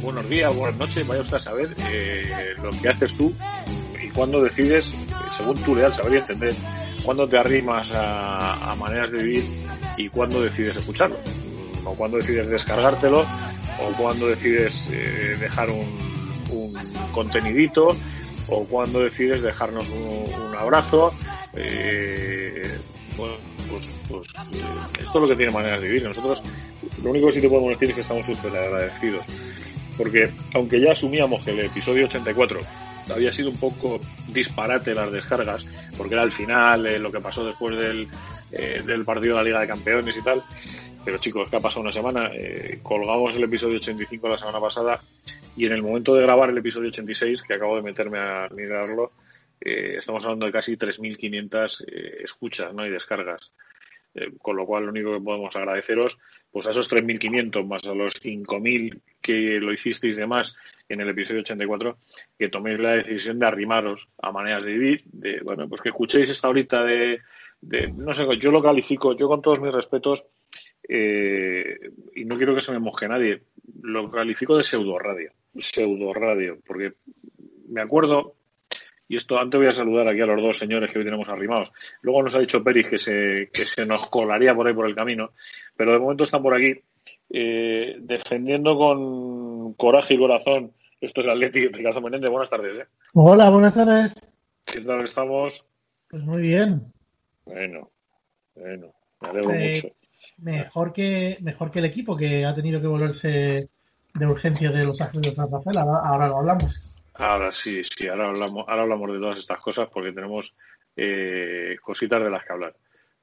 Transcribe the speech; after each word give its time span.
buenos 0.00 0.28
días, 0.30 0.56
buenas 0.56 0.78
noches, 0.78 1.06
vaya 1.06 1.20
usted 1.20 1.36
a 1.36 1.40
saber 1.40 1.68
eh, 1.90 2.54
lo 2.62 2.70
que 2.70 2.88
haces 2.88 3.14
tú 3.14 3.30
y 4.02 4.08
cuándo 4.08 4.42
decides, 4.42 4.90
según 5.36 5.62
tu 5.62 5.74
leal 5.74 5.92
saber 5.92 6.14
y 6.14 6.16
entender, 6.16 6.54
cuándo 7.04 7.28
te 7.28 7.36
arrimas 7.36 7.88
a, 7.92 8.74
maneras 8.78 9.12
de 9.12 9.18
vivir 9.18 9.44
y 9.98 10.08
cuándo 10.08 10.40
decides 10.40 10.76
escucharlo, 10.76 11.18
o 11.84 11.94
cuándo 11.94 12.16
decides 12.16 12.48
descargártelo, 12.48 13.20
o 13.20 13.92
cuándo 13.98 14.28
decides 14.28 14.88
eh, 14.90 15.36
dejar 15.38 15.68
un, 15.68 16.06
contenidito, 17.12 17.94
o 18.48 18.64
cuándo 18.64 19.00
decides 19.00 19.42
dejarnos 19.42 19.86
un, 19.88 20.54
abrazo. 20.56 21.12
Eh, 21.54 22.78
bueno, 23.14 23.34
pues, 23.68 23.88
pues 24.08 24.28
esto 24.98 25.18
es 25.18 25.20
lo 25.22 25.28
que 25.28 25.36
tiene 25.36 25.52
maneras 25.52 25.82
de 25.82 25.88
vivir. 25.88 26.04
Nosotros 26.04 26.40
lo 27.02 27.10
único 27.10 27.26
que 27.26 27.32
sí 27.34 27.40
te 27.42 27.48
podemos 27.48 27.70
decir 27.70 27.90
es 27.90 27.94
que 27.94 28.00
estamos 28.00 28.24
súper 28.24 28.56
agradecidos. 28.56 29.24
Porque 29.96 30.30
aunque 30.54 30.80
ya 30.80 30.92
asumíamos 30.92 31.42
que 31.44 31.52
el 31.52 31.60
episodio 31.60 32.06
84 32.06 32.60
había 33.12 33.32
sido 33.32 33.50
un 33.50 33.56
poco 33.56 34.00
disparate 34.28 34.94
las 34.94 35.12
descargas, 35.12 35.64
porque 35.96 36.14
era 36.14 36.22
al 36.22 36.32
final 36.32 36.86
eh, 36.86 36.98
lo 36.98 37.12
que 37.12 37.20
pasó 37.20 37.46
después 37.46 37.78
del, 37.78 38.08
eh, 38.52 38.82
del 38.84 39.04
partido 39.04 39.36
de 39.36 39.42
la 39.42 39.44
Liga 39.44 39.60
de 39.60 39.68
Campeones 39.68 40.16
y 40.16 40.22
tal. 40.22 40.42
Pero 41.04 41.18
chicos, 41.18 41.48
que 41.48 41.56
ha 41.56 41.60
pasado 41.60 41.82
una 41.82 41.92
semana, 41.92 42.30
eh, 42.34 42.80
colgamos 42.82 43.36
el 43.36 43.44
episodio 43.44 43.76
85 43.76 44.28
la 44.28 44.38
semana 44.38 44.60
pasada 44.60 45.00
y 45.56 45.66
en 45.66 45.72
el 45.72 45.82
momento 45.82 46.14
de 46.14 46.22
grabar 46.22 46.50
el 46.50 46.58
episodio 46.58 46.88
86, 46.88 47.42
que 47.42 47.54
acabo 47.54 47.76
de 47.76 47.82
meterme 47.82 48.18
a 48.18 48.48
mirarlo, 48.50 49.12
estamos 49.58 50.22
hablando 50.24 50.46
de 50.46 50.52
casi 50.52 50.76
3.500 50.76 52.22
escuchas 52.22 52.74
¿no? 52.74 52.84
y 52.84 52.90
descargas. 52.90 53.50
Eh, 54.16 54.32
con 54.40 54.56
lo 54.56 54.64
cual 54.64 54.84
lo 54.84 54.92
único 54.92 55.12
que 55.12 55.20
podemos 55.20 55.54
agradeceros 55.54 56.18
pues 56.50 56.66
a 56.66 56.70
esos 56.70 56.90
3.500 56.90 57.66
más 57.66 57.86
a 57.86 57.94
los 57.94 58.22
5.000 58.22 58.98
que 59.20 59.60
lo 59.60 59.74
hicisteis 59.74 60.16
de 60.16 60.26
más 60.26 60.56
en 60.88 61.02
el 61.02 61.10
episodio 61.10 61.40
84 61.40 61.98
que 62.38 62.48
toméis 62.48 62.80
la 62.80 62.92
decisión 62.92 63.38
de 63.38 63.46
arrimaros 63.46 64.08
a 64.22 64.32
maneras 64.32 64.64
de 64.64 64.72
vivir 64.72 65.02
de 65.12 65.40
bueno 65.42 65.68
pues 65.68 65.82
que 65.82 65.90
escuchéis 65.90 66.30
esta 66.30 66.48
horita 66.48 66.82
de, 66.82 67.20
no 67.94 68.14
sé 68.14 68.24
yo 68.38 68.50
lo 68.50 68.62
califico 68.62 69.14
yo 69.14 69.28
con 69.28 69.42
todos 69.42 69.60
mis 69.60 69.74
respetos 69.74 70.24
eh, 70.88 71.78
y 72.14 72.24
no 72.24 72.38
quiero 72.38 72.54
que 72.54 72.62
se 72.62 72.72
me 72.72 72.78
moje 72.78 73.08
nadie 73.08 73.42
lo 73.82 74.10
califico 74.10 74.56
de 74.56 74.64
pseudo 74.64 74.98
radio 74.98 75.30
pseudo 75.58 76.14
radio 76.14 76.56
porque 76.66 76.94
me 77.68 77.82
acuerdo 77.82 78.35
y 79.08 79.16
esto, 79.16 79.38
antes 79.38 79.58
voy 79.58 79.68
a 79.68 79.72
saludar 79.72 80.08
aquí 80.08 80.20
a 80.20 80.26
los 80.26 80.42
dos 80.42 80.58
señores 80.58 80.90
que 80.90 80.98
hoy 80.98 81.04
tenemos 81.04 81.28
arrimados. 81.28 81.72
Luego 82.02 82.22
nos 82.22 82.34
ha 82.34 82.40
dicho 82.40 82.62
Peris 82.62 82.88
que 82.88 82.98
se, 82.98 83.50
que 83.52 83.64
se 83.64 83.86
nos 83.86 84.08
colaría 84.08 84.54
por 84.54 84.66
ahí 84.66 84.74
por 84.74 84.86
el 84.86 84.94
camino, 84.94 85.30
pero 85.76 85.92
de 85.92 85.98
momento 85.98 86.24
están 86.24 86.42
por 86.42 86.54
aquí 86.54 86.80
eh, 87.30 87.96
defendiendo 88.00 88.76
con 88.76 89.74
coraje 89.74 90.14
y 90.14 90.18
corazón. 90.18 90.72
Esto 91.00 91.20
es 91.20 91.28
Atleti, 91.28 91.68
Ricardo 91.68 92.00
Menéndez. 92.00 92.30
Buenas 92.30 92.50
tardes. 92.50 92.78
¿eh? 92.78 92.86
Hola, 93.14 93.50
buenas 93.50 93.74
tardes. 93.74 94.14
¿Qué 94.64 94.80
tal 94.80 95.04
estamos? 95.04 95.64
Pues 96.08 96.22
muy 96.24 96.42
bien. 96.42 96.92
Bueno, 97.44 97.90
bueno, 98.56 98.92
me 99.20 99.28
alegro 99.28 99.52
eh, 99.52 99.74
mucho. 99.74 99.94
Mejor 100.38 100.92
que, 100.92 101.38
mejor 101.42 101.70
que 101.70 101.78
el 101.78 101.84
equipo 101.84 102.16
que 102.16 102.44
ha 102.44 102.54
tenido 102.54 102.80
que 102.80 102.86
volverse 102.88 103.68
de 104.14 104.26
urgencia 104.26 104.70
de 104.70 104.84
los 104.84 105.00
accesos 105.00 105.22
de 105.22 105.32
San 105.32 105.50
Rafael. 105.50 105.78
ahora 105.78 106.28
lo 106.28 106.38
hablamos. 106.38 106.95
Ahora 107.18 107.52
sí, 107.52 107.82
sí, 107.84 108.08
ahora 108.08 108.28
hablamos, 108.28 108.64
ahora 108.68 108.82
hablamos 108.82 109.12
de 109.12 109.18
todas 109.18 109.38
estas 109.38 109.60
cosas 109.60 109.88
porque 109.92 110.12
tenemos 110.12 110.54
eh, 110.96 111.76
cositas 111.80 112.22
de 112.22 112.30
las 112.30 112.44
que 112.44 112.52
hablar. 112.52 112.74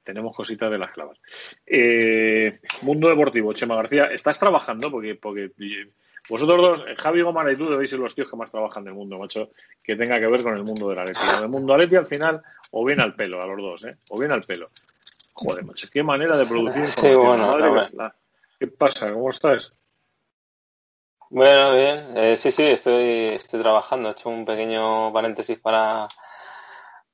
Tenemos 0.02 0.36
cositas 0.36 0.70
de 0.70 0.78
las 0.78 0.90
hablar. 0.90 1.16
Eh, 1.66 2.60
mundo 2.82 3.08
deportivo, 3.08 3.52
Chema 3.52 3.76
García, 3.76 4.06
¿estás 4.06 4.38
trabajando? 4.38 4.90
Porque, 4.90 5.14
porque 5.14 5.50
vosotros 6.28 6.60
dos, 6.60 6.84
Javi 6.98 7.22
Gomara 7.22 7.52
y 7.52 7.56
tú 7.56 7.68
debéis 7.68 7.90
ser 7.90 8.00
los 8.00 8.14
tíos 8.14 8.28
que 8.28 8.36
más 8.36 8.50
trabajan 8.50 8.84
del 8.84 8.94
mundo, 8.94 9.18
macho, 9.18 9.50
que 9.82 9.96
tenga 9.96 10.18
que 10.18 10.26
ver 10.26 10.42
con 10.42 10.56
el 10.56 10.64
mundo 10.64 10.88
de 10.88 10.96
la 10.96 11.04
leche. 11.04 11.20
El 11.42 11.48
mundo 11.48 11.74
Aleti 11.74 11.96
al 11.96 12.06
final, 12.06 12.42
o 12.70 12.84
bien 12.84 13.00
al 13.00 13.14
pelo, 13.14 13.42
a 13.42 13.46
los 13.46 13.58
dos, 13.58 13.84
¿eh? 13.84 13.96
O 14.10 14.18
bien 14.18 14.32
al 14.32 14.42
pelo. 14.42 14.66
Joder, 15.32 15.64
macho, 15.64 15.88
qué 15.92 16.02
manera 16.02 16.36
de 16.36 16.46
producir 16.46 16.86
Sí, 16.86 17.14
bueno, 17.14 17.56
¿Qué 18.58 18.66
pasa? 18.68 19.12
¿Cómo 19.12 19.30
estás? 19.30 19.72
Bueno, 21.34 21.74
bien. 21.74 22.16
Eh, 22.16 22.36
sí, 22.36 22.52
sí, 22.52 22.62
estoy, 22.62 23.30
estoy 23.34 23.60
trabajando. 23.60 24.08
He 24.08 24.12
hecho 24.12 24.28
un 24.28 24.44
pequeño 24.44 25.12
paréntesis 25.12 25.58
para, 25.58 26.06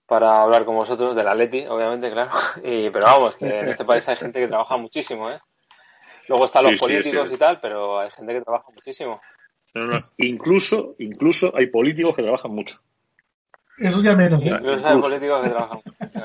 para 0.04 0.42
hablar 0.42 0.66
con 0.66 0.76
vosotros 0.76 1.16
del 1.16 1.26
Atleti, 1.26 1.64
obviamente, 1.66 2.10
claro. 2.10 2.28
Y, 2.62 2.90
pero 2.90 3.06
vamos, 3.06 3.36
que 3.36 3.46
en 3.46 3.68
este 3.70 3.86
país 3.86 4.06
hay 4.10 4.16
gente 4.16 4.38
que 4.38 4.48
trabaja 4.48 4.76
muchísimo, 4.76 5.30
¿eh? 5.30 5.40
Luego 6.28 6.44
están 6.44 6.64
los 6.64 6.78
políticos 6.78 7.32
y 7.32 7.38
tal, 7.38 7.60
pero 7.62 7.98
hay 7.98 8.10
gente 8.10 8.34
que 8.34 8.42
trabaja 8.42 8.66
muchísimo. 8.70 9.22
Incluso, 10.18 10.96
incluso 10.98 11.56
hay 11.56 11.68
políticos 11.68 12.14
que 12.14 12.22
trabajan 12.22 12.50
mucho. 12.50 12.78
Eso 13.78 14.02
ya 14.02 14.14
menos, 14.14 14.44
¿eh? 14.44 14.50
Incluso, 14.50 14.86
hay 14.86 15.00
políticos 15.00 15.42
que 15.44 15.48
trabajan 15.48 15.80
mucho. 15.82 16.20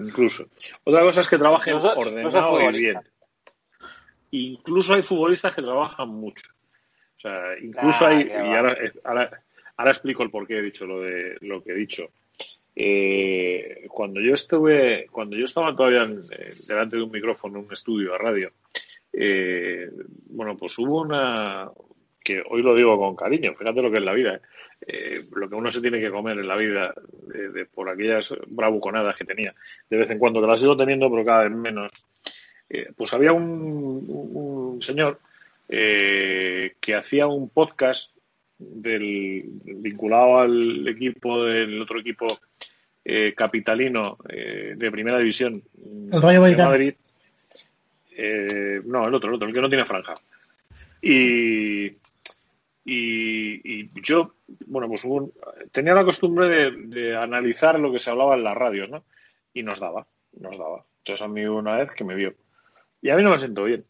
incluso. 0.00 0.44
Otra 0.84 1.00
cosa 1.00 1.22
es 1.22 1.28
que 1.28 1.38
trabajen 1.38 1.76
ordenado 1.76 2.70
y 2.72 2.76
bien. 2.76 3.00
Incluso 4.32 4.92
hay 4.92 5.00
futbolistas 5.00 5.54
que 5.54 5.62
trabajan 5.62 6.10
mucho 6.10 6.55
incluso 7.62 8.06
hay, 8.06 8.28
y 8.28 8.32
ahora, 8.32 8.76
ahora, 9.04 9.90
explico 9.90 10.22
el 10.22 10.30
por 10.30 10.46
qué 10.46 10.58
he 10.58 10.62
dicho 10.62 10.86
lo 10.86 11.00
de 11.00 11.36
lo 11.40 11.62
que 11.62 11.72
he 11.72 11.74
dicho. 11.74 12.10
Eh, 12.78 13.86
cuando 13.88 14.20
yo 14.20 14.34
estuve, 14.34 15.06
cuando 15.10 15.34
yo 15.34 15.46
estaba 15.46 15.74
todavía 15.74 16.06
delante 16.68 16.96
de 16.96 17.02
un 17.02 17.10
micrófono, 17.10 17.58
en 17.58 17.64
un 17.64 17.72
estudio 17.72 18.12
de 18.12 18.18
radio, 18.18 18.52
eh, 19.14 19.90
bueno, 20.28 20.56
pues 20.58 20.78
hubo 20.78 21.00
una 21.00 21.70
que 22.22 22.42
hoy 22.50 22.60
lo 22.60 22.74
digo 22.74 22.98
con 22.98 23.16
cariño, 23.16 23.54
fíjate 23.54 23.80
lo 23.80 23.90
que 23.90 23.98
es 23.98 24.04
la 24.04 24.12
vida, 24.12 24.40
eh, 24.86 25.24
lo 25.34 25.48
que 25.48 25.54
uno 25.54 25.70
se 25.70 25.80
tiene 25.80 26.00
que 26.00 26.10
comer 26.10 26.38
en 26.38 26.48
la 26.48 26.56
vida 26.56 26.92
de, 27.28 27.64
por 27.66 27.88
aquellas 27.88 28.34
bravuconadas 28.48 29.16
que 29.16 29.24
tenía 29.24 29.54
de 29.88 29.96
vez 29.96 30.10
en 30.10 30.18
cuando, 30.18 30.40
que 30.40 30.48
las 30.48 30.60
sigo 30.60 30.76
teniendo, 30.76 31.08
pero 31.10 31.24
cada 31.24 31.44
vez 31.44 31.52
menos. 31.52 31.92
pues 32.96 33.14
había 33.14 33.32
un 33.32 34.78
señor 34.82 35.20
eh, 35.68 36.76
que 36.80 36.94
hacía 36.94 37.26
un 37.26 37.48
podcast 37.48 38.14
del, 38.58 39.44
vinculado 39.64 40.38
al 40.38 40.86
equipo 40.86 41.44
del 41.44 41.82
otro 41.82 41.98
equipo 41.98 42.26
eh, 43.04 43.34
capitalino 43.36 44.18
eh, 44.28 44.74
de 44.76 44.90
primera 44.90 45.18
división 45.18 45.62
el 46.12 46.22
Rayo 46.22 46.42
de 46.42 46.56
Madrid. 46.56 46.94
No 48.84 49.08
el 49.08 49.14
otro 49.14 49.28
el 49.28 49.34
otro 49.34 49.48
el 49.48 49.54
que 49.54 49.60
no 49.60 49.68
tiene 49.68 49.84
franja. 49.84 50.14
Y 51.02 51.92
y, 52.88 53.88
yo 54.00 54.34
bueno 54.66 54.88
pues 54.88 55.04
tenía 55.72 55.92
la 55.92 56.04
costumbre 56.04 56.46
de, 56.48 56.70
de, 56.86 57.16
analizar 57.16 57.80
lo 57.80 57.90
que 57.90 57.98
se 57.98 58.10
hablaba 58.10 58.36
en 58.36 58.44
las 58.44 58.56
radios 58.56 58.88
no 58.88 59.02
y 59.52 59.64
nos 59.64 59.80
daba 59.80 60.06
nos 60.38 60.56
daba. 60.56 60.84
Entonces 60.98 61.22
a 61.22 61.28
mí 61.28 61.44
una 61.44 61.78
vez 61.78 61.90
que 61.92 62.04
me 62.04 62.14
vio. 62.14 62.34
Y 63.02 63.10
a 63.10 63.16
mí 63.16 63.24
no 63.24 63.30
me 63.30 63.38
siento 63.38 63.64
bien 63.64 63.84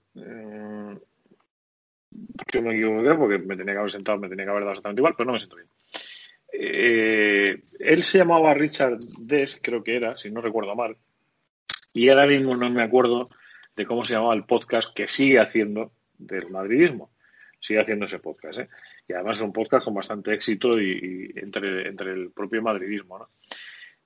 yo 2.53 2.62
me 2.62 2.75
equivoqué 2.75 3.15
porque 3.15 3.38
me 3.38 3.56
tenía 3.56 3.75
que 3.75 3.78
haber 3.81 3.91
sentado, 3.91 4.19
me 4.19 4.28
tenía 4.28 4.44
que 4.44 4.50
haber 4.50 4.62
dado 4.62 4.72
exactamente 4.72 5.00
igual, 5.00 5.15
pero 5.16 5.27
no 5.27 5.32
me 5.32 5.38
siento 5.38 5.56
bien. 5.56 5.69
Eh, 6.53 7.62
él 7.81 8.03
se 8.03 8.19
llamaba 8.19 8.54
Richard 8.54 8.99
Des, 9.19 9.60
creo 9.62 9.82
que 9.82 9.97
era, 9.97 10.16
si 10.16 10.31
no 10.31 10.41
recuerdo 10.41 10.75
mal, 10.75 10.97
y 11.93 12.09
ahora 12.09 12.26
mismo 12.26 12.56
no 12.56 12.69
me 12.71 12.82
acuerdo 12.82 13.31
de 13.75 13.87
cómo 13.87 14.05
se 14.05 14.14
llamaba 14.14 14.35
el 14.35 14.44
podcast 14.44 14.94
que 14.94 15.06
sigue 15.06 15.38
haciendo 15.38 15.93
del 16.19 16.50
madridismo. 16.50 17.11
Sigue 17.58 17.81
haciendo 17.81 18.05
ese 18.05 18.19
podcast, 18.19 18.61
¿eh? 18.61 18.69
Y 19.08 19.12
además 19.12 19.38
es 19.38 19.43
un 19.43 19.52
podcast 19.52 19.85
con 19.85 19.94
bastante 19.94 20.32
éxito 20.35 20.79
y, 20.79 21.32
entre, 21.37 21.88
entre 21.88 22.12
el 22.12 22.31
propio 22.31 22.62
madridismo, 22.62 23.19
¿no? 23.19 23.31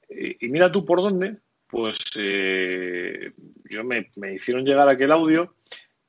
Y, 0.08 0.48
mira 0.48 0.70
tú 0.70 0.84
por 0.84 1.00
dónde, 1.00 1.36
pues 1.66 1.98
eh, 2.18 3.32
yo 3.64 3.84
me, 3.84 4.10
me 4.16 4.34
hicieron 4.34 4.64
llegar 4.64 4.88
aquel 4.88 5.12
audio 5.12 5.54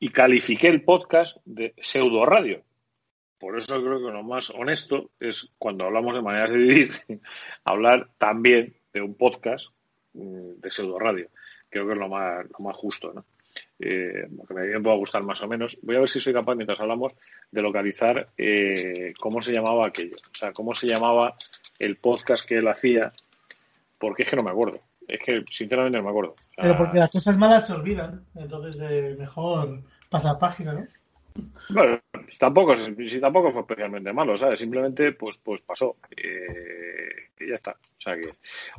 y 0.01 0.09
califiqué 0.09 0.67
el 0.67 0.83
podcast 0.83 1.37
de 1.45 1.75
pseudo 1.77 2.25
radio. 2.25 2.63
Por 3.37 3.55
eso 3.55 3.79
creo 3.79 3.99
que 3.99 4.11
lo 4.11 4.23
más 4.23 4.49
honesto 4.49 5.11
es 5.19 5.47
cuando 5.59 5.85
hablamos 5.85 6.15
de 6.15 6.23
maneras 6.23 6.49
de 6.49 6.57
vivir, 6.57 6.89
hablar 7.63 8.09
también 8.17 8.75
de 8.91 9.01
un 9.01 9.13
podcast 9.13 9.67
mm, 10.13 10.59
de 10.59 10.69
pseudo 10.71 10.97
radio. 10.97 11.29
Creo 11.69 11.85
que 11.85 11.93
es 11.93 11.99
lo 11.99 12.09
más, 12.09 12.43
lo 12.49 12.65
más 12.65 12.75
justo, 12.75 13.13
¿no? 13.13 13.25
Eh, 13.77 14.27
que 14.47 14.53
me 14.55 14.81
pueda 14.81 14.95
gustar 14.95 15.21
más 15.21 15.39
o 15.43 15.47
menos. 15.47 15.77
Voy 15.83 15.95
a 15.95 15.99
ver 15.99 16.09
si 16.09 16.19
soy 16.19 16.33
capaz, 16.33 16.55
mientras 16.55 16.79
hablamos, 16.79 17.13
de 17.51 17.61
localizar 17.61 18.29
eh, 18.35 19.13
cómo 19.19 19.39
se 19.43 19.53
llamaba 19.53 19.85
aquello. 19.85 20.17
O 20.17 20.35
sea, 20.35 20.51
cómo 20.51 20.73
se 20.73 20.87
llamaba 20.87 21.35
el 21.77 21.97
podcast 21.97 22.47
que 22.47 22.57
él 22.57 22.67
hacía, 22.67 23.13
porque 23.99 24.23
es 24.23 24.29
que 24.31 24.35
no 24.35 24.43
me 24.43 24.49
acuerdo. 24.49 24.81
Es 25.07 25.19
que, 25.19 25.43
sinceramente, 25.49 25.97
no 25.97 26.03
me 26.03 26.09
acuerdo. 26.09 26.35
Pero 26.55 26.77
porque 26.77 26.99
las 26.99 27.09
cosas 27.09 27.37
malas 27.37 27.67
se 27.67 27.73
olvidan, 27.73 28.25
entonces 28.35 28.79
eh, 28.81 29.15
mejor 29.17 29.81
pasar 30.09 30.37
página, 30.37 30.73
¿no? 30.73 30.87
Bueno, 31.69 31.99
tampoco, 32.37 32.75
si 32.77 33.19
tampoco 33.19 33.51
fue 33.51 33.61
especialmente 33.61 34.11
malo, 34.11 34.35
¿sabes? 34.35 34.59
Simplemente, 34.59 35.13
pues, 35.13 35.37
pues 35.37 35.61
pasó. 35.61 35.95
Eh, 36.15 37.29
y 37.39 37.49
ya 37.49 37.55
está. 37.55 37.71
O 37.71 38.01
sea 38.01 38.15
que, 38.15 38.33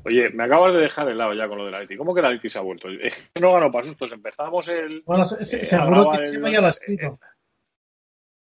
oye, 0.05 0.31
me 0.31 0.45
acabas 0.45 0.75
de 0.75 0.81
dejar 0.81 1.09
el 1.09 1.19
lado 1.19 1.33
ya 1.33 1.49
con 1.49 1.59
lo 1.59 1.67
de 1.67 1.71
la 1.71 1.81
Leti. 1.81 1.97
¿Cómo 1.97 2.15
que 2.15 2.23
la 2.23 2.31
Leti 2.31 2.49
se 2.49 2.59
ha 2.59 2.63
vuelto? 2.63 2.89
Es 2.89 3.15
que 3.33 3.41
no 3.41 3.53
ganó 3.53 3.71
para 3.71 3.85
sustos. 3.85 4.13
Empezamos 4.13 4.69
el. 4.69 5.03
Bueno, 5.07 5.25
se, 5.25 5.45
seguro 5.65 6.11
que 6.11 6.27
se 6.27 6.53
ya 6.53 6.61
lo 6.61 6.67
ha 6.67 6.71
escrito. 6.71 7.19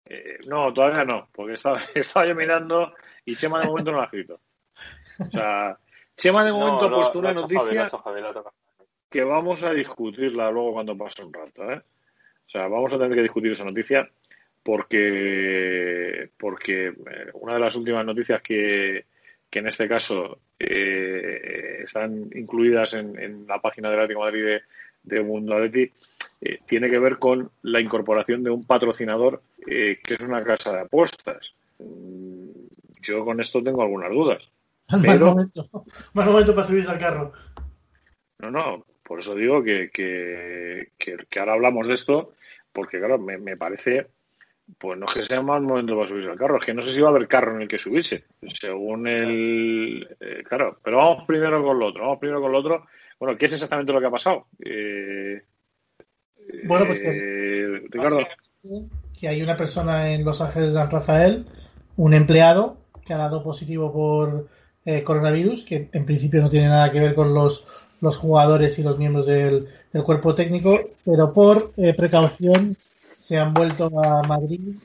Eh, 0.06 0.38
no, 0.46 0.72
todavía 0.72 1.04
no, 1.04 1.28
porque 1.32 1.54
estaba, 1.54 1.80
estaba 1.94 2.26
yo 2.26 2.34
mirando 2.34 2.94
y 3.24 3.36
Chema 3.36 3.60
de 3.60 3.66
momento 3.66 3.90
no 3.90 3.98
lo 3.98 4.02
ha 4.02 4.06
escrito. 4.06 4.40
O 5.18 5.30
sea, 5.30 5.76
Chema 6.18 6.44
de 6.44 6.52
momento 6.52 6.84
ha 6.84 6.94
puesto 6.94 7.18
una 7.18 7.32
noticia 7.32 7.88
que 9.08 9.24
vamos 9.24 9.62
a 9.62 9.72
discutirla 9.72 10.50
luego 10.50 10.74
cuando 10.74 10.98
pase 10.98 11.24
un 11.24 11.32
rato. 11.32 11.70
¿eh? 11.70 11.78
O 11.78 12.48
sea, 12.48 12.68
vamos 12.68 12.92
a 12.92 12.98
tener 12.98 13.14
que 13.14 13.22
discutir 13.22 13.52
esa 13.52 13.64
noticia 13.64 14.06
porque, 14.62 16.28
porque 16.36 16.88
eh, 16.88 17.30
una 17.34 17.54
de 17.54 17.60
las 17.60 17.74
últimas 17.76 18.04
noticias 18.04 18.42
que, 18.42 19.06
que 19.48 19.58
en 19.60 19.68
este 19.68 19.88
caso 19.88 20.40
eh, 20.58 21.80
están 21.84 22.28
incluidas 22.34 22.94
en, 22.94 23.46
la 23.46 23.60
página 23.60 23.90
del 23.90 24.00
Atlético 24.00 24.26
de 24.26 24.30
Madrid 24.30 24.44
de, 24.44 24.62
de 25.16 25.22
Mundo 25.22 25.54
Atleti, 25.54 25.90
eh, 26.40 26.58
tiene 26.66 26.88
que 26.88 26.98
ver 26.98 27.18
con 27.18 27.50
la 27.62 27.80
incorporación 27.80 28.44
de 28.44 28.50
un 28.50 28.64
patrocinador 28.64 29.42
eh, 29.66 29.98
que 30.04 30.14
es 30.14 30.20
una 30.20 30.40
casa 30.42 30.72
de 30.72 30.80
apuestas. 30.80 31.54
Mm, 31.78 32.50
yo 33.00 33.24
con 33.24 33.40
esto 33.40 33.62
tengo 33.62 33.82
algunas 33.82 34.10
dudas. 34.10 34.42
Mal 34.90 35.20
momento. 35.20 35.68
Mal 36.14 36.26
momento 36.26 36.54
para 36.54 36.66
subirse 36.66 36.90
al 36.90 36.98
carro. 36.98 37.32
No, 38.38 38.50
no, 38.50 38.86
por 39.02 39.20
eso 39.20 39.34
digo 39.34 39.62
que, 39.62 39.90
que, 39.90 40.92
que, 40.98 41.40
ahora 41.40 41.54
hablamos 41.54 41.88
de 41.88 41.94
esto, 41.94 42.34
porque 42.72 42.98
claro, 42.98 43.18
me, 43.18 43.36
me 43.38 43.56
parece 43.56 44.08
pues 44.76 44.98
no 44.98 45.06
es 45.06 45.14
que 45.14 45.22
sea 45.22 45.40
mal 45.40 45.62
momento 45.62 45.96
para 45.96 46.08
subirse 46.08 46.30
al 46.30 46.38
carro, 46.38 46.58
es 46.58 46.66
que 46.66 46.74
no 46.74 46.82
sé 46.82 46.92
si 46.92 47.00
va 47.00 47.08
a 47.08 47.10
haber 47.10 47.26
carro 47.26 47.54
en 47.54 47.62
el 47.62 47.68
que 47.68 47.78
subirse, 47.78 48.24
según 48.46 49.06
el... 49.06 50.16
Eh, 50.20 50.42
claro, 50.46 50.78
pero 50.82 50.98
vamos 50.98 51.24
primero 51.26 51.64
con 51.64 51.78
lo 51.78 51.86
otro, 51.86 52.02
vamos 52.02 52.18
primero 52.18 52.42
con 52.42 52.52
lo 52.52 52.58
otro. 52.58 52.86
Bueno, 53.18 53.38
¿qué 53.38 53.46
es 53.46 53.54
exactamente 53.54 53.92
lo 53.92 54.00
que 54.00 54.06
ha 54.06 54.10
pasado? 54.10 54.46
Eh, 54.64 55.42
bueno, 56.64 56.86
pues 56.86 57.00
eh, 57.02 57.82
Ricardo. 57.88 58.20
que 59.18 59.28
hay 59.28 59.42
una 59.42 59.56
persona 59.56 60.10
en 60.12 60.24
Los 60.24 60.40
Ángeles 60.40 60.68
de 60.68 60.74
San 60.74 60.90
Rafael, 60.90 61.46
un 61.96 62.14
empleado, 62.14 62.78
que 63.06 63.14
ha 63.14 63.18
dado 63.18 63.42
positivo 63.42 63.92
por 63.92 64.48
coronavirus, 65.04 65.64
que 65.64 65.88
en 65.92 66.04
principio 66.04 66.42
no 66.42 66.48
tiene 66.48 66.68
nada 66.68 66.90
que 66.90 67.00
ver 67.00 67.14
con 67.14 67.34
los, 67.34 67.64
los 68.00 68.16
jugadores 68.16 68.78
y 68.78 68.82
los 68.82 68.98
miembros 68.98 69.26
del, 69.26 69.68
del 69.92 70.02
cuerpo 70.02 70.34
técnico, 70.34 70.80
pero 71.04 71.32
por 71.32 71.72
precaución 71.72 72.76
se 73.18 73.36
han 73.36 73.52
vuelto 73.52 73.90
a 74.02 74.22
Madrid 74.22 74.76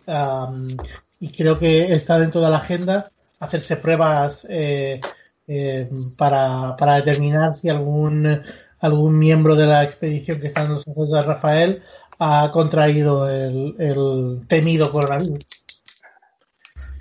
y 1.19 1.29
creo 1.29 1.57
que 1.57 1.93
está 1.93 2.19
dentro 2.19 2.41
de 2.41 2.49
la 2.49 2.57
agenda 2.57 3.09
hacerse 3.39 3.77
pruebas 3.77 4.45
eh, 4.49 4.99
eh, 5.47 5.89
para, 6.17 6.75
para, 6.77 6.95
determinar 6.95 7.55
si 7.55 7.69
algún, 7.69 8.41
algún 8.79 9.17
miembro 9.17 9.55
de 9.55 9.65
la 9.65 9.83
expedición 9.83 10.39
que 10.39 10.47
está 10.47 10.63
en 10.63 10.73
los 10.73 10.87
ojos 10.87 11.11
de 11.11 11.21
Rafael 11.21 11.83
ha 12.19 12.49
contraído 12.51 13.29
el, 13.29 14.41
temido 14.47 14.91
coronavirus. 14.91 15.45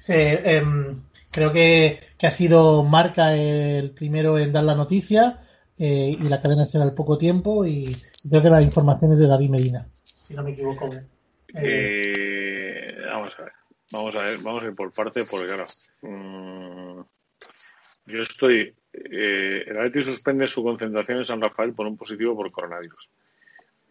Em, 0.09 1.01
creo 1.33 1.53
que, 1.53 1.99
que, 2.17 2.27
ha 2.29 2.31
sido 2.31 2.85
Marca 2.85 3.35
el 3.35 3.91
primero 3.91 4.39
en 4.39 4.53
dar 4.53 4.63
la 4.63 4.77
noticia 4.77 5.43
eh, 5.77 6.17
y 6.17 6.29
la 6.29 6.41
cadena 6.41 6.67
será 6.67 6.85
al 6.85 6.95
poco 6.95 7.19
tiempo 7.19 7.67
y 7.67 7.97
creo 8.29 8.43
que 8.43 8.51
la 8.51 8.63
información 8.63 9.13
es 9.13 9.19
de 9.19 9.27
David 9.27 9.51
Medina, 9.51 9.89
si 10.05 10.35
no 10.35 10.45
me 10.45 10.53
equivoco. 10.53 10.89
Eh, 11.55 12.95
vamos 13.07 13.33
a 13.39 13.43
ver, 13.43 13.53
vamos 13.91 14.17
a 14.17 14.23
ver, 14.23 14.39
vamos 14.43 14.63
a 14.63 14.67
ir 14.67 14.75
por 14.75 14.93
parte, 14.93 15.25
porque 15.25 15.47
claro, 15.47 15.67
mm, 16.03 17.01
yo 18.07 18.23
estoy. 18.23 18.75
Eh, 18.93 19.65
el 19.67 19.79
Atleti 19.79 20.03
suspende 20.03 20.47
su 20.47 20.63
concentración 20.63 21.19
en 21.19 21.27
San 21.27 21.41
Rafael 21.41 21.73
por 21.73 21.87
un 21.87 21.97
positivo 21.97 22.37
por 22.37 22.51
coronavirus. 22.51 23.11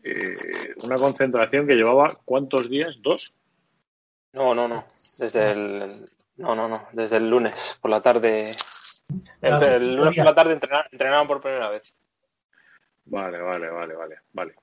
Eh, 0.04 0.36
una 0.84 0.96
concentración 0.96 1.68
que 1.68 1.76
llevaba 1.76 2.20
cuántos 2.26 2.70
días? 2.70 2.96
¿Dos? 3.02 3.36
No, 4.34 4.56
no, 4.56 4.68
no. 4.68 4.86
Desde 5.18 5.52
el. 5.52 6.06
No, 6.42 6.56
no, 6.56 6.68
no. 6.68 6.88
Desde 6.92 7.18
el 7.18 7.30
lunes 7.30 7.78
por 7.82 7.92
la 7.92 8.02
tarde. 8.02 8.50
El, 9.42 9.96
lunes 9.96 10.16
por 10.16 10.26
la 10.26 10.36
tarde 10.36 10.54
entrenaron 10.92 11.28
por 11.28 11.42
primera 11.42 11.70
vez. 11.70 11.94
Vale, 13.06 13.40
vale, 13.40 13.70
vale, 13.70 13.94
vale, 13.96 14.16
vale. 14.34 14.56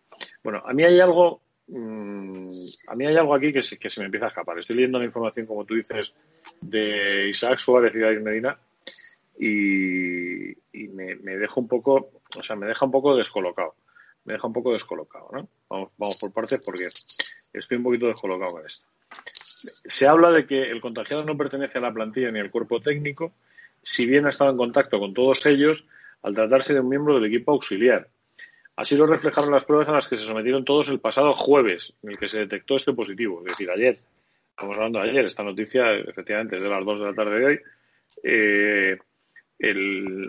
Bueno, 0.42 0.62
a 0.64 0.72
mí 0.72 0.84
hay 0.84 1.00
algo 1.00 1.42
Mm, 1.70 2.48
a 2.86 2.94
mí 2.94 3.06
hay 3.06 3.16
algo 3.16 3.34
aquí 3.34 3.52
que 3.52 3.62
se, 3.62 3.78
que 3.78 3.90
se 3.90 4.00
me 4.00 4.06
empieza 4.06 4.26
a 4.26 4.28
escapar. 4.30 4.58
Estoy 4.58 4.76
leyendo 4.76 4.98
la 4.98 5.04
información, 5.04 5.46
como 5.46 5.64
tú 5.64 5.74
dices, 5.74 6.14
de 6.60 7.28
Isaac 7.28 7.58
Suárez 7.58 7.94
y 7.94 8.00
David 8.00 8.20
Medina 8.20 8.58
y, 9.38 10.56
me, 10.88 11.14
me 11.16 11.36
deja 11.36 11.60
un 11.60 11.68
poco, 11.68 12.10
o 12.36 12.42
sea, 12.42 12.56
me 12.56 12.66
deja 12.66 12.86
un 12.86 12.90
poco 12.90 13.14
descolocado. 13.14 13.74
Me 14.24 14.34
deja 14.34 14.46
un 14.46 14.52
poco 14.52 14.72
descolocado, 14.72 15.28
¿no? 15.32 15.48
Vamos, 15.68 15.90
vamos 15.96 16.16
por 16.18 16.32
partes 16.32 16.60
porque 16.64 16.88
estoy 17.52 17.76
un 17.76 17.82
poquito 17.82 18.06
descolocado 18.06 18.52
con 18.52 18.66
esto. 18.66 18.86
Se 19.84 20.06
habla 20.06 20.30
de 20.30 20.46
que 20.46 20.70
el 20.70 20.80
contagiado 20.80 21.24
no 21.24 21.36
pertenece 21.36 21.78
a 21.78 21.80
la 21.80 21.92
plantilla 21.92 22.30
ni 22.30 22.40
al 22.40 22.50
cuerpo 22.50 22.80
técnico, 22.80 23.32
si 23.82 24.06
bien 24.06 24.26
ha 24.26 24.30
estado 24.30 24.50
en 24.50 24.56
contacto 24.56 24.98
con 24.98 25.14
todos 25.14 25.44
ellos 25.46 25.84
al 26.22 26.34
tratarse 26.34 26.74
de 26.74 26.80
un 26.80 26.88
miembro 26.88 27.14
del 27.14 27.26
equipo 27.26 27.52
auxiliar 27.52 28.08
Así 28.78 28.96
lo 28.96 29.08
reflejaron 29.08 29.50
las 29.50 29.64
pruebas 29.64 29.88
a 29.88 29.92
las 29.92 30.06
que 30.06 30.16
se 30.16 30.22
sometieron 30.22 30.64
todos 30.64 30.88
el 30.88 31.00
pasado 31.00 31.34
jueves, 31.34 31.92
en 32.04 32.10
el 32.10 32.16
que 32.16 32.28
se 32.28 32.38
detectó 32.38 32.76
este 32.76 32.92
positivo, 32.92 33.40
es 33.40 33.46
decir, 33.46 33.68
ayer. 33.68 33.98
Estamos 34.50 34.76
hablando 34.76 35.00
de 35.00 35.10
ayer, 35.10 35.24
esta 35.24 35.42
noticia 35.42 35.94
efectivamente 35.94 36.58
es 36.58 36.62
de 36.62 36.68
las 36.68 36.84
2 36.84 37.00
de 37.00 37.06
la 37.06 37.12
tarde 37.12 37.40
de 37.40 37.44
hoy. 37.44 37.60
Eh, 38.22 38.98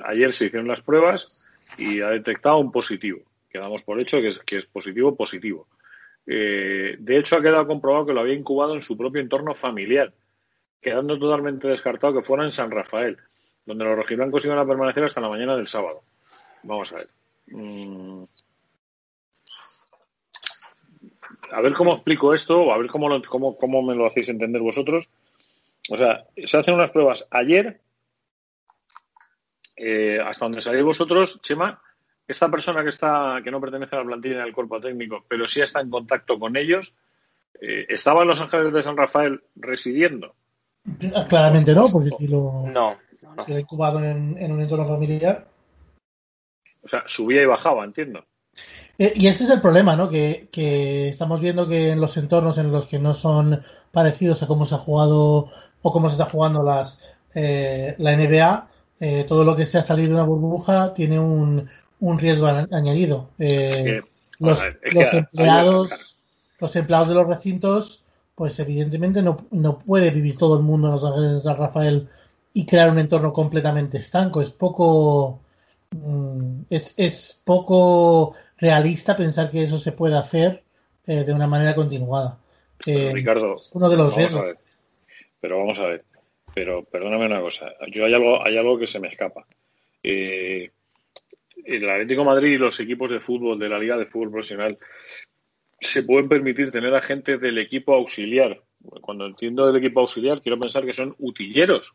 ayer 0.04 0.32
se 0.32 0.48
hicieron 0.48 0.68
las 0.68 0.82
pruebas 0.82 1.46
y 1.78 2.02
ha 2.02 2.10
detectado 2.10 2.58
un 2.58 2.72
positivo. 2.72 3.20
Quedamos 3.52 3.84
por 3.84 4.00
hecho 4.00 4.20
que 4.20 4.30
es, 4.30 4.40
que 4.40 4.58
es 4.58 4.66
positivo, 4.66 5.16
positivo. 5.16 5.68
Eh, 6.26 6.96
de 7.00 7.18
hecho, 7.18 7.36
ha 7.36 7.42
quedado 7.42 7.68
comprobado 7.68 8.06
que 8.06 8.14
lo 8.14 8.22
había 8.22 8.36
incubado 8.36 8.76
en 8.76 8.82
su 8.82 8.98
propio 8.98 9.22
entorno 9.22 9.54
familiar, 9.56 10.14
quedando 10.82 11.18
totalmente 11.18 11.68
descartado 11.68 12.14
que 12.14 12.22
fuera 12.22 12.44
en 12.44 12.52
San 12.52 12.72
Rafael, 12.72 13.18
donde 13.66 13.86
los 13.86 13.96
rojiblancos 13.96 14.46
iban 14.46 14.60
a 14.60 14.66
permanecer 14.66 15.04
hasta 15.04 15.22
la 15.22 15.30
mañana 15.30 15.56
del 15.56 15.68
sábado. 15.68 16.04
Vamos 16.64 16.92
a 16.94 16.98
ver. 16.98 17.08
Mm. 17.48 18.24
A 21.52 21.62
ver 21.62 21.74
cómo 21.74 21.94
explico 21.94 22.34
esto 22.34 22.62
o 22.62 22.72
a 22.72 22.78
ver 22.78 22.88
cómo, 22.88 23.58
cómo 23.58 23.82
me 23.82 23.96
lo 23.96 24.06
hacéis 24.06 24.30
entender 24.30 24.62
vosotros. 24.62 25.10
O 25.90 25.96
sea, 25.96 26.26
se 26.36 26.58
hacen 26.58 26.76
unas 26.76 26.92
pruebas 26.92 27.28
ayer, 27.32 27.82
eh, 29.76 30.20
hasta 30.24 30.46
donde 30.46 30.62
salís 30.62 30.84
vosotros, 30.84 31.42
Chema, 31.42 31.82
esta 32.30 32.50
persona 32.50 32.84
que 32.84 32.90
está 32.90 33.42
que 33.44 33.52
no 33.52 33.60
pertenece 33.60 33.96
a 33.96 34.00
la 34.00 34.06
plantilla 34.06 34.44
del 34.44 34.54
cuerpo 34.54 34.80
técnico, 34.80 35.26
pero 35.28 35.48
sí 35.48 35.62
está 35.62 35.82
en 35.82 35.90
contacto 35.90 36.40
con 36.40 36.56
ellos, 36.56 36.96
eh, 37.60 37.86
¿estaba 37.90 38.22
en 38.22 38.30
Los 38.30 38.42
Ángeles 38.42 38.72
de 38.74 38.84
San 38.84 38.98
Rafael 38.98 39.42
residiendo? 39.56 40.36
Claramente 41.28 41.76
no, 41.76 41.88
porque 41.92 42.12
si 42.12 42.28
lo 42.28 42.66
no, 42.68 42.98
ha 43.38 43.60
incubado 43.60 44.04
en, 44.04 44.38
en 44.38 44.52
un 44.52 44.62
entorno 44.62 44.88
familiar, 44.88 45.48
o 46.84 46.88
sea, 46.88 47.04
subía 47.06 47.42
y 47.42 47.46
bajaba, 47.46 47.84
entiendo. 47.84 48.24
Eh, 48.98 49.14
y 49.16 49.28
ese 49.28 49.46
es 49.46 49.50
el 49.50 49.62
problema, 49.62 49.96
¿no? 49.96 50.10
Que, 50.10 50.50
estamos 51.10 51.40
viendo 51.40 51.68
que 51.68 51.92
en 51.92 52.02
los 52.02 52.18
entornos 52.18 52.58
en 52.58 52.72
los 52.72 52.86
que 52.86 53.00
no 53.00 53.14
son 53.14 53.64
parecidos 53.92 54.44
a 54.44 54.48
cómo 54.48 54.66
se 54.66 54.76
ha 54.76 54.80
jugado 54.80 55.52
o 55.82 55.92
cómo 55.94 56.10
se 56.10 56.16
está 56.16 56.26
jugando 56.26 56.64
las 56.64 57.02
eh, 57.34 57.96
la 57.98 58.16
NBA, 58.16 58.68
eh, 59.00 59.24
todo 59.26 59.44
lo 59.44 59.56
que 59.56 59.66
se 59.66 59.78
ha 59.78 59.84
salido 59.84 60.10
de 60.10 60.16
una 60.16 60.24
burbuja 60.24 60.94
tiene 60.94 61.20
un, 61.20 61.70
un 62.00 62.20
riesgo 62.20 62.48
añadido. 62.48 63.30
los, 64.40 64.62
empleados, 65.14 66.18
los 66.60 66.76
empleados 66.76 67.10
de 67.10 67.16
los 67.16 67.28
recintos, 67.28 68.04
pues 68.36 68.60
evidentemente 68.60 69.22
no, 69.22 69.46
no 69.52 69.80
puede 69.80 70.12
vivir 70.12 70.38
todo 70.38 70.58
el 70.58 70.64
mundo 70.64 70.88
en 70.88 70.94
los 70.96 71.04
Ángeles 71.04 71.32
de 71.34 71.42
San 71.42 71.58
Rafael 71.58 72.10
y 72.54 72.66
crear 72.66 72.90
un 72.90 73.00
entorno 73.00 73.34
completamente 73.34 73.98
estanco. 73.98 74.42
Es 74.42 74.50
poco 74.50 75.42
Mm, 75.92 76.62
es, 76.70 76.94
es 76.98 77.42
poco 77.44 78.36
realista 78.58 79.18
pensar 79.18 79.50
que 79.50 79.64
eso 79.64 79.80
se 79.80 79.92
puede 79.92 80.18
hacer 80.18 80.64
eh, 81.08 81.24
de 81.24 81.34
una 81.34 81.48
manera 81.48 81.76
continuada. 81.76 82.40
Eh, 82.86 83.12
Ricardo, 83.14 83.56
uno 83.74 83.90
de 83.90 83.98
los 83.98 84.16
riesgos. 84.16 84.56
Pero 85.42 85.58
vamos 85.60 85.80
a 85.80 85.88
ver. 85.88 86.04
Pero 86.54 86.84
perdóname 86.84 87.26
una 87.26 87.42
cosa. 87.42 87.72
Yo 87.92 88.06
hay 88.06 88.14
algo, 88.14 88.46
hay 88.46 88.58
algo 88.58 88.78
que 88.78 88.88
se 88.88 89.00
me 89.00 89.08
escapa. 89.08 89.46
Eh, 90.04 90.72
el 91.76 91.90
Atlético 91.90 92.24
Madrid 92.24 92.54
y 92.54 92.58
los 92.58 92.80
equipos 92.80 93.10
de 93.10 93.20
fútbol 93.20 93.60
de 93.60 93.70
la 93.70 93.80
Liga 93.80 93.98
de 93.98 94.06
Fútbol 94.06 94.32
Profesional 94.32 94.78
se 95.80 96.04
pueden 96.04 96.28
permitir 96.28 96.72
tener 96.72 96.94
a 96.94 97.02
gente 97.02 97.38
del 97.38 97.58
equipo 97.58 97.94
auxiliar. 97.94 98.62
Cuando 99.02 99.26
entiendo 99.26 99.66
del 99.66 99.78
equipo 99.78 100.02
auxiliar, 100.02 100.42
quiero 100.42 100.60
pensar 100.60 100.86
que 100.86 100.94
son 100.94 101.16
utilleros 101.20 101.94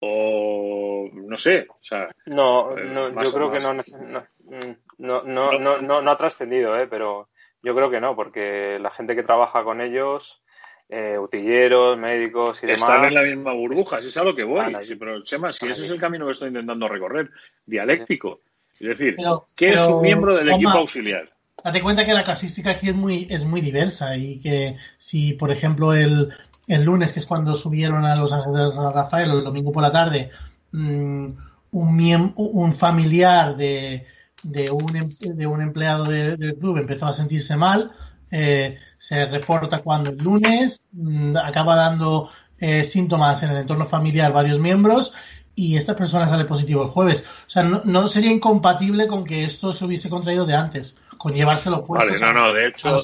o 0.00 1.08
no 1.12 1.36
sé, 1.36 1.66
o 1.68 1.78
sea, 1.82 2.08
no, 2.26 2.76
eh, 2.76 2.84
no 2.86 3.22
yo 3.22 3.32
creo 3.32 3.52
que 3.52 3.60
no, 3.60 3.74
no, 3.74 5.22
no, 5.22 5.58
no, 5.58 6.00
no, 6.00 6.10
ha 6.10 6.16
trascendido, 6.16 6.78
¿eh? 6.78 6.86
pero 6.88 7.28
yo 7.62 7.74
creo 7.74 7.90
que 7.90 8.00
no, 8.00 8.16
porque 8.16 8.78
la 8.80 8.90
gente 8.90 9.14
que 9.14 9.22
trabaja 9.22 9.62
con 9.62 9.82
ellos, 9.82 10.42
eh, 10.88 11.18
utilleros, 11.18 11.98
médicos 11.98 12.62
y 12.62 12.66
demás. 12.66 12.82
Están 12.82 13.04
en 13.04 13.14
la 13.14 13.22
misma 13.22 13.52
burbuja, 13.52 13.98
si 13.98 14.08
es 14.08 14.16
a 14.16 14.24
lo 14.24 14.34
que 14.34 14.44
voy. 14.44 14.74
pero, 14.98 15.22
Chema, 15.22 15.52
si 15.52 15.68
ese 15.68 15.84
es 15.84 15.90
el 15.90 16.00
camino 16.00 16.24
que 16.24 16.32
estoy 16.32 16.48
intentando 16.48 16.88
recorrer, 16.88 17.30
dialéctico. 17.66 18.40
Es 18.80 18.98
decir, 18.98 19.16
¿qué 19.54 19.74
es 19.74 19.80
un 19.82 20.02
miembro 20.02 20.34
del 20.34 20.48
equipo 20.48 20.70
auxiliar? 20.70 21.30
Date 21.62 21.82
cuenta 21.82 22.06
que 22.06 22.14
la 22.14 22.24
casística 22.24 22.70
aquí 22.70 22.88
es 22.88 22.94
muy, 22.94 23.26
es 23.28 23.44
muy 23.44 23.60
diversa 23.60 24.16
y 24.16 24.40
que 24.40 24.76
si, 24.96 25.34
por 25.34 25.50
ejemplo, 25.50 25.92
el, 25.92 26.32
el 26.66 26.84
lunes, 26.84 27.12
que 27.12 27.18
es 27.18 27.26
cuando 27.26 27.54
subieron 27.54 28.06
a 28.06 28.16
los 28.16 28.32
Ángeles 28.32 28.74
de 28.74 28.92
Rafael, 28.92 29.30
el 29.30 29.44
domingo 29.44 29.70
por 29.70 29.82
la 29.82 29.92
tarde, 29.92 30.30
mm, 30.72 31.26
un, 31.72 32.32
un 32.34 32.74
familiar 32.74 33.54
de, 33.54 34.06
de, 34.42 34.70
un, 34.70 34.96
em, 34.96 35.08
de 35.20 35.46
un 35.46 35.60
empleado 35.60 36.04
del 36.04 36.56
club 36.56 36.78
empezó 36.78 37.06
a 37.06 37.12
sentirse 37.12 37.56
mal. 37.56 37.92
Eh, 38.30 38.78
se 38.98 39.26
reporta 39.26 39.80
cuando 39.80 40.10
el 40.10 40.16
lunes 40.16 40.82
mm, 40.92 41.36
acaba 41.36 41.76
dando 41.76 42.30
eh, 42.58 42.84
síntomas 42.84 43.42
en 43.42 43.50
el 43.50 43.58
entorno 43.58 43.86
familiar 43.86 44.32
varios 44.32 44.58
miembros 44.58 45.12
y 45.60 45.76
esta 45.76 45.94
persona 45.94 46.26
sale 46.26 46.46
positivo 46.46 46.82
el 46.82 46.88
jueves. 46.88 47.28
O 47.46 47.50
sea, 47.50 47.62
no, 47.62 48.08
sería 48.08 48.32
incompatible 48.32 49.06
con 49.06 49.24
que 49.24 49.44
esto 49.44 49.74
se 49.74 49.84
hubiese 49.84 50.08
contraído 50.08 50.46
de 50.46 50.54
antes, 50.54 50.96
con 51.18 51.34
llevárselo 51.34 51.84
puesto. 51.84 52.06
Vale, 52.06 52.18
no, 52.18 52.32
no, 52.32 52.54
de 52.54 52.68
hecho, 52.68 52.98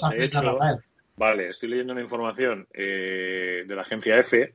vale, 1.16 1.50
estoy 1.50 1.68
leyendo 1.68 1.92
una 1.92 2.00
información 2.00 2.66
eh, 2.72 3.64
de 3.66 3.74
la 3.74 3.82
agencia 3.82 4.16
EFE 4.16 4.54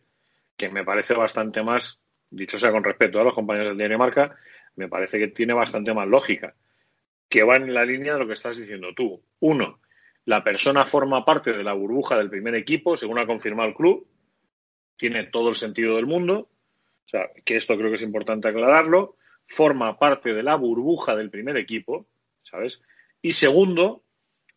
que 0.57 0.69
me 0.69 0.83
parece 0.83 1.13
bastante 1.13 1.61
más, 1.61 1.99
dicho 2.31 2.57
sea 2.57 2.71
con 2.71 2.83
respeto 2.83 3.19
a 3.19 3.23
los 3.23 3.35
compañeros 3.35 3.77
del 3.77 3.87
Dinamarca, 3.87 4.35
me 4.77 4.87
parece 4.87 5.19
que 5.19 5.27
tiene 5.27 5.53
bastante 5.53 5.93
más 5.93 6.07
lógica, 6.07 6.55
que 7.29 7.43
va 7.43 7.57
en 7.57 7.71
la 7.71 7.85
línea 7.85 8.13
de 8.13 8.19
lo 8.19 8.27
que 8.27 8.33
estás 8.33 8.57
diciendo 8.57 8.89
tú. 8.95 9.21
Uno, 9.41 9.79
la 10.25 10.43
persona 10.43 10.85
forma 10.85 11.23
parte 11.23 11.53
de 11.53 11.63
la 11.63 11.73
burbuja 11.73 12.17
del 12.17 12.31
primer 12.31 12.55
equipo, 12.55 12.97
según 12.97 13.19
ha 13.19 13.27
confirmado 13.27 13.69
el 13.69 13.75
club, 13.75 14.07
tiene 14.97 15.25
todo 15.25 15.49
el 15.49 15.55
sentido 15.55 15.97
del 15.97 16.07
mundo, 16.07 16.49
sea, 17.11 17.29
que 17.43 17.57
esto 17.57 17.77
creo 17.77 17.89
que 17.89 17.95
es 17.95 18.01
importante 18.01 18.47
aclararlo, 18.47 19.17
forma 19.45 19.99
parte 19.99 20.33
de 20.33 20.43
la 20.43 20.55
burbuja 20.55 21.15
del 21.15 21.29
primer 21.29 21.57
equipo, 21.57 22.07
¿sabes? 22.43 22.81
Y 23.21 23.33
segundo, 23.33 24.03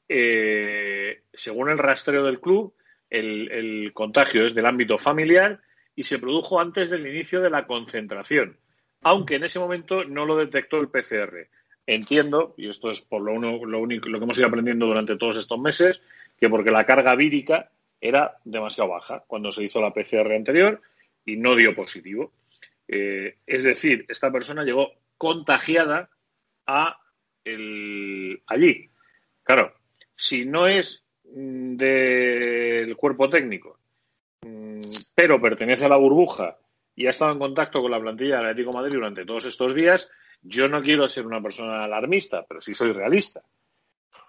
eh, 0.09 1.23
según 1.33 1.71
el 1.71 1.79
rastreo 1.79 2.25
del 2.25 2.41
club, 2.41 2.75
el, 3.11 3.93
contagio 3.93 4.45
es 4.45 4.55
del 4.55 4.67
ámbito 4.67 4.99
familiar 4.99 5.61
y 5.95 6.05
se 6.05 6.19
produjo 6.19 6.61
antes 6.61 6.91
del 6.91 7.07
inicio 7.07 7.41
de 7.41 7.51
la 7.51 7.67
concentración, 7.67 8.59
aunque 9.03 9.37
en 9.37 9.45
ese 9.45 9.59
momento 9.59 10.05
no 10.05 10.25
lo 10.25 10.37
detectó 10.37 10.79
el 10.79 10.89
PCR. 10.89 11.49
Entiendo, 11.87 12.55
y 12.57 12.69
esto 12.69 12.91
es 12.91 13.01
por 13.01 13.21
lo, 13.21 13.39
lo 13.67 13.79
único 13.79 14.09
lo 14.09 14.19
que 14.19 14.25
hemos 14.25 14.39
ido 14.39 14.47
aprendiendo 14.47 14.87
durante 14.87 15.17
todos 15.17 15.37
estos 15.37 15.59
meses, 15.59 16.01
que 16.39 16.49
porque 16.49 16.71
la 16.71 16.87
carga 16.87 17.15
vírica 17.15 17.71
era 18.01 18.39
demasiado 18.45 18.91
baja 18.91 19.25
cuando 19.27 19.53
se 19.53 19.65
hizo 19.65 19.81
la 19.81 19.93
PCR 19.93 20.33
anterior 20.33 20.81
y 21.25 21.37
no 21.37 21.55
dio 21.55 21.75
positivo. 21.75 22.33
Eh, 22.89 23.39
es 23.47 23.65
decir, 23.65 24.05
esta 24.09 24.31
persona 24.31 24.65
llegó 24.65 24.93
contagiada 25.17 26.11
a 26.67 26.99
el, 27.45 28.43
allí. 28.47 28.91
Claro, 29.43 29.75
si 30.15 30.45
no 30.45 30.67
es 30.67 31.05
mm, 31.25 31.77
del 31.77 32.97
cuerpo 32.97 33.29
técnico, 33.29 33.79
mm, 34.43 34.81
pero 35.15 35.41
pertenece 35.41 35.87
a 35.87 35.89
la 35.89 35.97
burbuja 35.97 36.57
y 36.95 37.07
ha 37.07 37.11
estado 37.11 37.33
en 37.33 37.39
contacto 37.39 37.83
con 37.83 37.91
la 37.91 38.01
plantilla 38.01 38.37
del 38.37 38.47
Atlético 38.47 38.77
Madrid 38.77 38.95
durante 38.95 39.25
todos 39.25 39.45
estos 39.47 39.75
días, 39.75 40.09
yo 40.43 40.69
no 40.69 40.83
quiero 40.83 41.09
ser 41.09 41.27
una 41.27 41.43
persona 41.43 41.85
alarmista, 41.85 42.45
pero 42.47 42.61
sí 42.61 42.75
soy 42.75 42.93
realista 42.93 43.43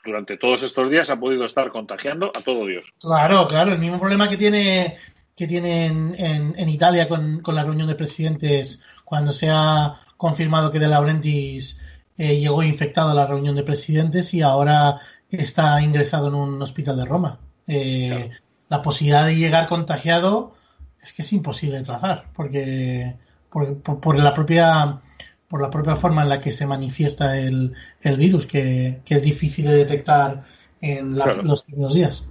durante 0.06 0.38
todos 0.38 0.64
estos 0.64 0.90
días 0.90 1.10
ha 1.10 1.20
podido 1.20 1.46
estar 1.46 1.70
contagiando 1.72 2.32
a 2.34 2.42
todo 2.42 2.66
Dios. 2.66 2.94
Claro, 3.00 3.48
claro, 3.48 3.74
el 3.74 3.80
mismo 3.80 4.00
problema 4.00 4.30
que 4.30 4.38
tiene 4.38 4.98
que 5.36 5.48
tiene 5.48 5.88
en, 5.88 6.70
Italia 6.70 7.10
con, 7.10 7.42
la 7.46 7.64
reunión 7.64 7.88
de 7.88 7.96
presidentes 7.96 8.82
cuando 9.04 9.34
se 9.34 9.50
ha 9.50 10.02
confirmado 10.18 10.72
que 10.72 10.80
De 10.80 10.88
Laurentiis 10.88 11.82
eh, 12.18 12.40
llegó 12.40 12.64
infectado 12.64 13.10
a 13.10 13.14
la 13.14 13.28
reunión 13.28 13.56
de 13.56 13.64
presidentes 13.64 14.34
y 14.34 14.42
ahora 14.42 15.02
está 15.30 15.82
ingresado 15.82 16.30
en 16.30 16.36
un 16.36 16.62
hospital 16.62 16.98
de 16.98 17.06
Roma. 17.06 17.40
Eh, 17.68 18.32
la 18.70 18.82
posibilidad 18.82 19.26
de 19.26 19.36
llegar 19.36 19.68
contagiado 19.68 20.56
es 21.02 21.14
que 21.14 21.22
es 21.22 21.34
imposible 21.34 21.78
de 21.78 21.84
trazar 21.84 22.26
porque 22.34 23.18
por 23.50 24.18
la 24.18 24.34
propia 24.34 25.02
por 25.48 25.62
la 25.62 25.70
propia 25.70 25.96
forma 25.96 26.24
en 26.24 26.30
la 26.30 26.42
que 26.42 26.52
se 26.52 26.66
manifiesta 26.66 27.38
el, 27.38 27.76
virus, 28.18 28.48
que, 28.48 29.02
es 29.06 29.24
difícil 29.24 29.66
de 29.66 29.76
detectar 29.76 30.44
en 30.82 31.16
los 31.16 31.64
primeros 31.64 31.94
días. 31.94 32.30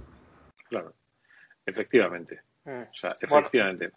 Claro, 0.69 0.93
efectivamente. 1.65 2.41
Mm. 2.65 2.81
O 2.81 2.93
sea, 2.93 3.15
efectivamente. 3.19 3.89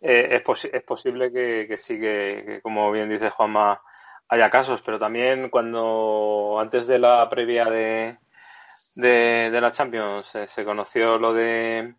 Eh, 0.00 0.42
es, 0.46 0.64
es, 0.64 0.82
posible 0.82 1.30
que, 1.30 1.66
que 1.68 1.76
sí, 1.76 2.00
que, 2.00 2.60
como 2.62 2.90
bien 2.90 3.08
dice 3.08 3.30
Juanma, 3.30 3.80
haya 4.28 4.50
casos, 4.50 4.82
pero 4.84 4.98
también 4.98 5.50
cuando 5.50 6.58
antes 6.58 6.86
de 6.86 6.98
la 6.98 7.28
previa 7.28 7.66
de, 7.66 8.16
de, 8.94 9.60
la 9.60 9.70
Champions 9.70 10.26
se 10.46 10.64
conoció 10.64 11.18
lo 11.18 11.34
de 11.34 11.94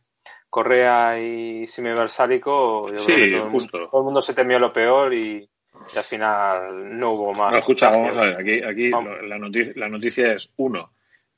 Correa 0.49 1.19
y 1.19 1.67
Sime 1.67 1.93
Versálico, 1.93 2.89
sí, 2.95 3.31
justo. 3.51 3.89
todo 3.89 4.01
el 4.01 4.05
mundo 4.05 4.21
se 4.21 4.33
temió 4.33 4.57
lo 4.57 4.73
peor 4.73 5.13
y, 5.13 5.47
y 5.93 5.97
al 5.97 6.03
final 6.03 6.97
no 6.97 7.11
hubo 7.11 7.33
más. 7.33 7.51
No, 7.51 7.57
escucha, 7.57 7.89
vamos 7.89 8.17
a 8.17 8.21
ver, 8.21 8.35
aquí, 8.39 8.63
aquí 8.63 8.89
la, 8.89 9.37
noticia, 9.37 9.73
la 9.75 9.89
noticia 9.89 10.33
es, 10.33 10.49
uno, 10.57 10.91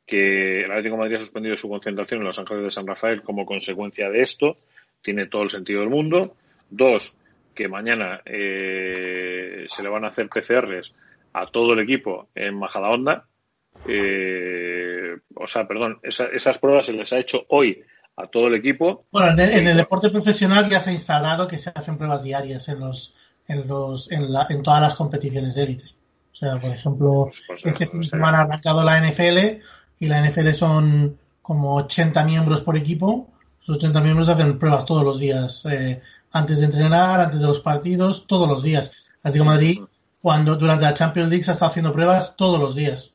que 0.05 0.61
el 0.61 0.71
Atlético 0.71 0.95
de 0.95 1.01
Madrid 1.01 1.15
ha 1.17 1.21
suspendido 1.21 1.57
su 1.57 1.67
concentración 1.67 2.21
en 2.21 2.27
Los 2.27 2.39
Ángeles 2.39 2.63
de 2.63 2.71
San 2.71 2.87
Rafael 2.87 3.21
como 3.21 3.45
consecuencia 3.45 4.09
de 4.09 4.21
esto, 4.21 4.57
tiene 5.01 5.27
todo 5.27 5.43
el 5.43 5.49
sentido 5.49 5.81
del 5.81 5.89
mundo. 5.89 6.35
Dos, 6.69 7.15
que 7.55 7.67
mañana 7.67 8.21
eh, 8.25 9.65
se 9.67 9.83
le 9.83 9.89
van 9.89 10.05
a 10.05 10.09
hacer 10.09 10.29
PCRs 10.29 11.17
a 11.33 11.47
todo 11.47 11.73
el 11.73 11.79
equipo 11.79 12.29
en 12.35 12.57
Majadahonda. 12.57 13.25
Eh, 13.87 15.15
o 15.35 15.47
sea, 15.47 15.67
perdón, 15.67 15.99
esas 16.03 16.57
pruebas 16.57 16.85
se 16.85 16.93
les 16.93 17.11
ha 17.13 17.19
hecho 17.19 17.45
hoy 17.49 17.83
a 18.15 18.27
todo 18.27 18.47
el 18.47 18.55
equipo. 18.55 19.05
Bueno, 19.11 19.41
en 19.41 19.67
el, 19.67 19.77
deporte 19.77 20.09
profesional 20.09 20.69
ya 20.69 20.79
se 20.79 20.89
ha 20.89 20.93
instalado 20.93 21.47
que 21.47 21.57
se 21.57 21.71
hacen 21.73 21.97
pruebas 21.97 22.23
diarias 22.23 22.67
en 22.69 22.79
los 22.79 23.15
en, 23.47 23.67
los, 23.67 24.11
en, 24.11 24.31
la, 24.31 24.45
en 24.49 24.61
todas 24.61 24.81
las 24.81 24.95
competiciones 24.95 25.55
de 25.55 25.63
élite. 25.63 25.85
O 26.33 26.35
sea, 26.35 26.59
por 26.59 26.71
ejemplo, 26.71 27.25
pues, 27.25 27.43
pues, 27.47 27.65
este 27.65 27.87
fin 27.87 28.01
de 28.01 28.07
semana 28.07 28.39
ha 28.39 28.41
arrancado 28.41 28.83
la 28.83 28.99
NFL 28.99 29.61
y 29.99 30.05
la 30.07 30.21
NFL 30.21 30.51
son 30.51 31.17
como 31.41 31.75
80 31.75 32.25
miembros 32.25 32.61
por 32.61 32.75
equipo. 32.75 33.29
Los 33.67 33.77
80 33.77 34.01
miembros 34.01 34.29
hacen 34.29 34.57
pruebas 34.57 34.85
todos 34.85 35.03
los 35.03 35.19
días, 35.19 35.65
eh, 35.65 36.01
antes 36.31 36.59
de 36.59 36.65
entrenar, 36.65 37.19
antes 37.19 37.39
de 37.39 37.45
los 37.45 37.59
partidos, 37.59 38.25
todos 38.25 38.47
los 38.47 38.63
días. 38.63 38.91
El 39.23 39.29
Atlético 39.29 39.45
Madrid, 39.45 39.79
cuando 40.21 40.55
durante 40.55 40.85
la 40.85 40.93
Champions 40.93 41.29
League 41.29 41.43
se 41.43 41.51
ha 41.51 41.53
estado 41.53 41.71
haciendo 41.71 41.93
pruebas 41.93 42.35
todos 42.35 42.59
los 42.59 42.75
días. 42.75 43.13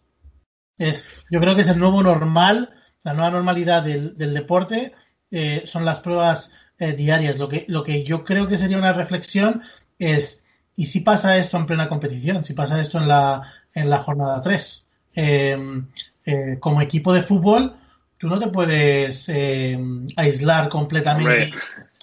Es, 0.78 1.06
yo 1.30 1.40
creo 1.40 1.54
que 1.54 1.62
es 1.62 1.68
el 1.68 1.78
nuevo 1.78 2.02
normal, 2.02 2.71
la 3.02 3.14
nueva 3.14 3.30
normalidad 3.30 3.82
del, 3.82 4.16
del 4.16 4.35
deporte, 4.35 4.92
eh, 5.30 5.62
son 5.64 5.87
las 5.87 6.00
pruebas 6.00 6.52
eh, 6.78 6.92
diarias. 6.92 7.38
Lo 7.38 7.49
que, 7.49 7.64
lo 7.68 7.82
que 7.82 8.04
yo 8.04 8.23
creo 8.23 8.47
que 8.47 8.59
sería 8.59 8.76
una 8.76 8.92
reflexión 8.92 9.62
es, 9.99 10.44
¿y 10.76 10.87
si 10.87 11.00
pasa 11.00 11.38
esto 11.38 11.56
en 11.56 11.66
plena 11.66 11.88
competición? 11.88 12.44
Si 12.44 12.52
pasa 12.52 12.80
esto 12.80 12.99
en 12.99 13.09
la, 13.09 13.42
en 13.73 13.88
la 13.88 13.99
jornada 13.99 14.40
3. 14.42 14.87
Em, 15.14 15.88
eh, 16.25 16.56
como 16.61 16.80
equipo 16.82 17.12
de 17.12 17.23
fútbol, 17.23 17.76
tú 18.23 18.29
no 18.29 18.38
te 18.38 18.47
puedes 18.47 19.29
em, 19.29 20.07
aislar 20.14 20.69
completamente. 20.69 21.50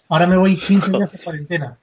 Ahora 0.09 0.27
me 0.27 0.35
voy 0.35 0.57
15 0.57 0.91
días 0.97 1.13
de 1.13 1.19
cuarentena. 1.19 1.79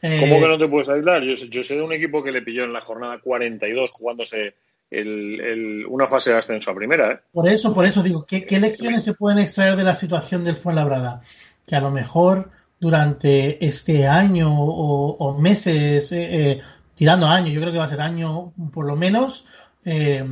¿Cómo 0.00 0.40
que 0.40 0.48
no 0.48 0.56
te 0.56 0.68
puedes 0.68 0.88
aislar? 0.88 1.22
Yo, 1.22 1.62
sé 1.62 1.74
de 1.74 1.82
un 1.82 1.92
equipo 1.92 2.22
que 2.22 2.32
le 2.32 2.40
pilló 2.40 2.64
en 2.64 2.72
la 2.72 2.80
jornada 2.80 3.18
42 3.18 3.90
jugándose 3.90 4.54
el, 4.90 5.84
una 5.86 6.08
fase 6.08 6.30
de 6.30 6.38
ascenso 6.38 6.70
a 6.70 6.74
primera. 6.74 7.12
¿eh? 7.12 7.18
Por 7.30 7.46
eso, 7.46 7.74
por 7.74 7.84
eso 7.84 8.02
digo, 8.02 8.24
¿qué, 8.24 8.46
¿qué 8.46 8.58
lecciones 8.58 9.04
se 9.04 9.12
pueden 9.12 9.38
extraer 9.38 9.76
de 9.76 9.84
la 9.84 9.94
situación 9.94 10.44
del 10.44 10.56
Fuenlabrada? 10.56 11.20
Que 11.66 11.76
a 11.76 11.82
lo 11.82 11.90
mejor 11.90 12.50
durante 12.80 13.62
este 13.66 14.06
año 14.06 14.48
o, 14.50 15.38
meses, 15.38 16.10
eh, 16.12 16.52
eh, 16.52 16.62
tirando 16.94 17.26
años, 17.26 17.52
yo 17.52 17.60
creo 17.60 17.72
que 17.72 17.78
va 17.78 17.84
a 17.84 17.88
ser 17.88 18.00
año 18.00 18.54
por 18.72 18.86
lo 18.86 18.96
menos, 18.96 19.44
eh, 19.84 20.24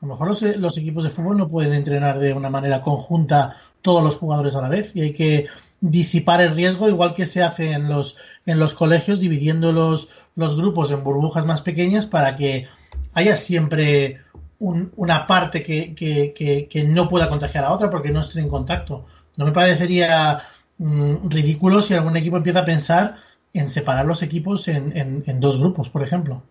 a 0.00 0.06
lo 0.06 0.12
mejor 0.12 0.28
los, 0.58 0.78
equipos 0.78 1.04
de 1.04 1.10
fútbol 1.10 1.36
no 1.36 1.48
pueden 1.48 1.72
entrenar 1.72 2.18
de 2.18 2.32
una 2.32 2.50
manera 2.50 2.82
conjunta 2.82 3.56
todos 3.82 4.02
los 4.02 4.16
jugadores 4.16 4.54
a 4.54 4.62
la 4.62 4.68
vez 4.68 4.92
y 4.94 5.02
hay 5.02 5.12
que 5.12 5.46
disipar 5.80 6.40
el 6.40 6.54
riesgo 6.54 6.88
igual 6.88 7.14
que 7.14 7.26
se 7.26 7.42
hace 7.42 7.72
en 7.72 7.88
los, 7.88 8.16
en 8.46 8.58
los 8.58 8.74
colegios 8.74 9.20
dividiendo 9.20 9.72
los, 9.72 10.08
los 10.34 10.56
grupos 10.56 10.90
en 10.90 11.04
burbujas 11.04 11.46
más 11.46 11.60
pequeñas 11.60 12.06
para 12.06 12.36
que 12.36 12.68
haya 13.14 13.36
siempre 13.36 14.20
una 14.60 15.26
parte 15.26 15.62
que, 15.62 15.94
que, 15.94 16.68
que 16.68 16.84
no 16.84 17.08
pueda 17.08 17.28
contagiar 17.28 17.64
a 17.64 17.72
otra 17.72 17.90
porque 17.90 18.10
no 18.10 18.20
estén 18.20 18.42
en 18.42 18.48
contacto. 18.48 19.06
No 19.36 19.44
me 19.44 19.52
parecería 19.52 20.42
Mm, 20.78 21.28
ridículo 21.28 21.82
si 21.82 21.94
algún 21.94 22.16
equipo 22.16 22.36
empieza 22.36 22.60
a 22.60 22.64
pensar 22.64 23.16
en 23.52 23.68
separar 23.68 24.06
los 24.06 24.22
equipos 24.22 24.68
en, 24.68 25.40
dos 25.40 25.58
grupos, 25.58 25.88
por 25.90 26.02
ejemplo. 26.02 26.42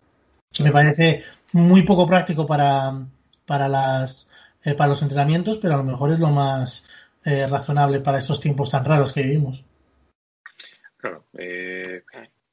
Me 0.60 0.72
parece 0.72 1.24
muy 1.54 1.84
poco 1.84 2.08
práctico 2.08 2.46
para, 2.46 3.06
para, 3.48 3.68
las, 3.68 4.30
eh, 4.64 4.76
para 4.76 4.90
los 4.90 5.02
entrenamientos, 5.02 5.58
pero 5.60 5.74
a 5.74 5.78
lo 5.78 5.84
mejor 5.84 6.12
es 6.12 6.20
lo 6.20 6.30
más 6.30 6.88
eh, 7.26 7.48
razonable 7.48 8.02
para 8.02 8.20
estos 8.20 8.40
tiempos 8.40 8.70
tan 8.70 8.86
raros 8.86 9.14
que 9.14 9.24
vivimos. 9.24 9.64
Claro. 10.98 11.24
Eh, 11.38 12.04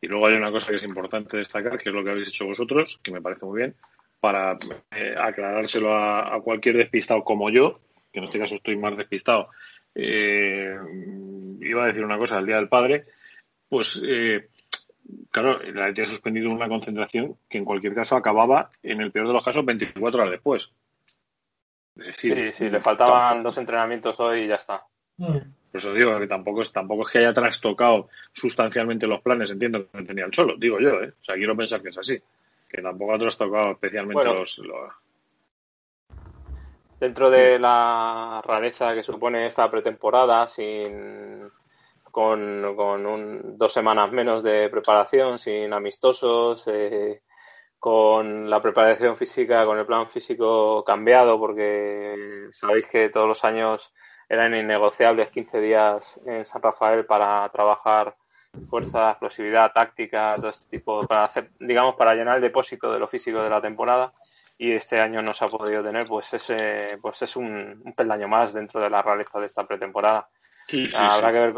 y 0.01 0.07
luego 0.07 0.27
hay 0.27 0.35
una 0.35 0.51
cosa 0.51 0.69
que 0.69 0.77
es 0.77 0.85
importante 0.85 1.37
destacar, 1.37 1.79
que 1.79 1.89
es 1.89 1.95
lo 1.95 2.05
que 2.05 2.11
habéis 2.11 2.29
hecho 2.29 2.47
vosotros, 2.47 3.01
que 3.03 3.11
me 3.11 3.21
parece 3.21 3.45
muy 3.45 3.59
bien, 3.59 3.75
para 4.21 4.57
aclarárselo 5.19 5.95
a, 5.95 6.41
cualquier 6.43 6.77
despistado 6.77 7.25
como 7.25 7.51
yo, 7.51 7.81
que 8.13 8.21
en 8.21 8.27
este 8.27 8.39
caso 8.39 8.55
estoy 8.55 8.77
más 8.77 8.97
despistado, 8.97 9.49
eh, 9.95 10.77
iba 11.61 11.85
a 11.85 11.87
decir 11.87 12.05
una 12.05 12.19
cosa, 12.19 12.39
el 12.39 12.47
Día 12.47 12.57
del 12.57 12.69
Padre, 12.69 13.07
pues 13.69 14.03
eh, 14.07 14.49
claro, 15.31 15.59
la 15.73 15.87
ha 15.87 16.07
suspendido 16.07 16.51
una 16.51 16.69
concentración 16.69 17.37
que 17.49 17.59
en 17.59 17.65
cualquier 17.65 17.95
caso 17.95 18.17
acababa, 18.17 18.71
en 18.83 19.01
el 19.01 19.11
peor 19.11 19.27
de 19.27 19.33
los 19.33 19.45
casos, 19.45 19.65
24 19.65 20.21
horas 20.21 20.33
después. 20.33 20.73
Sí, 22.13 22.53
sí, 22.53 22.71
le 22.71 22.81
faltaban 22.81 23.43
dos 23.43 23.59
entrenamientos 23.59 24.19
hoy 24.21 24.43
y 24.43 24.49
ya 24.49 24.57
está. 24.57 24.85
Mm. 25.17 25.39
Por 25.75 25.81
eso 25.81 25.93
digo 25.93 26.19
que 26.19 26.27
tampoco 26.27 26.63
es, 26.63 26.73
tampoco 26.73 27.03
es 27.03 27.09
que 27.11 27.19
haya 27.19 27.33
trastocado 27.33 28.09
sustancialmente 28.33 29.07
los 29.07 29.21
planes, 29.21 29.51
entiendo 29.51 29.89
que 29.91 30.03
tenía 30.03 30.25
el 30.25 30.33
solo, 30.33 30.55
digo 30.57 30.79
yo, 30.79 31.03
¿eh? 31.03 31.13
O 31.21 31.25
sea, 31.25 31.35
quiero 31.35 31.57
pensar 31.57 31.83
que 31.83 31.89
es 31.89 31.99
así, 31.99 32.21
que 32.69 32.81
tampoco 32.81 33.15
ha 33.15 33.19
trastocado 33.19 33.73
especialmente 33.73 34.25
los, 34.25 34.61
Dentro 37.01 37.29
de 37.29 37.59
la 37.59 38.41
rareza 38.45 38.95
que 38.95 39.03
supone 39.03 39.47
esta 39.47 39.69
pretemporada, 39.69 40.47
sin 40.47 41.51
con, 42.15 43.59
dos 43.59 43.73
semanas 43.73 44.13
menos 44.13 44.45
de 44.45 44.69
preparación, 44.71 45.39
sin 45.39 45.73
amistosos, 45.73 46.63
eh, 46.69 47.23
con 47.85 48.49
la 48.49 48.63
preparación 48.63 49.15
física, 49.15 49.67
con 49.67 49.79
el 49.79 49.85
plan 49.85 50.09
físico 50.09 50.83
cambiado, 50.87 51.39
porque 51.39 52.49
sabéis 52.55 52.87
que 52.87 53.11
todos 53.11 53.29
los 53.29 53.45
años 53.45 53.93
eran 54.27 54.55
innegociables 54.55 55.29
15 55.29 55.61
días 55.61 56.19
en 56.25 56.47
San 56.47 56.63
Rafael 56.63 57.05
para 57.05 57.47
trabajar 57.51 58.17
fuerza, 58.71 59.11
explosividad, 59.11 59.71
táctica, 59.75 60.35
todo 60.37 60.49
este 60.49 60.79
tipo, 60.79 61.07
para 61.07 61.25
hacer, 61.25 61.51
digamos, 61.61 61.95
para 61.97 62.15
llenar 62.15 62.37
el 62.37 62.41
depósito 62.41 62.91
de 62.91 62.99
lo 62.99 63.07
físico 63.07 63.43
de 63.43 63.51
la 63.51 63.61
temporada 63.61 64.15
y 64.57 64.73
este 64.73 64.99
año 64.99 65.21
no 65.21 65.35
se 65.35 65.45
ha 65.45 65.49
podido 65.49 65.85
tener, 65.85 66.07
pues 66.07 66.33
ese, 66.33 66.87
pues 67.03 67.21
es 67.21 67.37
un, 67.37 67.83
un 67.85 67.93
peldaño 67.93 68.29
más 68.29 68.55
dentro 68.55 68.81
de 68.81 68.89
la 68.89 69.03
realidad 69.03 69.41
de 69.41 69.45
esta 69.45 69.67
pretemporada. 69.67 70.31
habrá 70.97 71.33
que 71.33 71.39
ver, 71.39 71.55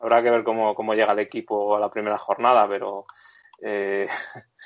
habrá 0.00 0.22
que 0.22 0.30
ver 0.30 0.42
cómo, 0.42 0.74
cómo 0.74 0.94
llega 0.94 1.12
el 1.12 1.18
equipo 1.18 1.76
a 1.76 1.80
la 1.80 1.90
primera 1.90 2.16
jornada, 2.16 2.66
pero 2.66 3.04
eh, 3.60 4.08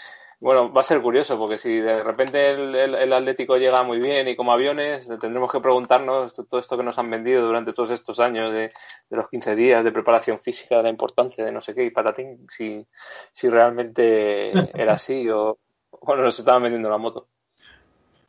Bueno, 0.41 0.73
va 0.73 0.81
a 0.81 0.85
ser 0.85 1.03
curioso 1.03 1.39
porque 1.39 1.59
si 1.59 1.81
de 1.81 2.03
repente 2.03 2.51
el, 2.51 3.13
Atlético 3.13 3.59
llega 3.59 3.83
muy 3.83 3.99
bien 3.99 4.27
y 4.27 4.37
como 4.37 4.53
aviones, 4.53 5.07
tendremos 5.21 5.53
que 5.53 5.61
preguntarnos 5.61 6.33
todo 6.33 6.59
esto 6.59 6.79
que 6.79 6.83
nos 6.83 6.99
han 6.99 7.11
vendido 7.11 7.45
durante 7.45 7.75
todos 7.75 7.91
estos 7.91 8.21
años 8.21 8.51
de, 8.51 8.73
los 9.11 9.29
15 9.29 9.55
días 9.55 9.85
de 9.85 9.93
preparación 9.93 10.41
física, 10.41 10.79
de 10.79 10.85
la 10.85 10.89
importancia 10.89 11.45
de 11.45 11.53
no 11.53 11.61
sé 11.61 11.75
qué 11.75 11.85
y 11.85 11.91
patatín, 11.91 12.47
si, 12.49 12.87
si 13.33 13.51
realmente 13.51 14.51
era 14.81 14.95
así 14.95 15.29
o, 15.29 15.59
bueno, 16.01 16.23
nos 16.23 16.39
estaban 16.39 16.63
vendiendo 16.63 16.89
la 16.89 16.97
moto. 16.97 17.29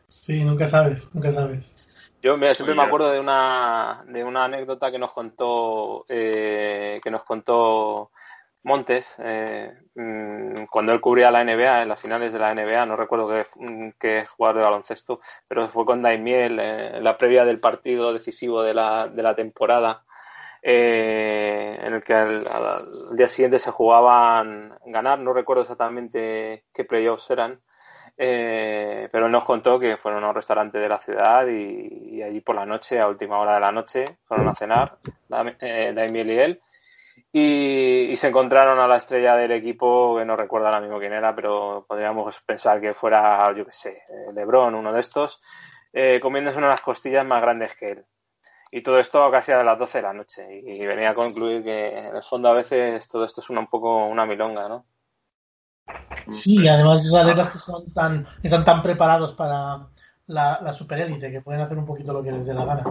Sí, 0.10 0.44
nunca 0.44 0.68
sabes, 0.68 1.08
nunca 1.14 1.32
sabes. 1.32 1.74
Yo 2.22 2.38
siempre 2.54 2.76
me 2.76 2.84
acuerdo 2.84 3.10
de 3.10 3.20
una, 3.20 4.04
de 4.08 4.24
una 4.24 4.44
anécdota 4.44 4.92
que 4.92 5.00
nos 5.00 5.12
contó, 5.14 6.06
eh, 6.10 7.00
que 7.02 7.10
nos 7.10 7.24
contó 7.24 8.12
Montes, 8.64 9.16
eh, 9.18 9.74
mm, 9.96 10.66
cuando 10.70 10.94
él 10.94 11.02
cubría 11.02 11.32
la 11.32 11.44
NBA, 11.44 11.82
en 11.82 11.90
las 11.90 12.00
finales 12.00 12.32
de 12.32 12.38
la 12.40 12.54
NBA, 12.54 12.86
no 12.86 12.96
recuerdo 12.96 13.28
qué, 13.28 13.44
qué 14.00 14.26
jugador 14.28 14.58
de 14.58 14.64
baloncesto, 14.64 15.20
pero 15.48 15.68
fue 15.68 15.84
con 15.84 16.04
Daimiel 16.04 16.60
eh, 16.62 17.02
la 17.02 17.18
previa 17.18 17.44
del 17.44 17.60
partido 17.60 18.14
decisivo 18.14 18.62
de 18.62 18.76
la, 18.76 19.08
de 19.08 19.24
la 19.24 19.36
temporada, 19.36 20.04
eh, 20.62 21.80
en 21.82 21.94
el 21.94 22.04
que 22.04 22.14
al, 22.14 22.46
día 23.18 23.28
siguiente 23.28 23.58
se 23.58 23.72
jugaban 23.72 24.78
ganar, 24.86 25.18
no 25.20 25.34
recuerdo 25.34 25.64
exactamente 25.64 26.66
qué 26.72 26.86
playoffs 26.86 27.32
eran, 27.32 27.60
pero 28.16 29.26
él 29.26 29.32
nos 29.32 29.46
contó 29.46 29.80
que 29.80 29.98
fueron 29.98 30.24
a 30.24 30.30
un 30.30 30.36
restaurante 30.36 30.78
de 30.78 30.90
la 30.90 31.00
ciudad 31.00 31.48
y, 31.48 32.22
allí 32.22 32.42
por 32.42 32.56
la 32.56 32.68
noche, 32.68 33.00
a 33.00 33.08
última 33.08 33.40
hora 33.40 33.56
de 33.56 33.62
la 33.62 33.72
noche, 33.72 34.06
fueron 34.26 34.48
a 34.50 34.54
cenar, 34.54 34.98
Daimiel 35.30 36.30
y 36.30 36.40
él 36.40 36.62
y, 37.34 38.14
se 38.18 38.28
encontraron 38.28 38.80
a 38.80 38.88
la 38.88 38.98
estrella 38.98 39.36
del 39.36 39.52
equipo, 39.52 40.18
que 40.18 40.26
no 40.26 40.36
recuerdo 40.36 40.68
ahora 40.68 40.82
mismo 40.82 41.00
quién 41.00 41.14
era, 41.14 41.34
pero 41.34 41.86
podríamos 41.88 42.42
pensar 42.42 42.82
que 42.82 42.94
fuera, 42.94 43.54
yo 43.56 43.66
qué 43.66 43.72
sé, 43.72 43.90
eh, 43.90 44.34
Lebron, 44.34 44.76
uno 44.76 44.92
de 44.92 45.00
estos, 45.00 45.42
eh, 45.94 46.20
comiéndose 46.22 46.58
una 46.58 46.68
de 46.68 46.74
las 46.74 46.82
costillas 46.82 47.26
más 47.26 47.42
grandes 47.42 47.76
que 47.76 47.92
él. 47.92 48.06
Y 48.70 48.84
todo 48.84 49.00
esto 49.00 49.30
casi 49.32 49.52
a 49.52 49.64
las 49.64 49.78
12 49.78 49.98
de 49.98 50.02
la 50.02 50.14
noche. 50.14 50.48
Y, 50.64 50.86
venía 50.86 51.10
a 51.10 51.14
concluir 51.14 51.64
que 51.64 52.00
en 52.08 52.16
el 52.16 52.24
fondo 52.24 52.50
a 52.50 52.54
veces 52.54 53.08
todo 53.10 53.26
esto 53.26 53.42
es 53.42 53.50
un 53.50 53.68
poco 53.68 54.06
una 54.08 54.26
milonga, 54.26 54.70
¿no? 54.70 54.86
Sí, 56.30 56.68
además 56.68 57.02
esos 57.02 57.20
atletas 57.20 57.50
que 57.50 57.58
son 57.58 57.94
tan, 57.94 58.26
están 58.44 58.64
tan 58.64 58.82
preparados 58.82 59.34
para, 59.34 59.90
la, 60.32 60.60
la 60.64 60.74
superélite, 60.74 61.32
que 61.32 61.42
pueden 61.42 61.62
hacer 61.62 61.78
un 61.78 61.86
poquito 61.86 62.14
lo 62.14 62.24
que 62.24 62.32
les 62.32 62.46
dé 62.46 62.54
la 62.54 62.66
gana. 62.66 62.84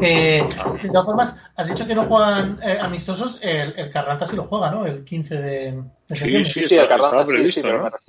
Eh, 0.00 0.46
de 0.82 0.88
todas 0.88 1.06
formas, 1.06 1.36
has 1.56 1.68
dicho 1.68 1.86
que 1.86 1.94
no 1.94 2.04
juegan 2.04 2.58
eh, 2.62 2.78
amistosos, 2.80 3.38
el, 3.42 3.74
el, 3.76 3.90
Carranza 3.90 4.26
sí 4.26 4.36
lo 4.36 4.44
juega, 4.44 4.70
¿no? 4.70 4.86
El 4.86 5.04
15 5.04 5.34
de, 5.36 5.82
septiembre. 6.06 6.44
Sí, 6.44 6.62
sí, 6.62 6.76
el 6.76 6.88
Carranza 6.88 7.26
sí, 7.26 7.50
sí, 7.50 7.62
me 7.62 7.72
refiero. 7.72 8.00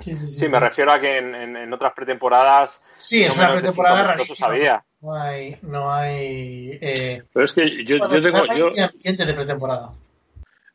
Sí, 0.00 0.48
me 0.48 0.60
refiero 0.60 0.92
a 0.92 1.00
que 1.00 1.18
en, 1.18 1.56
en, 1.56 1.72
otras 1.72 1.92
pretemporadas. 1.92 2.82
Sí, 2.98 3.24
es 3.24 3.36
una 3.36 3.52
pretemporada 3.52 4.04
rarísima. 4.04 4.36
Sabía. 4.36 4.84
No 5.00 5.14
hay. 5.14 5.56
No 5.62 5.92
hay 5.92 6.78
eh... 6.80 7.22
Pero 7.32 7.44
es 7.44 7.52
que 7.52 7.84
yo, 7.84 7.96
yo 7.98 8.22
tengo. 8.22 8.46
Yo... 8.56 8.84
ambiente 8.84 9.26
de 9.26 9.34
pretemporada. 9.34 9.92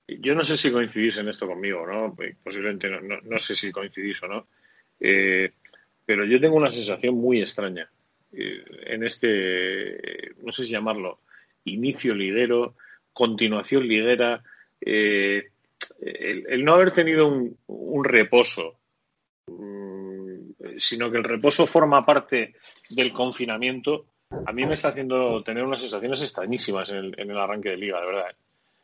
Yo 0.08 0.36
no 0.36 0.44
sé 0.44 0.56
si 0.56 0.72
coincidís 0.72 1.18
en 1.18 1.30
esto 1.30 1.48
conmigo, 1.48 1.86
¿no? 1.86 2.16
Posiblemente 2.44 2.90
no, 2.90 3.02
no, 3.02 3.18
no 3.24 3.40
sé 3.40 3.56
si 3.56 3.72
coincidís 3.72 4.22
o 4.24 4.28
no. 4.28 4.48
Eh, 5.00 5.52
pero 6.08 6.24
yo 6.24 6.40
tengo 6.40 6.56
una 6.56 6.72
sensación 6.72 7.16
muy 7.16 7.42
extraña 7.42 7.90
eh, 8.32 8.64
en 8.86 9.04
este, 9.04 10.34
no 10.42 10.54
sé 10.54 10.64
si 10.64 10.72
llamarlo, 10.72 11.20
inicio 11.66 12.16
liguero, 12.16 12.76
continuación 13.12 13.86
liguera, 13.86 14.42
eh, 14.80 15.50
el, 16.00 16.64
no 16.64 16.76
haber 16.76 16.92
tenido 16.92 17.28
un, 17.28 18.04
reposo, 18.06 18.76
mm, 19.48 20.78
sino 20.80 21.12
que 21.12 21.18
el 21.18 21.26
reposo 21.26 21.68
forma 21.68 22.02
parte 22.04 22.56
del 22.90 23.12
confinamiento, 23.12 24.06
a 24.46 24.54
mí 24.54 24.66
me 24.66 24.76
está 24.76 24.90
haciendo 24.90 25.44
tener 25.44 25.66
unas 25.66 25.82
sensaciones 25.82 26.22
extrañísimas 26.22 26.90
en 26.90 27.14
el, 27.18 27.38
arranque 27.38 27.72
de 27.72 27.78
liga, 27.78 28.00
de 28.00 28.06
verdad. 28.06 28.32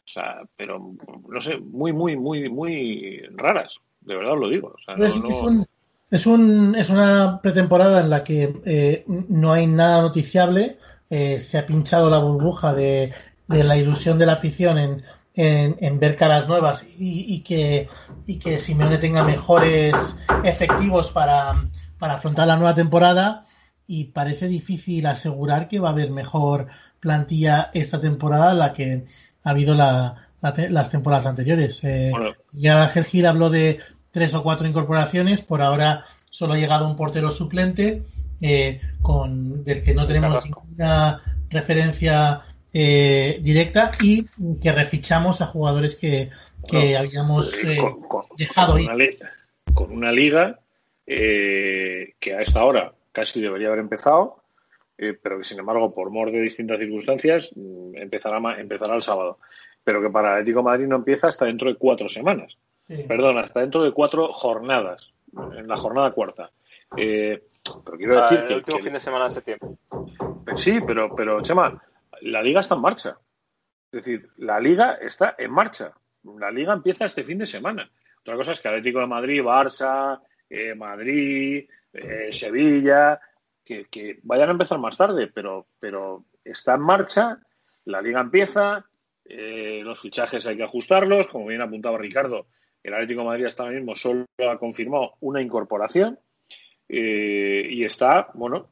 O 0.06 0.12
sea, 0.12 0.42
pero 0.58 0.94
no 1.30 1.40
sé, 1.40 1.56
muy, 1.58 1.94
muy, 1.94 2.18
muy, 2.18 2.50
muy 2.50 3.22
raras, 3.32 3.78
de 4.02 4.14
verdad 4.14 4.34
os 4.34 4.40
lo 4.40 4.50
digo. 4.50 4.76
O 4.76 4.80
sea, 4.84 4.98
no, 4.98 5.06
es, 5.06 5.16
un, 6.28 6.76
es 6.76 6.90
una 6.90 7.40
pretemporada 7.42 8.02
en 8.02 8.10
la 8.10 8.24
que 8.24 8.62
eh, 8.66 9.04
no 9.08 9.52
hay 9.52 9.68
nada 9.68 10.02
noticiable. 10.02 10.78
Eh, 11.10 11.40
se 11.40 11.58
ha 11.58 11.66
pinchado 11.66 12.10
la 12.10 12.20
burbuja 12.20 12.74
de, 12.74 13.14
de 13.48 13.64
la 13.64 13.78
ilusión 13.78 14.18
de 14.18 14.26
la 14.26 14.34
afición 14.34 14.78
en, 14.78 15.04
en, 15.36 16.00
ver 16.00 16.16
caras 16.16 16.48
nuevas 16.48 16.86
y, 16.98 17.42
que, 17.42 17.88
y 18.28 18.38
que 18.38 18.60
Simeone 18.60 18.98
tenga 18.98 19.24
mejores 19.24 20.16
efectivos 20.44 21.12
para, 21.12 21.70
para 21.98 22.16
afrontar 22.16 22.48
la 22.48 22.58
nueva 22.58 22.76
temporada. 22.76 23.46
Y 23.88 24.06
parece 24.06 24.48
difícil 24.48 25.06
asegurar 25.06 25.68
que 25.68 25.80
va 25.80 25.90
a 25.90 25.92
haber 25.92 26.10
mejor 26.12 26.68
plantilla 27.00 27.70
esta 27.74 28.00
temporada 28.00 28.54
la 28.54 28.72
que 28.72 29.06
ha 29.44 29.50
habido 29.50 29.76
la, 29.76 30.30
las 30.42 30.90
temporadas 30.90 31.26
anteriores. 31.26 31.84
Eh, 31.84 32.12
Ya 32.52 32.84
Ángel 32.84 33.06
Gil 33.06 33.26
habló 33.26 33.50
de 33.50 33.80
tres 34.14 34.34
o 34.36 34.44
cuatro 34.44 34.68
incorporaciones. 34.68 35.42
Por 35.42 35.62
ahora 35.62 36.06
solo 36.30 36.54
ha 36.54 36.58
llegado 36.58 36.88
un 36.88 36.96
portero 36.96 37.32
suplente 37.32 38.04
eh, 38.42 38.80
con 39.02 39.64
del 39.64 39.84
que 39.84 39.94
no 39.94 40.06
tenemos 40.06 40.46
ninguna 40.46 41.22
referencia 41.50 42.42
eh, 42.72 43.40
directa 43.42 43.92
y 44.02 44.26
que 44.62 44.72
refichamos 44.72 45.42
a 45.42 45.48
jugadores 45.48 45.96
que, 45.96 46.30
habíamos 46.98 47.54
eh, 47.64 47.78
dejado 48.38 48.74
con 48.74 48.82
Una, 48.82 49.06
con 49.74 49.92
una 49.92 50.12
liga 50.12 50.60
que 51.06 52.36
a 52.38 52.42
esta 52.42 52.64
hora 52.64 52.94
casi 53.12 53.42
debería 53.42 53.68
haber 53.68 53.80
empezado, 53.80 54.38
pero 54.96 55.40
que 55.40 55.44
sin 55.44 55.60
embargo, 55.60 55.94
por 55.94 56.10
mor 56.12 56.32
de 56.32 56.40
distintas 56.40 56.80
circunstancias, 56.80 57.52
mm, 57.56 57.98
empezará, 57.98 58.40
empezará 58.60 58.96
el 58.96 59.02
sábado. 59.02 59.40
Pero 59.84 60.02
que 60.02 60.10
para 60.10 60.34
Atlético 60.34 60.64
Madrid 60.64 60.88
no 60.88 60.96
empieza 60.96 61.28
hasta 61.28 61.46
dentro 61.46 61.68
de 61.68 61.76
cuatro 61.76 62.08
semanas. 62.08 62.58
Perdón, 62.88 63.38
hasta 63.38 63.62
dentro 63.62 63.84
de 63.84 63.92
cuatro 63.92 64.34
jornadas, 64.34 65.14
en 65.58 65.68
la 65.68 65.78
jornada 65.78 66.12
cuarta. 66.12 66.52
Eh, 66.98 67.42
pero 67.84 67.98
quiero 67.98 68.16
decir 68.18 68.40
el 68.40 68.46
que. 68.46 68.54
El 68.54 68.60
último 68.60 68.80
fin 68.80 68.94
de 68.94 69.00
semana 69.00 69.26
de 69.26 69.32
septiembre. 69.32 69.70
Sí, 70.58 70.80
pero, 70.86 71.16
pero, 71.16 71.42
Chema, 71.42 71.82
la 72.22 72.42
liga 72.42 72.60
está 72.60 72.76
en 72.76 72.82
marcha. 72.82 73.18
Es 73.92 74.06
decir, 74.06 74.30
la 74.38 74.60
liga 74.60 74.96
está 74.96 75.36
en 75.38 75.52
marcha. 75.52 75.94
La 76.40 76.52
liga 76.52 76.74
empieza 76.74 77.06
este 77.06 77.24
fin 77.24 77.38
de 77.38 77.46
semana. 77.46 77.90
Otra 78.22 78.36
cosa 78.36 78.52
es 78.54 78.62
que 78.62 78.68
Atlético 78.68 79.00
de 79.00 79.08
Madrid, 79.08 79.42
Barça, 79.42 80.20
eh, 80.50 80.76
Madrid, 80.76 81.68
eh, 81.94 82.32
Sevilla, 82.32 83.20
que, 83.64 83.86
que, 83.86 84.20
vayan 84.24 84.50
a 84.50 84.54
empezar 84.54 84.78
más 84.80 84.98
tarde, 84.98 85.28
pero, 85.34 85.68
pero 85.80 86.26
está 86.44 86.76
en 86.76 86.82
marcha, 86.82 87.40
la 87.86 88.02
liga 88.02 88.22
empieza, 88.22 88.86
los 89.26 90.00
fichajes 90.00 90.46
hay 90.48 90.58
que 90.58 90.64
ajustarlos, 90.64 91.28
como 91.28 91.48
bien 91.48 91.62
apuntaba 91.62 91.98
Ricardo, 91.98 92.48
el 92.84 92.94
Atlético 92.94 93.24
Madrid 93.24 93.46
hasta 93.46 93.64
ahora 93.64 93.76
mismo 93.76 93.96
solo 93.96 94.26
ha 94.38 94.58
confirmado 94.58 95.14
una 95.22 95.42
incorporación 95.42 96.20
eh, 96.90 97.66
y 97.70 97.86
está, 97.86 98.30
bueno, 98.34 98.68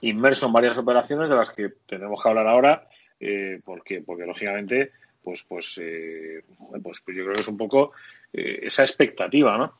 inmerso 0.00 0.46
en 0.46 0.52
varias 0.52 0.78
operaciones 0.78 1.28
de 1.28 1.36
las 1.36 1.50
que 1.50 1.68
tenemos 1.86 2.22
que 2.22 2.28
hablar 2.28 2.48
ahora 2.48 2.88
eh, 3.20 3.60
porque, 3.64 4.00
porque 4.00 4.24
lógicamente, 4.24 4.92
pues, 5.22 5.44
pues, 5.46 5.78
eh, 5.82 6.42
pues, 6.82 7.02
pues, 7.04 7.16
yo 7.16 7.22
creo 7.24 7.34
que 7.34 7.42
es 7.42 7.48
un 7.48 7.58
poco 7.58 7.92
esa 8.32 8.82
expectativa, 8.82 9.58
¿no? 9.58 9.74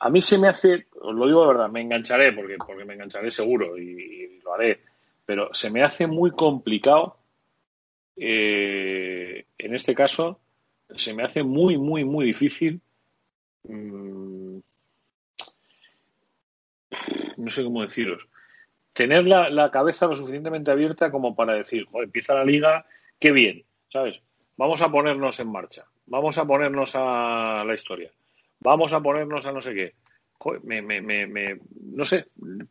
A 0.00 0.08
mí 0.08 0.22
se 0.22 0.38
me 0.38 0.48
hace, 0.48 0.86
os 1.00 1.14
lo 1.14 1.26
digo 1.26 1.42
de 1.42 1.48
verdad, 1.48 1.68
me 1.68 1.82
engancharé, 1.82 2.32
porque, 2.32 2.56
porque 2.56 2.84
me 2.84 2.94
engancharé 2.94 3.30
seguro 3.30 3.76
y, 3.76 4.40
lo 4.42 4.54
haré, 4.54 4.80
pero 5.26 5.52
se 5.52 5.70
me 5.70 5.82
hace 5.82 6.06
muy 6.06 6.30
complicado, 6.30 7.18
en 8.16 9.44
este 9.58 9.94
caso, 9.94 10.40
se 10.94 11.14
me 11.14 11.22
hace 11.22 11.42
muy, 11.42 11.78
muy, 11.78 12.04
muy 12.04 12.26
difícil. 12.26 12.80
Mm, 13.64 14.58
no 17.36 17.50
sé 17.50 17.62
cómo 17.62 17.82
deciros 17.82 18.26
tener 18.98 19.28
la, 19.28 19.70
cabeza 19.70 20.08
lo 20.08 20.16
suficientemente 20.16 20.72
abierta 20.72 21.12
como 21.12 21.36
para 21.36 21.52
decir, 21.52 21.86
empieza 21.92 22.34
la 22.34 22.44
liga, 22.44 22.84
qué 23.20 23.30
bien, 23.30 23.62
¿sabes? 23.88 24.20
Vamos 24.56 24.82
a 24.82 24.90
ponernos 24.90 25.38
en 25.38 25.52
marcha, 25.52 25.84
vamos 26.06 26.36
a 26.36 26.44
ponernos 26.44 26.96
a 26.96 27.62
la 27.64 27.74
historia, 27.74 28.10
vamos 28.58 28.92
a 28.92 29.00
ponernos 29.00 29.46
a 29.46 29.52
no 29.52 29.62
sé 29.62 29.72
qué. 29.72 29.94
me, 30.64 30.82
me, 30.82 31.00
me, 31.00 31.60
no 31.80 32.04
sé, 32.04 32.26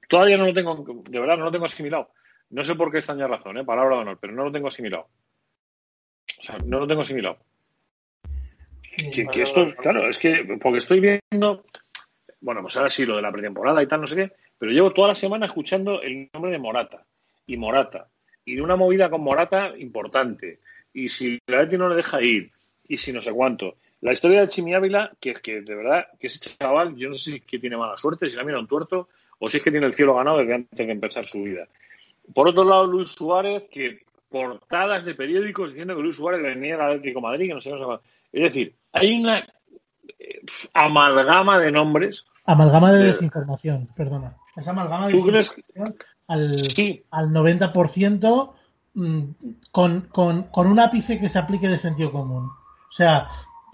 todavía 0.10 0.36
no 0.36 0.48
lo 0.48 0.54
tengo, 0.54 1.02
de 1.10 1.18
verdad 1.18 1.38
no 1.38 1.46
lo 1.46 1.52
tengo 1.52 1.66
asimilado. 1.66 2.10
No 2.50 2.66
sé 2.66 2.76
por 2.76 2.92
qué 2.92 3.00
ya 3.00 3.28
razón, 3.28 3.58
¿eh? 3.60 3.64
palabra 3.64 3.96
de 3.96 4.02
honor, 4.02 4.18
pero 4.20 4.34
no 4.34 4.44
lo 4.44 4.52
tengo 4.52 4.68
asimilado. 4.68 5.08
O 6.40 6.44
sea, 6.44 6.58
no 6.58 6.82
lo 6.82 6.88
tengo 6.88 7.04
asimilado. 7.04 7.38
Que, 8.98 9.28
que 9.28 9.42
esto, 9.44 9.66
claro, 9.78 10.10
es 10.10 10.18
que 10.18 10.58
porque 10.60 10.80
estoy 10.80 11.00
viendo, 11.00 11.64
bueno, 12.42 12.62
pues 12.62 12.76
ahora 12.78 12.90
sí, 12.90 13.06
lo 13.06 13.16
de 13.16 13.22
la 13.22 13.32
pretemporada 13.32 13.84
y 13.84 13.88
tal, 13.88 14.02
no 14.02 14.08
sé 14.08 14.16
qué, 14.16 14.32
pero 14.58 14.72
llevo 14.72 14.92
toda 14.92 15.10
la 15.10 15.16
semana 15.16 15.46
escuchando 15.46 16.02
el 16.02 16.30
nombre 16.34 16.52
de 16.52 16.58
Morata 16.58 17.06
y 17.46 17.58
Morata 17.58 18.08
y 18.44 18.56
de 18.56 18.62
una 18.62 18.76
movida 18.76 19.10
con 19.10 19.22
Morata 19.22 19.74
importante. 19.78 20.60
Y 20.94 21.10
si 21.10 21.38
la 21.48 21.62
Leti 21.62 21.78
no 21.78 21.90
le 21.90 21.96
deja 21.96 22.22
ir 22.22 22.52
y 22.88 22.98
si 22.98 23.14
no 23.14 23.22
sé 23.22 23.32
cuánto. 23.32 23.76
La 24.02 24.14
historia 24.14 24.42
de 24.42 24.48
Chimi 24.48 24.74
Ávila, 24.74 25.12
que 25.20 25.32
es 25.32 25.40
que 25.42 25.62
de 25.62 25.76
verdad, 25.76 26.08
que 26.20 26.28
ese 26.28 26.40
chaval, 26.40 26.96
yo 26.96 27.10
no 27.10 27.16
sé 27.16 27.32
si 27.32 27.38
es 27.38 27.46
que 27.46 27.60
tiene 27.60 27.78
mala 27.78 27.98
suerte, 27.98 28.30
si 28.30 28.36
la 28.36 28.44
mira 28.44 28.60
un 28.60 28.68
tuerto, 28.68 29.10
o 29.40 29.50
si 29.50 29.58
es 29.58 29.64
que 29.64 29.72
tiene 29.72 29.86
el 29.86 29.94
cielo 29.94 30.16
ganado 30.16 30.38
desde 30.38 30.56
antes 30.56 30.88
de 30.88 30.92
empezar 30.92 31.26
su 31.26 31.44
vida. 31.44 31.68
Por 32.34 32.48
otro 32.48 32.64
lado, 32.64 32.88
Luis 32.88 33.10
Suárez, 33.10 33.68
que 33.70 34.02
portadas 34.30 35.06
de 35.06 35.16
periódicos 35.16 35.70
diciendo 35.70 35.96
que 35.96 36.02
Luis 36.02 36.16
Suárez 36.16 36.42
venía 36.42 36.76
al 36.76 36.94
Atlético 36.94 37.22
Madrid, 37.22 37.48
que 37.48 37.54
no 37.54 37.62
sé, 37.62 37.72
no 37.72 37.98
sé 37.98 38.04
Es 38.32 38.44
decir, 38.44 38.76
hay 38.94 39.20
una 39.20 39.40
eh, 39.40 40.42
amalgama 40.74 41.60
de 41.60 41.72
nombres. 41.72 42.26
Amalgama 42.46 42.92
de 42.92 43.06
desinformación, 43.06 43.90
perdona. 43.96 44.38
Esa 44.56 44.72
amalgama 44.72 45.08
de 45.08 45.14
al, 46.28 46.52
al 47.12 47.30
90% 47.30 48.54
mm, 48.94 49.24
con, 49.72 50.02
con, 50.02 50.44
con, 50.44 50.68
un 50.68 50.80
ápice 50.80 51.20
que 51.20 51.30
se 51.30 51.40
aplique 51.40 51.68
de 51.68 51.78
sentido 51.78 52.12
común. 52.12 52.46
O 52.46 52.92
sea, 52.92 53.30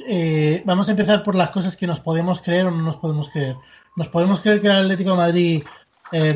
eh, 0.08 0.64
vamos 0.66 0.88
a 0.88 0.92
empezar 0.92 1.24
por 1.24 1.36
las 1.36 1.50
cosas 1.50 1.78
que 1.78 1.88
nos 1.88 2.00
podemos 2.00 2.42
creer 2.42 2.68
o 2.68 2.72
no 2.72 2.84
nos 2.84 2.98
podemos 2.98 3.30
creer. 3.30 3.56
Nos 3.96 4.10
podemos 4.10 4.40
creer 4.40 4.62
que 4.62 4.68
el 4.68 4.74
Atlético 4.74 5.12
de 5.12 5.18
Madrid 5.18 5.64
em, 6.12 6.36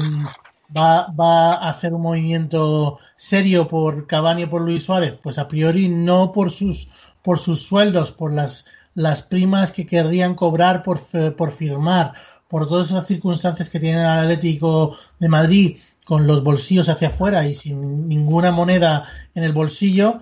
va, 0.75 1.07
va, 1.19 1.53
a 1.53 1.69
hacer 1.69 1.93
un 1.93 2.01
movimiento 2.01 2.99
serio 3.15 3.67
por 3.67 4.05
Cavani 4.05 4.43
o 4.43 4.49
por 4.49 4.61
Luis 4.61 4.83
Suárez. 4.83 5.19
Pues 5.21 5.37
a 5.39 5.47
priori 5.47 5.89
no 5.89 6.31
por 6.31 6.51
sus, 6.51 6.89
por 7.27 7.39
sus 7.39 7.61
sueldos, 7.61 8.11
por 8.11 8.33
las, 8.33 8.63
las 8.95 9.21
primas 9.21 9.73
que 9.73 9.85
querrían 9.85 10.33
cobrar 10.33 10.81
por, 10.81 11.01
por 11.35 11.51
firmar 11.51 12.13
por 12.47 12.69
todas 12.69 12.87
esas 12.87 13.05
circunstancias 13.05 13.69
que 13.69 13.81
tiene 13.81 13.99
el 13.99 14.07
Atlético 14.07 14.95
de 15.19 15.27
Madrid 15.27 15.77
con 16.05 16.25
los 16.25 16.41
bolsillos 16.41 16.87
hacia 16.87 17.09
afuera 17.09 17.45
y 17.45 17.53
sin 17.53 18.07
ninguna 18.07 18.51
moneda 18.51 19.09
en 19.35 19.43
el 19.43 19.51
bolsillo, 19.51 20.21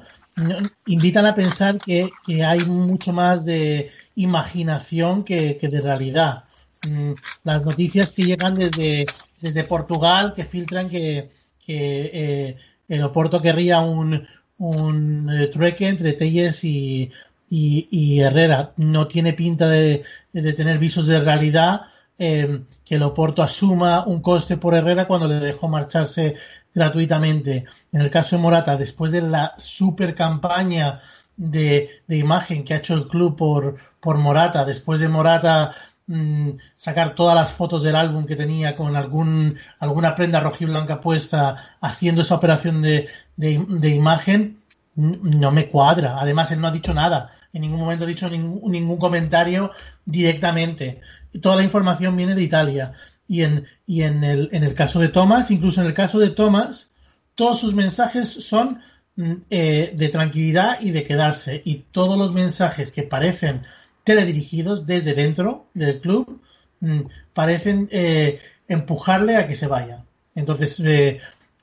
invitan 0.87 1.27
a 1.27 1.35
pensar 1.35 1.77
que, 1.77 2.09
hay 2.43 2.65
mucho 2.65 3.13
más 3.13 3.45
de 3.45 3.91
imaginación 4.15 5.23
que, 5.23 5.59
de 5.61 5.81
realidad. 5.81 6.45
Mm, 6.89 7.11
las 7.43 7.63
noticias 7.67 8.09
que 8.09 8.23
llegan 8.23 8.55
desde, 8.55 9.05
desde 9.41 9.63
Portugal, 9.63 10.33
que 10.35 10.43
filtran 10.43 10.89
que, 10.89 11.29
eh, 11.67 12.57
el 12.87 13.03
Oporto 13.03 13.43
querría 13.43 13.79
un, 13.81 14.27
un 14.57 15.29
eh, 15.31 15.47
trueque 15.47 15.87
entre 15.87 16.13
Telles 16.13 16.63
y, 16.63 17.11
y, 17.49 18.19
Herrera. 18.19 18.73
No 18.77 19.07
tiene 19.07 19.33
pinta 19.33 19.67
de, 19.69 20.03
de 20.33 20.53
tener 20.53 20.77
visos 20.79 21.07
de 21.07 21.19
realidad 21.19 21.81
eh, 22.17 22.61
que 22.85 22.95
el 22.95 23.03
Oporto 23.03 23.43
asuma 23.43 24.05
un 24.05 24.21
coste 24.21 24.57
por 24.57 24.73
Herrera 24.73 25.07
cuando 25.07 25.27
le 25.27 25.39
dejó 25.39 25.67
marcharse 25.67 26.35
gratuitamente. 26.73 27.65
En 27.91 28.01
el 28.01 28.09
caso 28.09 28.35
de 28.35 28.41
Morata, 28.41 28.77
después 28.77 29.11
de 29.11 29.21
la 29.21 29.55
super 29.57 30.15
campaña 30.15 31.01
de, 31.35 32.01
imagen 32.07 32.63
que 32.63 32.73
ha 32.73 32.77
hecho 32.77 32.93
el 32.93 33.07
club 33.07 33.35
por, 33.35 33.77
por 33.99 34.17
Morata, 34.17 34.65
después 34.65 35.01
de 35.01 35.09
Morata 35.09 35.75
mm, 36.07 36.51
sacar 36.75 37.15
todas 37.15 37.35
las 37.35 37.51
fotos 37.51 37.83
del 37.83 37.95
álbum 37.95 38.25
que 38.25 38.35
tenía 38.35 38.75
con 38.75 38.95
algún, 38.95 39.57
alguna 39.79 40.15
prenda 40.15 40.39
rojiblanca 40.39 41.01
puesta 41.01 41.77
haciendo 41.81 42.21
esa 42.21 42.35
operación 42.35 42.81
de, 42.81 43.07
de, 43.35 43.89
imagen, 43.89 44.61
no 44.95 45.51
me 45.51 45.67
cuadra. 45.67 46.19
Además, 46.19 46.51
él 46.51 46.61
no 46.61 46.67
ha 46.67 46.71
dicho 46.71 46.93
nada. 46.93 47.31
En 47.53 47.61
ningún 47.61 47.79
momento 47.79 48.03
ha 48.03 48.07
dicho 48.07 48.29
ningún, 48.29 48.71
ningún 48.71 48.97
comentario 48.97 49.71
directamente 50.05 51.01
toda 51.41 51.57
la 51.57 51.63
información 51.63 52.15
viene 52.15 52.35
de 52.35 52.43
Italia. 52.43 52.93
Y 53.27 53.41
en, 53.41 53.65
y 53.85 54.03
en, 54.03 54.23
el, 54.23 54.49
en 54.51 54.63
el 54.63 54.73
caso 54.73 54.99
de 54.99 55.09
Thomas, 55.09 55.49
incluso 55.51 55.81
en 55.81 55.87
el 55.87 55.93
caso 55.93 56.19
de 56.19 56.29
Thomas, 56.29 56.91
todos 57.33 57.59
sus 57.59 57.73
mensajes 57.73 58.29
son 58.29 58.81
mm, 59.15 59.33
eh, 59.49 59.93
de 59.95 60.09
tranquilidad 60.09 60.79
y 60.81 60.91
de 60.91 61.03
quedarse. 61.03 61.61
Y 61.65 61.85
todos 61.91 62.17
los 62.17 62.33
mensajes 62.33 62.91
que 62.91 63.03
parecen 63.03 63.61
teledirigidos 64.05 64.85
desde 64.85 65.13
dentro 65.13 65.65
del 65.73 65.99
club 65.99 66.39
mm, 66.79 67.01
parecen 67.33 67.89
eh, 67.91 68.39
empujarle 68.69 69.35
a 69.35 69.47
que 69.47 69.55
se 69.55 69.67
vaya. 69.67 70.05
Entonces, 70.35 70.79
eh, 70.79 71.19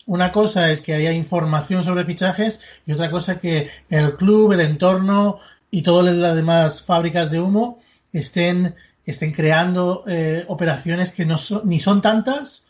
una 0.07 0.33
cosa 0.33 0.70
es 0.70 0.83
que 0.83 0.94
haya 0.94 1.12
información 1.12 1.85
sobre 1.85 2.05
fichajes 2.05 2.61
y 2.85 2.92
otra 2.92 3.11
cosa 3.11 3.40
que 3.40 3.70
el 3.88 4.16
club, 4.16 4.52
el 4.52 4.61
entorno 4.61 5.40
y 5.70 5.83
todas 5.83 6.14
las 6.14 6.37
demás 6.37 6.83
fábricas 6.83 7.31
de 7.31 7.40
humo 7.40 7.81
estén 8.12 8.74
estén 9.07 9.33
creando 9.33 10.05
eh, 10.07 10.44
operaciones 10.48 11.12
que 11.12 11.24
no 11.24 11.38
son, 11.38 11.68
ni 11.68 11.81
son 11.81 12.00
tantas 12.02 12.66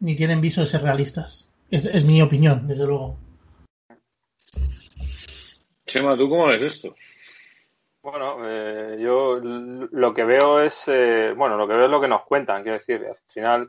ni 0.00 0.16
tienen 0.16 0.40
viso 0.40 0.60
de 0.60 0.66
ser 0.66 0.82
realistas. 0.82 1.48
Es, 1.70 1.84
es 1.84 2.04
mi 2.04 2.20
opinión, 2.22 2.66
desde 2.66 2.86
luego. 2.86 3.18
Chema, 5.86 6.16
¿tú 6.16 6.28
cómo 6.28 6.46
ves 6.46 6.62
esto? 6.62 6.94
Bueno, 8.06 8.36
eh, 8.44 8.98
yo 9.00 9.40
lo 9.42 10.14
que 10.14 10.22
veo 10.22 10.60
es, 10.60 10.86
eh, 10.86 11.34
bueno, 11.36 11.56
lo 11.56 11.66
que 11.66 11.74
veo 11.74 11.86
es 11.86 11.90
lo 11.90 12.00
que 12.00 12.06
nos 12.06 12.22
cuentan, 12.22 12.62
quiero 12.62 12.78
decir, 12.78 13.04
al 13.04 13.16
final 13.26 13.68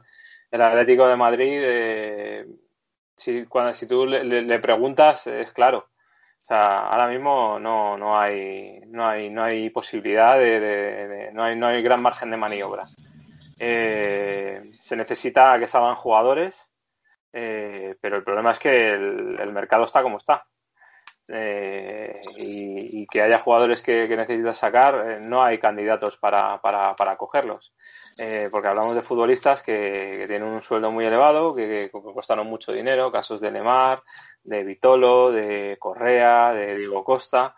el 0.51 0.61
Atlético 0.61 1.07
de 1.07 1.15
Madrid, 1.15 2.55
si, 3.15 3.45
cuando, 3.47 3.73
si 3.73 3.87
tú 3.87 4.05
le, 4.05 4.59
preguntas, 4.59 5.25
es 5.25 5.51
claro, 5.53 5.89
o 6.37 6.41
sea, 6.47 6.87
ahora 6.87 7.07
mismo 7.07 7.57
no, 7.59 7.97
no, 7.97 8.19
hay, 8.19 8.79
no, 8.85 9.07
hay, 9.07 9.31
no 9.31 9.43
hay 9.43 9.71
posibilidad 9.71 10.37
de, 10.37 11.31
no, 11.33 11.43
hay, 11.43 11.55
no 11.55 11.65
hay 11.65 11.81
gran 11.81 12.03
margen 12.03 12.29
de 12.29 12.37
maniobra. 12.37 12.87
Eh, 13.57 14.69
se 14.77 14.95
necesita 14.95 15.57
que 15.57 15.67
salgan 15.67 15.95
jugadores, 15.95 16.69
eh, 17.33 17.95
pero 17.99 18.17
el 18.17 18.23
problema 18.23 18.51
es 18.51 18.59
que 18.59 18.91
el, 18.91 19.51
mercado 19.51 19.85
está 19.85 20.03
como 20.03 20.17
está. 20.17 20.45
Eh, 21.29 22.21
y, 22.37 23.05
que 23.07 23.21
haya 23.21 23.39
jugadores 23.39 23.81
que, 23.81 24.07
que 24.07 24.17
necesitas 24.17 24.57
sacar, 24.57 25.21
no 25.21 25.43
hay 25.43 25.59
candidatos 25.59 26.17
para, 26.17 26.59
para, 26.61 26.95
para 26.95 27.15
cogerlos. 27.15 27.73
porque 28.51 28.67
hablamos 28.67 28.95
de 28.95 29.01
futbolistas 29.01 29.63
que, 29.63 30.25
tienen 30.27 30.49
un 30.49 30.61
sueldo 30.61 30.91
muy 30.91 31.05
elevado, 31.05 31.55
que, 31.55 31.89
que, 31.91 31.91
costaron 31.91 32.47
mucho 32.47 32.73
dinero, 32.73 33.11
casos 33.11 33.39
de 33.39 33.51
Lemar, 33.51 34.03
de 34.43 34.63
Vitolo, 34.63 35.31
de 35.31 35.77
Correa, 35.79 36.51
de 36.53 36.77
Diego 36.77 37.03
Costa, 37.03 37.55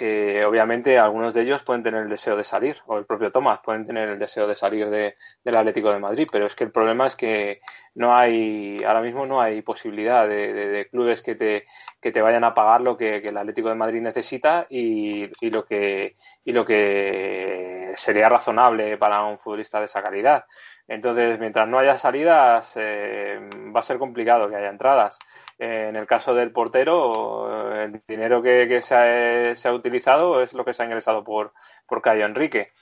que 0.00 0.46
obviamente 0.46 0.98
algunos 0.98 1.34
de 1.34 1.42
ellos 1.42 1.62
pueden 1.62 1.82
tener 1.82 2.04
el 2.04 2.08
deseo 2.08 2.34
de 2.34 2.42
salir, 2.42 2.78
o 2.86 2.96
el 2.96 3.04
propio 3.04 3.30
Tomás 3.30 3.60
pueden 3.62 3.86
tener 3.86 4.08
el 4.08 4.18
deseo 4.18 4.46
de 4.46 4.54
salir 4.54 4.88
de, 4.88 5.16
del 5.44 5.56
Atlético 5.56 5.92
de 5.92 5.98
Madrid, 5.98 6.26
pero 6.32 6.46
es 6.46 6.54
que 6.54 6.64
el 6.64 6.72
problema 6.72 7.06
es 7.06 7.16
que 7.16 7.60
no 7.96 8.16
hay, 8.16 8.82
ahora 8.82 9.02
mismo 9.02 9.26
no 9.26 9.42
hay 9.42 9.60
posibilidad 9.60 10.26
de, 10.26 10.88
clubes 10.90 11.20
que 11.20 11.34
te, 11.34 11.66
que 12.00 12.12
te 12.12 12.22
vayan 12.22 12.44
a 12.44 12.54
pagar 12.54 12.80
lo 12.80 12.96
que, 12.96 13.18
el 13.18 13.36
Atlético 13.36 13.68
de 13.68 13.74
Madrid 13.74 14.00
necesita 14.00 14.66
y, 14.70 15.28
y, 15.44 15.50
lo 15.50 15.66
que, 15.66 16.16
y 16.46 16.52
lo 16.52 16.64
que 16.64 17.49
sería 17.96 18.28
razonable 18.28 18.96
para 18.98 19.24
un 19.24 19.38
futbolista 19.38 19.78
de 19.78 19.86
esa 19.86 20.02
calidad. 20.02 20.44
Entonces, 20.88 21.38
mientras 21.38 21.68
no 21.68 21.78
haya 21.78 21.96
salidas, 21.98 22.72
eh, 22.76 23.38
va 23.74 23.80
a 23.80 23.82
ser 23.82 23.98
complicado 23.98 24.48
que 24.48 24.56
haya 24.56 24.70
entradas. 24.70 25.18
Eh, 25.58 25.86
en 25.88 25.96
el 25.96 26.06
caso 26.06 26.34
del 26.34 26.52
portero, 26.52 27.72
el 27.82 28.02
dinero 28.08 28.42
que, 28.42 28.82
se, 28.82 29.68
ha, 29.68 29.72
utilizado 29.72 30.42
es 30.42 30.52
lo 30.52 30.64
que 30.64 30.74
se 30.74 30.82
ha 30.82 30.86
ingresado 30.86 31.22
por, 31.22 31.52
por 31.86 32.02
Cayo 32.02 32.24
Enrique. 32.26 32.72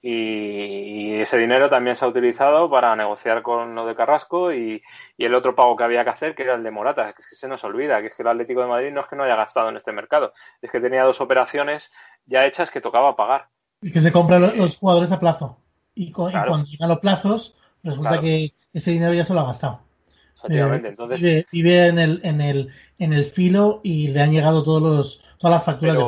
Y, 0.00 1.20
ese 1.20 1.36
dinero 1.36 1.68
también 1.68 1.96
se 1.96 2.04
ha 2.04 2.08
utilizado 2.08 2.70
para 2.70 2.94
negociar 2.94 3.42
con 3.42 3.74
lo 3.74 3.84
de 3.86 3.96
Carrasco 3.96 4.52
y, 4.52 4.80
el 5.18 5.34
otro 5.34 5.56
pago 5.56 5.76
que 5.76 5.84
había 5.84 6.04
que 6.04 6.10
hacer, 6.10 6.34
que 6.34 6.44
era 6.44 6.54
el 6.54 6.62
de 6.62 6.70
Morata, 6.70 7.12
que 7.12 7.22
es 7.22 7.28
que 7.28 7.34
se 7.34 7.48
nos 7.48 7.64
olvida, 7.64 8.00
que 8.00 8.08
es 8.08 8.16
que 8.16 8.22
el 8.22 8.28
Atlético 8.28 8.60
de 8.60 8.68
Madrid 8.68 8.92
no 8.92 9.00
es 9.00 9.08
que 9.08 9.16
no 9.16 9.24
haya 9.24 9.36
gastado 9.36 9.68
en 9.68 9.76
este 9.76 9.92
mercado, 9.92 10.32
es 10.62 10.70
que 10.70 10.80
tenía 10.80 11.02
dos 11.02 11.20
operaciones 11.20 11.90
ya 12.26 12.46
hechas 12.46 12.70
que 12.70 12.80
tocaba 12.80 13.16
pagar. 13.16 13.48
Y 13.80 13.92
que 13.92 14.00
se 14.00 14.12
compran 14.12 14.56
los 14.56 14.76
jugadores 14.76 15.12
a 15.12 15.20
plazo. 15.20 15.60
Y, 15.94 16.12
cuando 16.12 16.64
llegan 16.64 16.88
los 16.88 16.98
plazos, 17.00 17.56
resulta 17.82 18.20
que 18.20 18.52
ese 18.72 18.92
dinero 18.92 19.14
ya 19.14 19.24
se 19.24 19.34
lo 19.34 19.40
ha 19.40 19.46
gastado. 19.46 19.80
Efectivamente, 20.36 20.88
eh, 20.88 20.90
entonces... 20.90 21.46
Vive, 21.50 21.88
en, 21.88 21.98
el, 21.98 22.20
en, 22.22 22.40
el, 22.40 22.72
en 22.98 23.12
el 23.12 23.24
filo 23.24 23.80
y 23.82 24.08
le 24.08 24.22
han 24.22 24.30
llegado 24.30 24.62
todos 24.62 24.82
los, 24.82 25.24
todas 25.38 25.56
las 25.56 25.64
facturas 25.64 25.96
de 25.96 26.04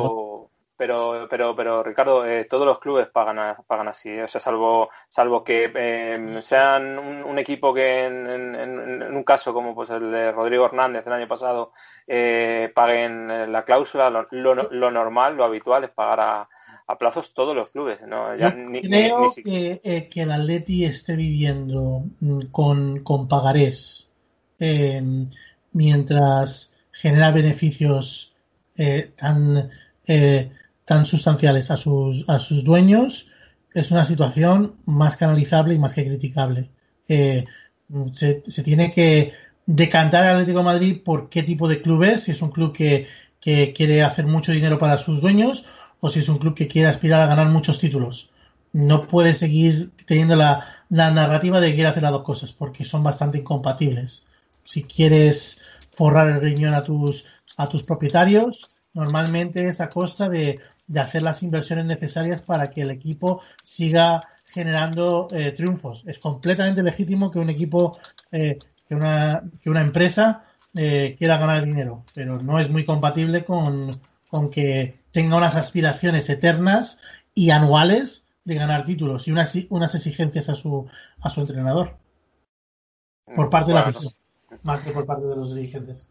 pero, 0.81 1.27
pero, 1.29 1.55
pero 1.55 1.83
Ricardo, 1.83 2.25
eh, 2.25 2.45
todos 2.45 2.65
los 2.65 2.79
clubes 2.79 3.07
pagan, 3.07 3.55
pagan 3.67 3.87
así, 3.87 4.19
o 4.19 4.27
sea, 4.27 4.41
salvo, 4.41 4.89
salvo 5.07 5.43
que 5.43 5.65
em, 5.75 6.41
sean 6.41 6.97
un, 6.97 7.37
equipo 7.37 7.71
que 7.71 8.05
en, 8.05 9.15
un 9.15 9.23
caso 9.23 9.53
como 9.53 9.75
pues 9.75 9.91
el 9.91 10.09
de 10.09 10.31
Rodrigo 10.31 10.65
Hernández 10.65 11.05
el 11.05 11.13
año 11.13 11.27
pasado 11.27 11.71
eh, 12.07 12.71
paguen 12.73 13.51
la 13.51 13.63
cláusula, 13.63 14.09
lo, 14.09 14.55
lo, 14.55 14.89
normal, 14.89 15.37
lo 15.37 15.43
habitual 15.43 15.83
es 15.83 15.91
pagar 15.91 16.19
a, 16.19 16.49
a 16.87 16.97
plazos 16.97 17.33
todos 17.33 17.55
los 17.55 17.69
clubes. 17.69 17.99
¿no? 18.07 18.35
Yo 18.35 18.49
creo 18.81 19.33
que, 19.43 19.81
eh, 19.83 20.09
que, 20.09 20.21
el 20.21 20.31
Atleti 20.31 20.85
esté 20.85 21.15
viviendo 21.15 22.03
mm, 22.19 22.39
con, 22.51 23.03
con 23.03 23.27
pagarés 23.27 24.09
em, 24.59 25.29
mientras 25.73 26.73
genera 26.91 27.31
beneficios 27.31 28.33
tan 29.15 29.69
tan 30.91 31.05
sustanciales 31.05 31.71
a 31.71 31.77
sus, 31.77 32.27
a 32.27 32.37
sus 32.37 32.65
dueños, 32.65 33.27
es 33.73 33.91
una 33.91 34.03
situación 34.03 34.75
más 34.85 35.15
canalizable 35.15 35.73
y 35.73 35.79
más 35.79 35.93
que 35.93 36.03
criticable. 36.03 36.69
Eh, 37.07 37.45
se, 38.11 38.41
tiene 38.63 38.91
que 38.91 39.31
decantar 39.65 40.25
al 40.25 40.33
Atlético 40.33 40.59
de 40.59 40.65
Madrid 40.65 41.01
por 41.01 41.29
qué 41.29 41.43
tipo 41.43 41.69
de 41.69 41.81
club 41.81 42.03
es, 42.03 42.23
si 42.23 42.31
es 42.31 42.41
un 42.41 42.51
club 42.51 42.73
que, 42.73 43.07
quiere 43.39 44.03
hacer 44.03 44.27
mucho 44.27 44.51
dinero 44.51 44.77
para 44.77 44.97
sus 44.97 45.21
dueños 45.21 45.63
o 46.01 46.09
si 46.09 46.19
es 46.19 46.27
un 46.27 46.39
club 46.39 46.55
que 46.55 46.67
quiere 46.67 46.89
aspirar 46.89 47.21
a 47.21 47.27
ganar 47.27 47.47
muchos 47.49 47.79
títulos. 47.79 48.31
No 48.73 49.07
puede 49.07 49.33
seguir 49.33 49.91
teniendo 50.05 50.35
la, 50.35 50.65
narrativa 50.89 51.61
de 51.61 51.69
que 51.69 51.75
quiere 51.75 51.89
hacer 51.89 52.03
las 52.03 52.11
dos 52.11 52.23
cosas 52.23 52.51
porque 52.51 52.83
son 52.83 53.03
bastante 53.03 53.37
incompatibles. 53.37 54.25
Si 54.65 54.83
quieres 54.83 55.61
forrar 55.91 56.29
el 56.29 56.41
riñón 56.41 56.73
a 56.73 56.83
tus, 56.83 57.25
a 57.57 57.69
tus 57.69 57.83
propietarios, 57.83 58.67
normalmente 58.93 59.67
es 59.67 59.79
a 59.79 59.89
costa 59.89 60.27
de 60.27 60.59
hacer 60.97 61.21
las 61.21 61.43
inversiones 61.43 61.85
necesarias 61.85 62.41
para 62.41 62.69
que 62.71 62.81
el 62.81 62.91
equipo 62.91 63.41
siga 63.63 64.27
generando 64.51 65.27
eh, 65.31 65.51
triunfos. 65.51 66.03
Es 66.05 66.19
completamente 66.19 66.83
legítimo 66.83 67.31
que 67.31 67.39
un 67.39 67.49
equipo, 67.49 67.99
eh, 68.31 68.57
que, 68.87 68.95
una, 68.95 69.41
empresa 69.65 70.45
eh, 70.75 71.15
quiera 71.17 71.37
ganar 71.37 71.63
dinero, 71.63 72.03
pero 72.13 72.41
no 72.41 72.59
es 72.59 72.69
muy 72.69 72.85
compatible 72.85 73.45
con 73.45 73.99
que 74.51 75.00
tenga 75.11 75.37
unas 75.37 75.55
aspiraciones 75.55 76.29
eternas 76.29 77.01
y 77.33 77.51
anuales 77.51 78.27
de 78.43 78.55
ganar 78.55 78.85
títulos 78.85 79.27
y 79.27 79.31
unas, 79.31 79.55
unas 79.69 79.95
exigencias 79.95 80.49
a 80.49 80.55
su, 80.55 80.89
a 81.21 81.29
su 81.29 81.41
entrenador. 81.41 81.97
Por 83.35 83.49
parte 83.49 83.69
de 83.69 83.75
la 83.75 83.81
afición, 83.81 84.13
más 84.63 84.81
que 84.81 84.91
por 84.91 85.05
parte 85.05 85.25
de 85.25 85.35
los 85.35 85.55
dirigentes. 85.55 86.05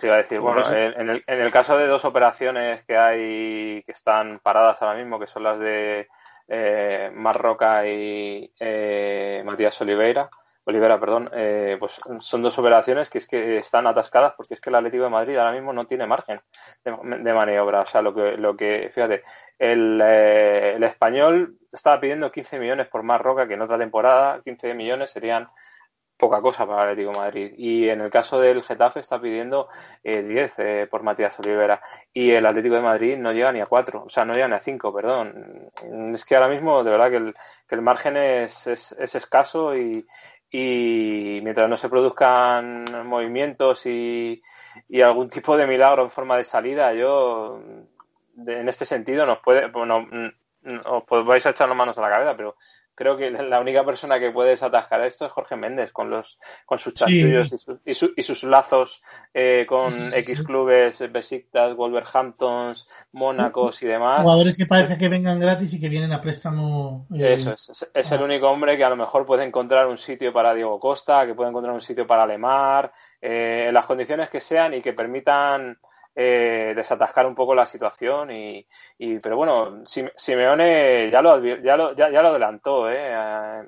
Te 0.00 0.08
iba 0.08 0.16
a 0.16 0.18
decir, 0.18 0.40
bueno, 0.40 0.62
en, 0.72 1.08
el, 1.08 1.24
en 1.26 1.40
el 1.40 1.50
caso 1.50 1.76
de 1.78 1.86
dos 1.86 2.04
operaciones 2.04 2.84
que 2.84 2.96
hay 2.96 3.82
que 3.84 3.92
están 3.92 4.40
paradas 4.42 4.80
ahora 4.82 4.98
mismo, 4.98 5.18
que 5.18 5.26
son 5.26 5.44
las 5.44 5.58
de 5.58 6.08
eh, 6.48 7.10
Marroca 7.14 7.86
y 7.86 8.52
eh, 8.58 9.42
Matías 9.44 9.80
Oliveira, 9.80 10.28
Olivera, 10.70 10.98
perdón, 10.98 11.30
eh, 11.34 11.76
pues 11.78 12.00
son 12.20 12.42
dos 12.42 12.58
operaciones 12.58 13.10
que 13.10 13.18
es 13.18 13.26
que 13.26 13.58
están 13.58 13.86
atascadas 13.86 14.34
porque 14.36 14.54
es 14.54 14.60
que 14.60 14.70
el 14.70 14.76
Atlético 14.76 15.04
de 15.04 15.10
Madrid 15.10 15.36
ahora 15.36 15.52
mismo 15.52 15.72
no 15.72 15.86
tiene 15.86 16.06
margen 16.06 16.40
de, 16.84 17.32
maniobra. 17.34 17.82
O 17.82 17.86
sea, 17.86 18.02
lo 18.02 18.14
que, 18.14 18.36
lo 18.36 18.56
que 18.56 18.90
fíjate, 18.92 19.22
el, 19.58 20.00
eh, 20.02 20.74
el 20.76 20.82
español 20.84 21.58
estaba 21.72 22.00
pidiendo 22.00 22.32
15 22.32 22.58
millones 22.58 22.88
por 22.88 23.02
Marroca, 23.02 23.46
que 23.46 23.54
en 23.54 23.62
otra 23.62 23.78
temporada 23.78 24.40
15 24.42 24.74
millones 24.74 25.10
serían 25.10 25.48
poca 26.20 26.40
cosa 26.42 26.66
para 26.66 26.84
el 26.84 26.90
Atlético 26.90 27.12
de 27.12 27.18
Madrid. 27.18 27.54
Y 27.56 27.88
en 27.88 28.02
el 28.02 28.10
caso 28.10 28.38
del 28.38 28.62
Getafe 28.62 29.00
está 29.00 29.20
pidiendo 29.20 29.68
10 30.04 30.24
eh, 30.24 30.52
eh, 30.58 30.86
por 30.88 31.02
Matías 31.02 31.36
Olivera. 31.40 31.80
Y 32.12 32.30
el 32.30 32.46
Atlético 32.46 32.76
de 32.76 32.82
Madrid 32.82 33.16
no 33.18 33.32
llega 33.32 33.50
ni 33.50 33.60
a 33.60 33.66
4, 33.66 34.04
o 34.04 34.10
sea, 34.10 34.24
no 34.24 34.34
llega 34.34 34.46
ni 34.46 34.54
a 34.54 34.60
5, 34.60 34.94
perdón. 34.94 35.70
Es 36.14 36.24
que 36.24 36.36
ahora 36.36 36.48
mismo, 36.48 36.84
de 36.84 36.90
verdad, 36.90 37.10
que 37.10 37.16
el, 37.16 37.34
que 37.66 37.74
el 37.74 37.82
margen 37.82 38.16
es, 38.16 38.66
es 38.66 39.14
escaso 39.14 39.74
y, 39.74 40.06
y 40.50 41.40
mientras 41.42 41.68
no 41.68 41.76
se 41.76 41.88
produzcan 41.88 42.84
movimientos 43.06 43.86
y, 43.86 44.42
y, 44.88 45.00
algún 45.00 45.30
tipo 45.30 45.56
de 45.56 45.66
milagro 45.66 46.02
en 46.02 46.10
forma 46.10 46.36
de 46.36 46.44
salida, 46.44 46.92
yo 46.92 47.60
en 48.46 48.68
este 48.68 48.84
sentido 48.84 49.26
nos 49.26 49.38
puede, 49.38 49.68
bueno, 49.68 50.06
os 50.84 51.26
vais 51.26 51.46
a 51.46 51.50
echar 51.50 51.68
las 51.68 51.76
manos 51.76 51.96
a 51.98 52.00
la 52.02 52.10
cabeza, 52.10 52.36
pero 52.36 52.56
creo 53.00 53.16
que 53.16 53.30
la 53.30 53.60
única 53.60 53.82
persona 53.82 54.20
que 54.20 54.30
puede 54.30 54.50
desatascar 54.50 55.00
esto 55.06 55.24
es 55.24 55.32
Jorge 55.32 55.56
Méndez 55.56 55.90
con 55.90 56.10
los 56.10 56.38
con 56.66 56.78
sus 56.78 56.92
chanchullos 56.92 57.50
y, 57.86 57.92
y, 57.92 58.22
sus 58.22 58.42
lazos 58.44 59.02
eh, 59.32 59.64
con 59.66 59.90
X 60.12 60.42
clubes, 60.42 61.10
Besiktas, 61.10 61.74
Wolverhamptons, 61.76 62.86
Mónacos 63.12 63.82
y 63.82 63.86
demás. 63.86 64.20
Jugadores 64.20 64.58
que 64.58 64.66
parece 64.66 64.98
que 64.98 65.08
vengan 65.08 65.40
gratis 65.40 65.72
y 65.72 65.80
que 65.80 65.88
vienen 65.88 66.12
a 66.12 66.20
préstamo. 66.20 67.06
Eh, 67.14 67.32
Eso 67.32 67.54
es, 67.54 67.90
es, 67.94 68.12
el 68.12 68.20
único 68.20 68.50
hombre 68.50 68.76
que 68.76 68.84
a 68.84 68.90
lo 68.90 68.96
mejor 68.96 69.24
puede 69.24 69.44
encontrar 69.44 69.86
un 69.86 69.96
sitio 69.96 70.30
para 70.30 70.52
Diego 70.52 70.78
Costa, 70.78 71.24
que 71.24 71.34
puede 71.34 71.48
encontrar 71.48 71.74
un 71.74 71.80
sitio 71.80 72.06
para 72.06 72.26
Lemar, 72.26 72.92
eh, 73.22 73.64
en 73.68 73.72
las 73.72 73.86
condiciones 73.86 74.28
que 74.28 74.42
sean 74.42 74.74
y 74.74 74.82
que 74.82 74.92
permitan 74.92 75.78
eh, 76.22 76.74
desatascar 76.76 77.26
un 77.26 77.34
poco 77.34 77.54
la 77.54 77.64
situación 77.64 78.30
y, 78.30 78.66
pero 79.22 79.38
bueno 79.38 79.84
Simeone 79.86 81.08
ya 81.10 81.22
lo 81.22 81.42
ya 81.42 81.78
lo, 81.78 81.94
ya, 81.94 82.10
lo 82.10 82.28
adelantó 82.28 82.90
eh, 82.90 83.14
a, 83.14 83.64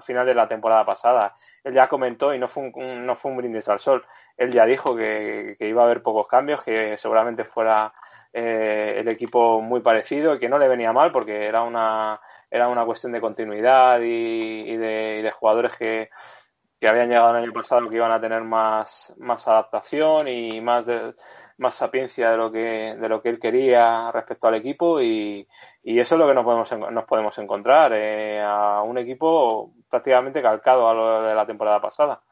final 0.00 0.24
de 0.24 0.34
la 0.34 0.46
temporada 0.46 0.84
pasada. 0.86 1.34
Él 1.64 1.74
ya 1.74 1.88
comentó 1.88 2.32
y 2.32 2.38
no 2.38 2.46
fue 2.46 2.70
un, 2.72 3.04
no 3.04 3.16
fue 3.16 3.32
un 3.32 3.38
brindis 3.38 3.68
al 3.68 3.80
sol. 3.80 4.06
Él 4.36 4.52
ya 4.52 4.64
dijo 4.64 4.94
que, 4.94 5.56
iba 5.58 5.82
a 5.82 5.86
haber 5.86 6.02
pocos 6.02 6.28
cambios 6.28 6.62
que 6.62 6.96
seguramente 6.96 7.44
fuera 7.44 7.92
eh, 8.32 8.94
el 8.98 9.08
equipo 9.08 9.60
muy 9.60 9.80
parecido 9.80 10.36
y 10.36 10.38
que 10.38 10.48
no 10.48 10.56
le 10.56 10.68
venía 10.68 10.92
mal 10.92 11.10
porque 11.10 11.46
era 11.46 11.62
una 11.62 12.20
era 12.48 12.68
una 12.68 12.84
cuestión 12.84 13.10
de 13.10 13.20
continuidad 13.20 14.00
y, 14.00 14.70
y 14.70 14.76
de 14.76 15.32
jugadores 15.36 15.76
que 15.76 16.10
que 16.80 16.88
habían 16.88 17.08
llegado 17.08 17.30
el 17.30 17.44
año 17.44 17.52
pasado 17.52 17.88
que 17.88 17.96
iban 17.96 18.12
a 18.12 18.20
tener 18.20 18.42
más, 18.44 19.14
más 19.18 19.48
adaptación 19.48 20.28
y 20.28 20.60
más 20.60 20.86
de, 20.86 21.14
más 21.56 21.74
sapiencia 21.74 22.30
de 22.30 22.36
lo 22.36 22.52
que 22.52 22.96
de 22.98 23.08
lo 23.08 23.20
que 23.20 23.30
él 23.30 23.40
quería 23.40 24.12
respecto 24.12 24.46
al 24.46 24.54
equipo 24.54 25.00
y, 25.00 25.46
y 25.82 25.98
eso 25.98 26.14
es 26.14 26.18
lo 26.18 26.28
que 26.28 26.34
nos 26.34 26.44
podemos 26.44 26.92
nos 26.92 27.04
podemos 27.04 27.36
encontrar 27.38 27.92
eh, 27.94 28.40
a 28.40 28.82
un 28.82 28.98
equipo 28.98 29.72
prácticamente 29.90 30.40
calcado 30.42 30.88
a 30.88 30.94
lo 30.94 31.22
de 31.22 31.34
la 31.34 31.46
temporada 31.46 31.80
pasada. 31.80 32.22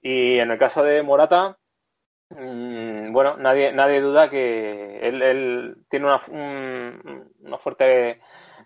Y 0.00 0.38
en 0.38 0.50
el 0.50 0.58
caso 0.58 0.82
de 0.82 1.02
Morata 1.02 1.58
mmm, 2.30 3.12
bueno 3.12 3.36
nadie 3.36 3.72
nadie 3.72 4.00
duda 4.00 4.30
que 4.30 4.98
él, 5.00 5.20
él 5.20 5.76
tiene 5.90 6.06
una, 6.06 6.20
una 7.40 7.58
fuerte 7.58 8.20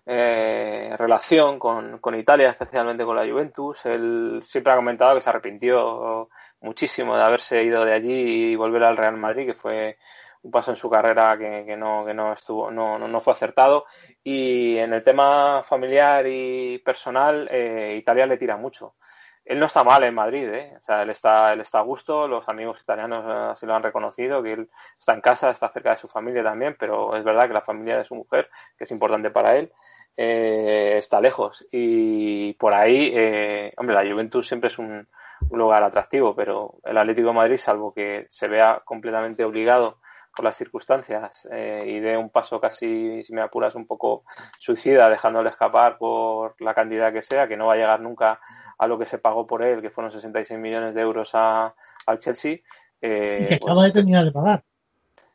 eh, 0.05 0.95
relación 0.97 1.57
con, 1.57 1.99
con, 1.99 2.15
Italia, 2.15 2.49
especialmente 2.49 3.03
con 3.03 3.15
la 3.15 3.25
Juventus. 3.27 3.85
Él 3.85 4.39
siempre 4.43 4.73
ha 4.73 4.75
comentado 4.75 5.15
que 5.15 5.21
se 5.21 5.29
arrepintió 5.29 6.29
muchísimo 6.61 7.15
de 7.15 7.23
haberse 7.23 7.63
ido 7.63 7.83
de 7.83 7.93
allí 7.93 8.51
y 8.51 8.55
volver 8.55 8.83
al 8.83 8.97
Real 8.97 9.17
Madrid, 9.17 9.47
que 9.47 9.53
fue 9.55 9.97
un 10.43 10.51
paso 10.51 10.71
en 10.71 10.77
su 10.77 10.89
carrera 10.89 11.37
que, 11.37 11.63
que 11.65 11.75
no, 11.75 12.05
que 12.05 12.13
no 12.13 12.33
estuvo, 12.33 12.69
no, 12.69 12.99
no, 12.99 13.19
fue 13.19 13.33
acertado. 13.33 13.85
Y 14.23 14.77
en 14.77 14.93
el 14.93 15.03
tema 15.03 15.63
familiar 15.63 16.25
y 16.27 16.77
personal, 16.79 17.47
eh, 17.51 17.95
Italia 17.97 18.27
le 18.27 18.37
tira 18.37 18.55
mucho 18.55 18.95
él 19.45 19.59
no 19.59 19.67
está 19.67 19.83
mal 19.83 20.03
en 20.03 20.15
Madrid, 20.15 20.49
¿eh? 20.49 20.73
O 20.81 20.83
sea, 20.83 21.03
él 21.03 21.11
está, 21.11 21.53
él 21.53 21.61
está 21.61 21.79
a 21.79 21.83
gusto, 21.83 22.27
los 22.27 22.49
amigos 22.49 22.81
italianos 22.81 23.23
así 23.25 23.65
lo 23.67 23.75
han 23.75 23.83
reconocido, 23.83 24.41
que 24.41 24.53
él 24.53 24.69
está 24.99 25.13
en 25.13 25.21
casa, 25.21 25.51
está 25.51 25.69
cerca 25.69 25.91
de 25.91 25.97
su 25.97 26.07
familia 26.07 26.43
también, 26.43 26.75
pero 26.79 27.15
es 27.15 27.23
verdad 27.23 27.47
que 27.47 27.53
la 27.53 27.61
familia 27.61 27.99
de 27.99 28.05
su 28.05 28.15
mujer, 28.15 28.49
que 28.75 28.85
es 28.85 28.91
importante 28.91 29.29
para 29.29 29.55
él, 29.55 29.71
eh, 30.17 30.95
está 30.97 31.21
lejos. 31.21 31.65
Y 31.71 32.53
por 32.53 32.73
ahí, 32.73 33.11
eh, 33.13 33.73
hombre, 33.77 33.95
la 33.95 34.11
Juventus 34.11 34.47
siempre 34.47 34.69
es 34.69 34.79
un, 34.79 35.07
un, 35.49 35.59
lugar 35.59 35.83
atractivo, 35.83 36.35
pero 36.35 36.75
el 36.83 36.97
Atlético 36.97 37.27
de 37.27 37.33
Madrid, 37.35 37.57
salvo 37.57 37.93
que 37.93 38.25
se 38.29 38.47
vea 38.47 38.81
completamente 38.83 39.43
obligado 39.43 39.99
por 40.35 40.45
las 40.45 40.57
circunstancias 40.57 41.47
eh, 41.51 41.83
y 41.87 41.99
dé 41.99 42.17
un 42.17 42.29
paso 42.29 42.59
casi, 42.59 43.23
si 43.23 43.33
me 43.33 43.41
apuras, 43.41 43.73
un 43.75 43.87
poco 43.87 44.25
suicida, 44.59 45.09
dejándole 45.09 45.49
escapar 45.49 45.97
por 45.97 46.55
la 46.61 46.73
cantidad 46.73 47.13
que 47.13 47.21
sea, 47.21 47.47
que 47.47 47.57
no 47.57 47.67
va 47.67 47.73
a 47.73 47.77
llegar 47.77 48.01
nunca 48.01 48.39
a 48.77 48.87
lo 48.87 48.99
que 48.99 49.05
se 49.05 49.17
pagó 49.17 49.47
por 49.47 49.63
él, 49.63 49.81
que 49.81 49.89
fueron 49.89 50.11
66 50.11 50.59
millones 50.59 50.93
de 50.93 51.01
euros 51.01 51.31
a, 51.33 51.73
al 52.05 52.19
Chelsea. 52.19 52.57
Eh, 53.01 53.39
y 53.43 53.45
que 53.45 53.55
acaba 53.55 53.83
de 53.83 53.87
pues, 53.87 53.93
terminar 53.93 54.25
de 54.25 54.31
pagar. 54.31 54.63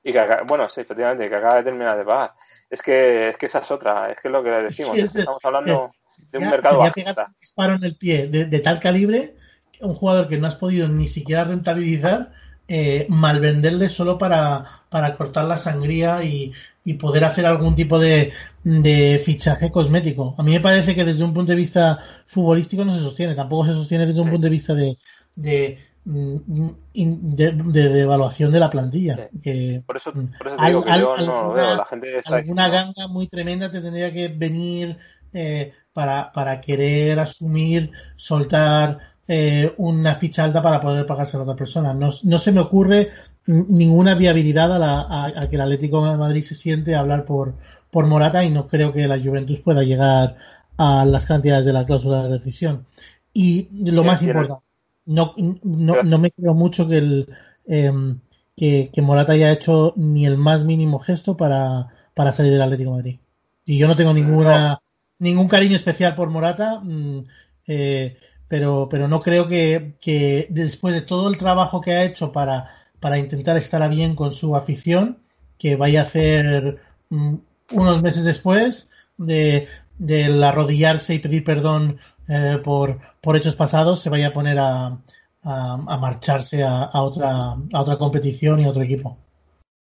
Y 0.03 0.13
que, 0.13 0.27
bueno, 0.47 0.69
sí, 0.69 0.81
efectivamente, 0.81 1.29
que 1.29 1.37
acaba 1.37 1.57
de 1.57 1.65
terminar 1.65 1.97
de 1.97 2.05
pagar. 2.05 2.33
Es 2.69 2.83
que, 2.83 3.31
es 3.31 3.39
que 3.39 3.47
esa 3.47 3.61
es 3.61 3.71
otra, 3.71 4.11
es 4.11 4.21
que 4.21 4.29
es 4.29 4.33
lo 4.33 4.43
que 4.43 4.51
decimos, 4.51 4.97
estamos 4.97 5.45
hablando 5.45 5.91
de 6.31 6.39
un 6.39 6.51
mercado 6.51 6.79
bajista. 6.79 7.27
un 7.27 7.37
disparo 7.41 7.75
en 7.75 7.85
el 7.85 7.97
pie 7.97 8.27
de, 8.29 8.61
tal 8.61 8.81
calibre, 8.81 9.35
un 9.81 9.95
jugador 9.95 10.29
que 10.29 10.39
no 10.39 10.47
has 10.47 10.57
podido 10.57 10.89
ni 10.89 11.09
siquiera 11.09 11.45
rentabilizar, 11.45 12.33
eh, 12.69 13.07
mal 13.09 13.41
venderle 13.41 13.89
solo 13.89 14.19
para, 14.19 14.80
para 14.91 15.15
cortar 15.15 15.47
la 15.47 15.57
sangría 15.57 16.23
y, 16.23 16.53
y 16.85 16.95
poder 16.95 17.25
hacer 17.25 17.47
algún 17.47 17.75
tipo 17.75 17.99
de, 17.99 18.33
de, 18.65 19.23
fichaje 19.25 19.71
cosmético. 19.71 20.35
A 20.37 20.43
mí 20.43 20.53
me 20.53 20.61
parece 20.61 20.95
que 20.95 21.05
desde 21.05 21.25
un 21.25 21.33
punto 21.33 21.53
de 21.53 21.57
vista 21.57 22.01
futbolístico 22.27 22.85
no 22.85 22.95
se 22.95 23.01
sostiene, 23.01 23.35
tampoco 23.35 23.67
se 23.67 23.75
sostiene 23.75 24.07
desde 24.07 24.21
un 24.21 24.31
punto 24.31 24.45
de 24.45 24.51
vista 24.51 24.75
de, 24.75 24.99
de 25.37 25.79
de, 26.05 28.01
evaluación 28.01 28.51
de 28.53 28.61
la 28.61 28.71
plantilla. 28.71 29.29
Que, 29.43 29.83
por 29.87 29.97
eso, 29.97 30.13
por 30.13 30.49
eso 30.49 30.57
digo 30.67 30.85
que 30.85 30.99
yo 30.99 31.17
no 31.19 31.43
lo 31.43 31.53
veo. 31.53 31.77
La 31.77 31.85
gente 31.85 32.19
está 32.19 32.37
alguna 32.37 32.69
ganga 32.69 33.09
muy 33.09 33.29
tremenda 33.29 33.71
te 33.71 33.81
tendría 33.81 34.13
que 34.13 34.29
venir 34.29 34.97
eh, 35.33 35.73
para, 35.93 36.33
para 36.33 36.61
querer 36.61 37.19
asumir, 37.21 37.93
soltar 38.17 38.99
eh, 39.29 39.73
una 39.77 40.15
ficha 40.15 40.45
alta 40.45 40.63
para 40.63 40.81
poder 40.81 41.07
pagarse 41.07 41.37
a 41.37 41.39
la 41.39 41.45
otra 41.45 41.57
persona. 41.57 41.95
No, 41.95 42.11
no 42.25 42.39
se 42.39 42.53
me 42.53 42.61
ocurre 42.61 43.11
ninguna 43.47 44.15
viabilidad 44.15 44.75
a, 44.75 44.79
la, 44.79 45.33
a, 45.41 45.49
que 45.49 45.57
el 45.57 45.63
Atlético 45.63 46.09
de 46.09 46.17
Madrid 46.17 46.43
se 46.43 46.55
siente 46.55 46.95
a 46.95 47.01
hablar 47.01 47.25
por, 47.25 47.55
por 47.91 48.07
Morata 48.07 48.45
y 48.45 48.51
no 48.51 48.67
creo 48.69 48.93
que 48.93 49.09
la 49.09 49.21
Juventus 49.21 49.61
pueda 49.61 49.83
llegar 49.83 50.37
a 50.77 51.05
las 51.05 51.27
cantidades 51.27 51.65
de 51.65 51.73
la 51.73 51.85
cláusula 51.85 52.25
de 52.25 52.39
decisión. 52.39 52.87
Y 53.33 53.69
lo 53.91 54.05
más 54.05 54.23
importante, 54.23 54.65
no, 55.07 55.35
no, 55.37 56.03
no, 56.03 56.19
me 56.19 56.31
creo 56.31 56.55
mucho 56.55 56.89
que, 56.89 56.99
el, 56.99 57.29
em, 57.67 58.21
que, 58.57 58.91
Morata 59.03 59.33
haya 59.33 59.53
hecho 59.53 59.93
ni 59.97 60.27
el 60.27 60.37
más 60.37 60.65
mínimo 60.65 60.99
gesto 60.99 61.37
para, 61.37 61.89
para 62.15 62.33
salir 62.33 62.53
del 62.53 62.63
Atlético 62.63 62.91
de 62.91 62.97
Madrid. 62.97 63.19
Y 63.65 63.79
yo 63.79 63.89
no 63.89 63.97
tengo 63.97 64.13
ninguna, 64.15 64.81
ningún 65.19 65.49
cariño 65.49 65.77
especial 65.77 66.15
por 66.15 66.31
Morata, 66.31 66.81
mm, 66.81 67.25
eh, 67.67 68.17
pero, 68.49 68.89
pero 68.91 69.07
no 69.07 69.21
creo 69.21 69.49
que, 69.49 69.97
que 70.01 70.49
después 70.51 70.95
de 70.95 71.03
todo 71.03 71.29
el 71.29 71.39
trabajo 71.39 71.81
que 71.81 71.93
ha 71.93 72.05
hecho 72.05 72.33
para 72.33 72.80
para 73.01 73.19
intentar 73.19 73.57
estar 73.57 73.83
a 73.83 73.89
bien 73.89 74.15
con 74.15 74.33
su 74.33 74.55
afición, 74.57 75.19
que 75.59 75.77
vaya 75.77 76.01
a 76.01 76.05
hacer 76.05 76.81
mm, 77.09 77.35
unos 77.73 78.03
meses 78.03 78.25
después 78.25 78.91
de, 79.17 79.69
del 79.99 80.43
arrodillarse 80.43 81.15
y 81.15 81.19
pedir 81.19 81.45
perdón 81.45 81.99
eh, 82.29 82.59
por, 82.63 82.99
por 83.21 83.37
hechos 83.37 83.57
pasados, 83.57 84.01
se 84.01 84.11
vaya 84.11 84.29
a 84.29 84.33
poner 84.33 84.59
a, 84.59 84.99
a, 85.45 85.97
marcharse 85.99 86.63
a, 86.63 86.85
a, 86.85 87.03
otra, 87.03 87.57
a 87.73 87.81
otra 87.81 87.99
competición 87.99 88.61
y 88.61 88.65
a 88.65 88.71
otro 88.71 88.83
equipo. 88.83 89.19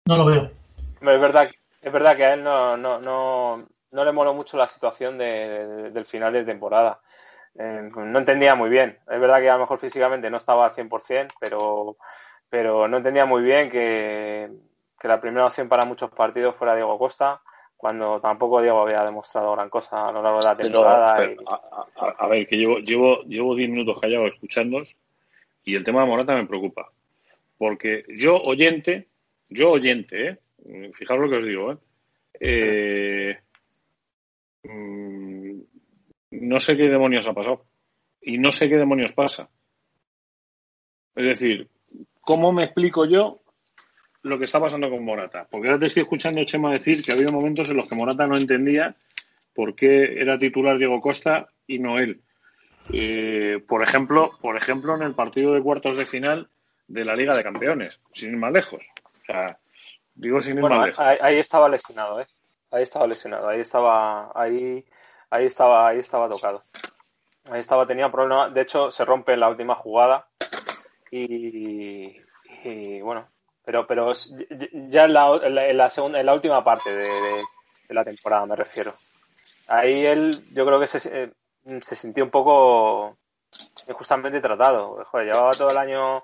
No 0.06 0.16
lo 0.16 0.24
veo. 0.24 0.50
Es 1.00 1.20
verdad, 1.20 1.48
es 1.80 1.92
verdad 1.92 2.16
que 2.16 2.24
a 2.24 2.34
él 2.34 2.42
no, 2.42 2.76
no, 2.76 3.00
no, 3.00 3.66
no 3.90 4.04
le 4.04 4.12
moló 4.12 4.34
mucho 4.34 4.56
la 4.56 4.66
situación 4.66 5.18
de, 5.18 5.90
del 5.90 6.04
final 6.04 6.32
de 6.32 6.44
temporada. 6.44 7.00
Eh, 7.58 7.90
no 7.94 8.18
entendía 8.18 8.54
muy 8.54 8.70
bien. 8.70 8.98
Es 9.08 9.20
verdad 9.20 9.40
que 9.40 9.50
a 9.50 9.54
lo 9.54 9.60
mejor 9.60 9.78
físicamente 9.78 10.30
no 10.30 10.36
estaba 10.36 10.66
al 10.66 10.72
100%, 10.72 11.32
pero 11.40 11.96
pero 12.50 12.88
no 12.88 12.98
entendía 12.98 13.24
muy 13.24 13.42
bien 13.42 13.70
que, 13.70 14.50
la 15.02 15.20
primera 15.20 15.46
opción 15.46 15.68
para 15.68 15.86
muchos 15.86 16.10
partidos 16.10 16.56
fuera 16.56 16.74
Diego 16.74 16.98
Costa, 16.98 17.40
cuando 17.76 18.20
tampoco 18.20 18.60
Diego 18.60 18.82
había 18.82 19.02
demostrado 19.04 19.52
gran 19.52 19.70
cosa 19.70 20.04
a 20.04 20.12
lo 20.12 20.22
largo 20.22 20.40
de 20.40 20.44
la 20.44 20.56
temporada. 20.56 21.16
a, 22.18 22.26
ver, 22.26 22.46
que 22.46 22.56
llevo, 22.56 22.78
llevo, 22.80 23.22
llevo 23.22 23.54
10 23.54 23.70
minutos 23.70 23.98
callado 23.98 24.26
escuchándos 24.26 24.94
y 25.64 25.74
el 25.74 25.84
tema 25.84 26.02
de 26.02 26.08
Morata 26.08 26.34
me 26.34 26.46
preocupa. 26.46 26.90
Porque 27.56 28.04
yo, 28.08 28.36
oyente, 28.36 29.08
yo 29.48 29.70
oyente, 29.70 30.28
¿eh? 30.28 30.90
fijaros 30.94 31.24
lo 31.24 31.30
que 31.30 31.36
os 31.38 31.46
digo, 31.46 31.72
¿eh? 31.72 31.76
Eh, 32.40 33.38
mm, 34.64 35.60
no 36.32 36.60
sé 36.60 36.76
qué 36.76 36.88
demonios 36.88 37.26
ha 37.28 37.34
pasado. 37.34 37.64
Y 38.22 38.38
no 38.38 38.52
sé 38.52 38.68
qué 38.68 38.76
demonios 38.76 39.12
pasa. 39.12 39.48
Es 41.14 41.24
decir, 41.24 41.68
¿cómo 42.30 42.52
me 42.52 42.62
explico 42.62 43.06
yo 43.06 43.40
lo 44.22 44.38
que 44.38 44.44
está 44.44 44.60
pasando 44.60 44.88
con 44.88 45.04
Morata? 45.04 45.48
Porque 45.50 45.66
ahora 45.66 45.80
te 45.80 45.86
estoy 45.86 46.02
escuchando 46.02 46.44
Chema 46.44 46.70
decir 46.70 47.02
que 47.02 47.10
ha 47.10 47.16
habido 47.16 47.32
momentos 47.32 47.68
en 47.68 47.76
los 47.76 47.88
que 47.88 47.96
Morata 47.96 48.24
no 48.24 48.36
entendía 48.36 48.94
por 49.52 49.74
qué 49.74 50.20
era 50.20 50.38
titular 50.38 50.78
Diego 50.78 51.00
Costa 51.00 51.48
y 51.66 51.80
no 51.80 51.98
él. 51.98 52.20
Eh, 52.92 53.60
por 53.66 53.82
ejemplo, 53.82 54.30
por 54.40 54.56
ejemplo, 54.56 54.94
en 54.94 55.02
el 55.02 55.16
partido 55.16 55.54
de 55.54 55.60
cuartos 55.60 55.96
de 55.96 56.06
final 56.06 56.48
de 56.86 57.04
la 57.04 57.16
Liga 57.16 57.34
de 57.34 57.42
Campeones, 57.42 57.98
sin 58.12 58.30
ir 58.30 58.36
más 58.36 58.52
lejos. 58.52 58.86
O 59.22 59.24
sea, 59.26 59.58
digo 60.14 60.40
sin 60.40 60.58
ir 60.58 60.62
más 60.62 60.86
lejos. 60.86 61.04
Ahí, 61.20 61.36
estaba 61.36 61.68
lesionado, 61.68 62.20
¿eh? 62.20 62.28
Ahí 62.70 62.84
estaba 62.84 63.08
lesionado, 63.08 63.48
ahí 63.48 63.58
estaba, 63.58 64.30
ahí, 64.36 64.84
ahí 65.30 65.46
estaba, 65.46 65.88
ahí 65.88 65.98
estaba 65.98 66.28
tocado. 66.28 66.62
Ahí 67.50 67.58
estaba, 67.58 67.88
tenía 67.88 68.08
problemas. 68.08 68.54
De 68.54 68.60
hecho, 68.60 68.92
se 68.92 69.04
rompe 69.04 69.32
en 69.32 69.40
la 69.40 69.48
última 69.48 69.74
jugada 69.74 70.28
y, 71.10 73.00
bueno, 73.00 73.28
pero, 73.64 73.86
pero 73.86 74.12
ya 74.88 75.04
en 75.04 75.12
la, 75.12 75.40
en 75.42 75.76
la, 75.76 75.90
segunda, 75.90 76.20
en 76.20 76.26
la 76.26 76.34
última 76.34 76.62
parte 76.62 76.94
de, 76.94 77.08
la 77.88 78.04
temporada 78.04 78.46
me 78.46 78.56
refiero. 78.56 78.94
Ahí 79.66 80.06
él, 80.06 80.44
yo 80.52 80.64
creo 80.66 80.80
que 80.80 80.86
se, 80.86 81.24
eh, 81.24 81.32
se 81.82 81.96
sintió 81.96 82.24
un 82.24 82.30
poco 82.30 83.16
injustamente 83.88 84.40
tratado. 84.40 85.04
Joder, 85.06 85.26
llevaba 85.26 85.52
todo 85.52 85.70
el 85.70 85.76
año 85.76 86.22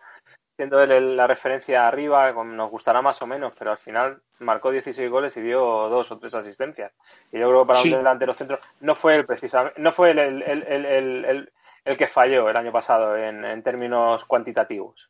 siendo 0.57 0.83
él 0.83 1.16
la 1.16 1.27
referencia 1.27 1.87
arriba, 1.87 2.33
nos 2.33 2.71
gustará 2.71 3.03
más 3.03 3.21
o 3.21 3.27
menos, 3.27 3.53
pero 3.59 3.73
al 3.73 3.79
final 3.79 4.19
marcó 4.38 4.71
16 4.71 5.11
goles 5.11 5.37
y 5.37 5.42
dio 5.42 5.61
dos 5.61 6.11
o 6.11 6.16
tres 6.16 6.35
asistencias. 6.35 6.92
Y 7.31 7.38
yo 7.38 7.49
creo 7.49 7.62
que 7.62 7.69
para 7.69 7.83
un 7.83 7.90
delantero 7.90 8.33
centro 8.35 8.59
no 8.81 8.95
fue 8.95 9.16
el 9.16 9.27
precisamente, 9.27 9.81
no 9.81 9.92
fue 9.92 10.12
el, 10.12 10.19
el, 10.19 11.51
el 11.87 11.97
que 11.97 12.09
falló 12.09 12.51
el 12.51 12.57
año 12.57 12.73
pasado 12.73 13.16
en, 13.16 13.62
términos 13.62 14.25
cuantitativos. 14.25 15.09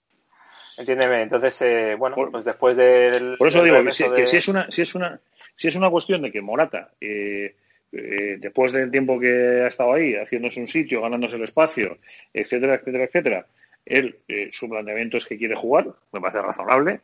Entiéndeme, 0.77 1.23
entonces, 1.23 1.63
eh, 1.63 1.95
bueno, 1.99 2.17
pues 2.31 2.45
después 2.45 2.77
del. 2.77 3.37
Por 3.39 3.49
eso 3.49 3.63
digo 3.63 3.83
que, 3.83 3.93
si, 3.93 4.05
es 4.37 4.47
una, 4.47 4.71
si, 4.71 4.83
es 4.83 4.95
una, 4.95 5.19
si 5.57 5.69
es 5.69 5.75
una 5.75 5.89
cuestión 5.89 6.21
de 6.21 6.31
que 6.31 6.43
Morata, 6.43 6.91
eh, 7.01 7.55
eh, 7.93 8.37
después 8.39 8.73
del 8.73 8.91
tiempo 8.91 9.19
que 9.19 9.63
ha 9.65 9.69
estado 9.69 9.95
ahí, 9.95 10.15
haciéndose 10.15 10.61
un 10.61 10.69
sitio, 10.69 11.01
ganándose 11.01 11.37
el 11.37 11.45
espacio, 11.45 11.97
etcétera, 12.35 12.75
etcétera, 12.75 13.05
etcétera, 13.05 13.47
él, 13.87 14.19
su 14.51 14.69
planteamiento 14.69 15.17
es 15.17 15.25
que 15.25 15.39
quiere 15.39 15.55
jugar, 15.55 15.87
me 16.13 16.21
parece 16.21 16.43
razonable, 16.43 17.01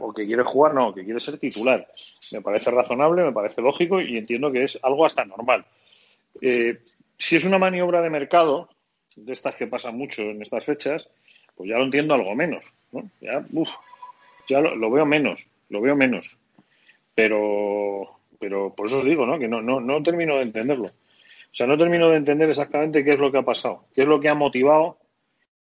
o 0.00 0.12
que 0.12 0.26
quiere 0.26 0.42
jugar, 0.42 0.74
no, 0.74 0.92
que 0.92 1.04
quiere 1.04 1.20
ser 1.20 1.38
titular. 1.38 1.86
Me 2.32 2.40
parece 2.40 2.70
razonable, 2.70 3.22
me 3.22 3.32
parece 3.32 3.62
lógico 3.62 4.00
y 4.00 4.16
entiendo 4.16 4.50
que 4.50 4.64
es 4.64 4.78
algo 4.82 5.06
hasta 5.06 5.24
normal. 5.24 5.64
si 6.40 7.36
es 7.36 7.44
una 7.44 7.58
maniobra 7.58 8.02
de 8.02 8.10
mercado, 8.10 8.68
de 9.14 9.32
estas 9.32 9.54
que 9.54 9.66
pasan 9.66 9.96
mucho 9.96 10.22
en 10.22 10.42
estas 10.42 10.64
fechas, 10.64 11.08
pues 11.54 11.70
ya 11.70 11.78
lo 11.78 11.84
entiendo 11.84 12.14
algo 12.14 12.34
menos, 12.34 12.64
¿no? 12.92 13.08
Ya, 13.20 13.44
ya 14.48 14.60
lo, 14.60 14.90
veo 14.90 15.06
menos, 15.06 15.46
lo 15.70 15.80
veo 15.80 15.96
menos. 15.96 16.36
Pero, 17.14 18.18
pero 18.38 18.74
por 18.74 18.86
eso 18.86 18.98
os 18.98 19.04
digo, 19.04 19.24
¿no? 19.24 19.38
Que 19.38 19.48
no, 19.48 19.62
no, 19.62 19.80
no 19.80 20.02
termino 20.02 20.36
de 20.36 20.42
entenderlo. 20.42 20.86
O 20.86 21.54
sea, 21.58 21.66
no 21.66 21.78
termino 21.78 22.10
de 22.10 22.16
entender 22.16 22.50
exactamente 22.50 23.02
qué 23.02 23.14
es 23.14 23.18
lo 23.18 23.32
que 23.32 23.38
ha 23.38 23.42
pasado, 23.42 23.84
qué 23.94 24.02
es 24.02 24.08
lo 24.08 24.20
que 24.20 24.28
ha 24.28 24.34
motivado 24.34 24.98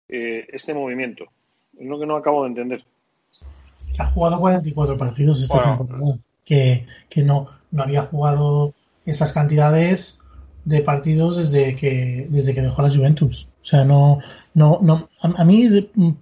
eh, 0.09 0.47
este 0.51 0.73
movimiento. 0.73 1.25
Es 1.77 1.87
lo 1.87 1.99
que 1.99 2.05
no 2.05 2.15
acabo 2.15 2.43
de 2.43 2.49
entender. 2.49 2.83
Ha 3.97 4.05
jugado 4.05 4.39
44 4.39 4.97
partidos 4.97 5.41
esta 5.41 5.63
temporada, 5.63 6.17
que, 6.43 6.85
que 7.09 7.23
no, 7.23 7.47
no 7.71 7.83
había 7.83 8.01
jugado 8.01 8.73
esas 9.05 9.33
cantidades 9.33 10.19
de 10.65 10.81
partidos 10.81 11.37
desde 11.37 11.75
que 11.75 12.27
desde 12.29 12.53
que 12.53 12.61
dejó 12.61 12.81
la 12.81 12.89
Juventus. 12.89 13.47
O 13.61 13.65
sea, 13.65 13.85
no 13.85 14.19
no 14.53 14.79
no 14.81 15.09
a, 15.21 15.43
mí 15.45 15.69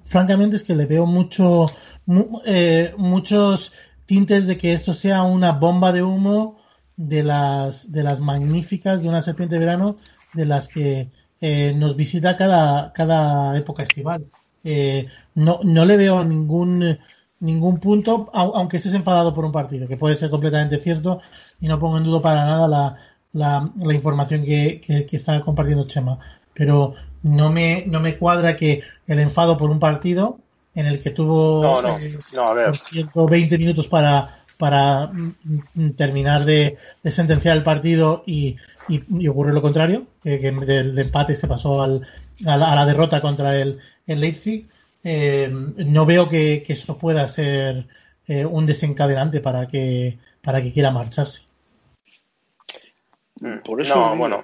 francamente 0.05 0.55
es 0.55 0.63
que 0.63 0.75
le 0.75 0.85
veo 0.85 1.05
mucho 1.05 1.67
eh, 2.45 2.93
muchos 2.97 3.73
tintes 4.05 4.47
de 4.47 4.57
que 4.57 4.73
esto 4.73 4.93
sea 4.93 5.23
una 5.23 5.51
bomba 5.53 5.91
de 5.91 6.03
humo 6.03 6.59
de 6.95 7.23
las 7.23 7.91
de 7.91 8.03
las 8.03 8.19
magníficas 8.19 9.01
de 9.01 9.09
una 9.09 9.21
serpiente 9.21 9.55
de 9.55 9.59
verano 9.59 9.97
de 10.33 10.45
las 10.45 10.67
que 10.67 11.09
eh, 11.41 11.73
nos 11.75 11.95
visita 11.95 12.35
cada 12.35 12.91
cada 12.93 13.57
época 13.57 13.83
estival. 13.83 14.25
Eh, 14.63 15.07
no 15.35 15.59
no 15.63 15.85
le 15.85 15.97
veo 15.97 16.23
ningún 16.23 16.97
ningún 17.39 17.79
punto, 17.79 18.29
aunque 18.33 18.77
estés 18.77 18.93
enfadado 18.93 19.33
por 19.33 19.45
un 19.45 19.51
partido, 19.51 19.87
que 19.87 19.97
puede 19.97 20.15
ser 20.15 20.29
completamente 20.29 20.79
cierto 20.81 21.21
y 21.59 21.67
no 21.67 21.79
pongo 21.79 21.97
en 21.97 22.03
duda 22.03 22.21
para 22.21 22.45
nada 22.45 22.67
la, 22.67 22.97
la, 23.33 23.71
la 23.77 23.93
información 23.93 24.43
que, 24.43 24.81
que, 24.81 25.15
está 25.15 25.39
compartiendo 25.41 25.87
Chema. 25.87 26.19
Pero 26.53 26.95
no 27.23 27.51
me, 27.51 27.85
no 27.87 27.99
me 27.99 28.17
cuadra 28.17 28.57
que 28.57 28.81
el 29.05 29.19
enfado 29.19 29.57
por 29.57 29.69
un 29.69 29.79
partido 29.79 30.39
en 30.73 30.87
el 30.87 31.01
que 31.01 31.11
tuvo 31.11 31.61
no, 31.61 31.81
no, 31.81 32.73
120 32.73 33.55
eh, 33.55 33.57
minutos 33.57 33.87
para, 33.87 34.36
para 34.57 35.07
mm, 35.07 35.35
mm, 35.75 35.89
terminar 35.91 36.43
de, 36.43 36.77
sentenciar 37.05 37.55
el 37.57 37.63
partido 37.63 38.23
y, 38.25 38.57
y, 38.87 39.27
ocurre 39.27 39.53
lo 39.53 39.61
contrario, 39.61 40.07
que, 40.23 40.39
del, 40.39 40.97
empate 40.97 41.35
se 41.35 41.47
pasó 41.47 41.81
al, 41.81 42.07
a, 42.45 42.57
la, 42.57 42.85
derrota 42.85 43.21
contra 43.21 43.55
el, 43.57 43.79
el 44.05 44.19
Leipzig. 44.19 44.67
Eh, 45.03 45.49
no 45.51 46.05
veo 46.05 46.27
que, 46.27 46.63
que, 46.65 46.73
eso 46.73 46.97
pueda 46.97 47.27
ser 47.27 47.87
eh, 48.27 48.45
un 48.45 48.65
desencadenante 48.65 49.39
para 49.39 49.67
que, 49.67 50.17
para 50.41 50.61
que 50.61 50.73
quiera 50.73 50.91
marcharse. 50.91 51.41
Mm, 53.41 53.59
por 53.63 53.79
eso 53.81 53.95
no, 53.95 54.17
bueno. 54.17 54.43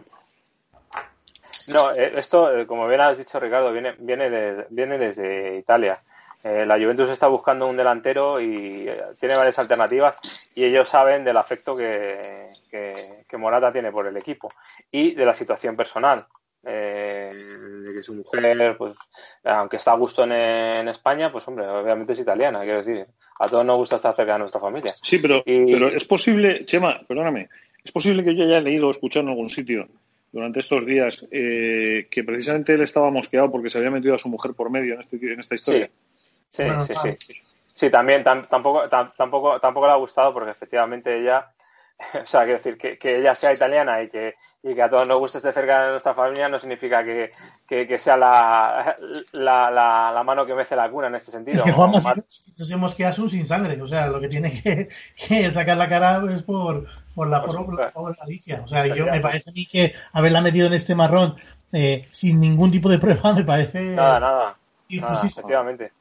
No, 1.74 1.92
eh, 1.94 2.14
esto, 2.16 2.50
como 2.68 2.88
bien 2.88 3.02
has 3.02 3.18
dicho 3.18 3.40
Ricardo, 3.40 3.72
viene, 3.72 3.96
viene, 3.98 4.66
viene 4.70 4.98
desde 4.98 5.58
Italia. 5.58 6.02
La 6.44 6.76
Juventus 6.78 7.10
está 7.10 7.28
buscando 7.28 7.68
un 7.68 7.78
delantero 7.78 8.42
y 8.42 8.90
tiene 9.18 9.36
varias 9.38 9.60
alternativas 9.60 10.20
y 10.54 10.66
ellos 10.66 10.90
saben 10.90 11.24
del 11.24 11.38
afecto 11.38 11.74
que, 11.74 12.50
que, 12.70 13.38
Morata 13.38 13.72
tiene 13.72 13.92
por 13.92 14.08
el 14.08 14.18
equipo 14.18 14.50
y 14.92 15.16
de 15.16 15.26
la 15.26 15.34
situación 15.34 15.76
personal. 15.76 16.26
Eh, 16.66 17.30
de 17.34 17.94
que 17.94 18.02
su 18.02 18.14
mujer, 18.14 18.78
pues, 18.78 18.96
aunque 19.44 19.76
está 19.76 19.92
a 19.92 19.98
gusto 19.98 20.24
en, 20.24 20.88
España, 20.88 21.30
pues 21.30 21.46
hombre, 21.50 21.68
obviamente 21.68 22.14
es 22.14 22.20
italiana, 22.20 22.60
quiero 22.60 22.78
decir, 22.82 23.06
a 23.38 23.48
todos 23.50 23.66
nos 23.66 23.76
gusta 23.76 23.98
estar 23.98 24.16
cerca 24.16 24.34
de 24.34 24.40
nuestra 24.40 24.62
familia. 24.62 24.94
Sí, 25.02 25.18
pero, 25.18 25.44
pero 25.44 25.90
es 25.90 26.06
posible, 26.06 26.66
Chema, 26.66 27.02
perdóname, 27.06 27.50
es 27.84 27.92
posible 27.92 28.24
que 28.24 28.34
yo 28.34 28.46
haya 28.46 28.62
leído 28.62 28.88
o 28.88 28.92
escuchado 28.92 29.24
en 29.26 29.32
algún 29.32 29.50
sitio 29.50 29.90
durante 30.32 30.60
estos 30.60 30.86
días 30.86 31.26
eh, 31.32 32.08
que 32.10 32.24
precisamente 32.24 32.74
él 32.74 32.82
estaba 32.82 33.12
mosqueado 33.12 33.52
porque 33.52 33.70
se 33.70 33.78
había 33.78 33.92
metido 33.92 34.16
a 34.16 34.20
su 34.20 34.30
mujer 34.30 34.54
por 34.54 34.70
medio 34.70 34.94
en, 34.94 35.02
este, 35.02 35.18
en 35.18 35.40
esta 35.40 35.56
historia. 35.56 35.88
Sí, 35.88 36.13
sí, 36.54 36.94
sí, 37.20 37.42
sí, 37.74 37.90
también 37.90 38.24
tampoco, 38.24 38.88
tampoco, 38.90 39.60
tampoco 39.60 39.88
le 39.88 39.94
ha 39.94 39.98
gustado 39.98 40.34
porque 40.34 40.52
efectivamente 40.52 41.20
ella 41.20 41.54
o 42.22 42.26
sea, 42.26 42.42
quiero 42.42 42.58
decir, 42.58 42.78
que, 42.78 42.98
que, 42.98 43.20
ella 43.20 43.36
sea 43.36 43.54
italiana 43.54 44.02
y 44.02 44.10
que, 44.10 44.36
y 44.62 44.74
que 44.74 44.82
a 44.82 44.90
todos 44.90 45.08
nos 45.08 45.20
guste 45.20 45.38
estar 45.38 45.54
cerca 45.54 45.84
de 45.84 45.92
nuestra 45.92 46.14
familia 46.14 46.50
no 46.50 46.60
significa 46.60 47.04
que, 47.04 47.32
que 47.68 47.98
sea 47.98 48.18
la, 48.18 48.96
la, 49.34 50.12
la, 50.12 50.24
mano 50.24 50.46
que 50.46 50.54
mece 50.54 50.76
la 50.76 50.90
cuna 50.90 51.08
en 51.08 51.16
este 51.16 51.32
sentido. 51.32 51.58
Es 51.58 51.64
que 51.64 51.72
Juan 51.72 51.92
nos 51.92 52.72
hemos 52.72 52.96
quedado 52.96 53.30
sin 53.30 53.46
sangre, 53.46 53.82
o 53.82 53.88
sea, 53.88 54.08
lo 54.08 54.20
que 54.20 54.28
tiene 54.28 54.62
que, 54.62 54.90
que 55.28 55.52
sacar 55.52 55.78
la 55.78 55.90
cara 55.90 56.22
es 56.34 56.44
por, 56.44 56.86
por 57.16 57.28
la 57.28 57.44
pobre 57.44 58.16
Alicia. 58.22 58.62
O 58.64 58.68
sea, 58.68 58.88
yo 58.88 59.06
me 59.06 59.22
parece 59.22 59.50
a 59.50 59.54
mí 59.54 59.66
que 59.66 59.94
haberla 60.12 60.42
metido 60.42 60.68
en 60.68 60.74
este 60.74 60.96
marrón 60.96 61.36
eh, 61.72 62.08
sin 62.12 62.40
ningún 62.40 62.72
tipo 62.72 62.90
de 62.90 63.00
prueba 63.00 63.34
me 63.34 63.44
parece. 63.44 63.82
Nada, 63.82 64.20
nada. 64.20 64.58
nada 64.90 65.22
efectivamente. 65.24 65.92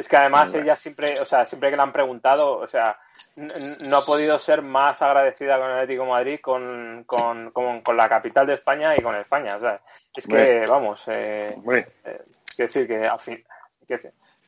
Es 0.00 0.08
que 0.08 0.16
además 0.16 0.54
ella 0.54 0.74
siempre, 0.76 1.12
o 1.20 1.26
sea, 1.26 1.44
siempre 1.44 1.68
que 1.68 1.76
le 1.76 1.82
han 1.82 1.92
preguntado, 1.92 2.56
o 2.56 2.66
sea, 2.66 2.98
no 3.36 3.98
ha 3.98 4.00
podido 4.02 4.38
ser 4.38 4.62
más 4.62 5.02
agradecida 5.02 5.58
con 5.58 5.66
el 5.66 5.74
Atlético 5.74 6.04
de 6.04 6.08
Madrid, 6.08 6.40
con, 6.40 7.04
con, 7.04 7.50
con, 7.50 7.96
la 7.98 8.08
capital 8.08 8.46
de 8.46 8.54
España 8.54 8.96
y 8.96 9.02
con 9.02 9.14
España. 9.14 9.56
O 9.56 9.60
sea, 9.60 9.78
es 10.16 10.26
que, 10.26 10.64
vamos, 10.66 11.04
eh, 11.08 11.54
eh, 11.70 12.22
quiero 12.56 12.66
decir 12.66 12.88
que 12.88 13.06
al 13.06 13.18
fin, 13.18 13.44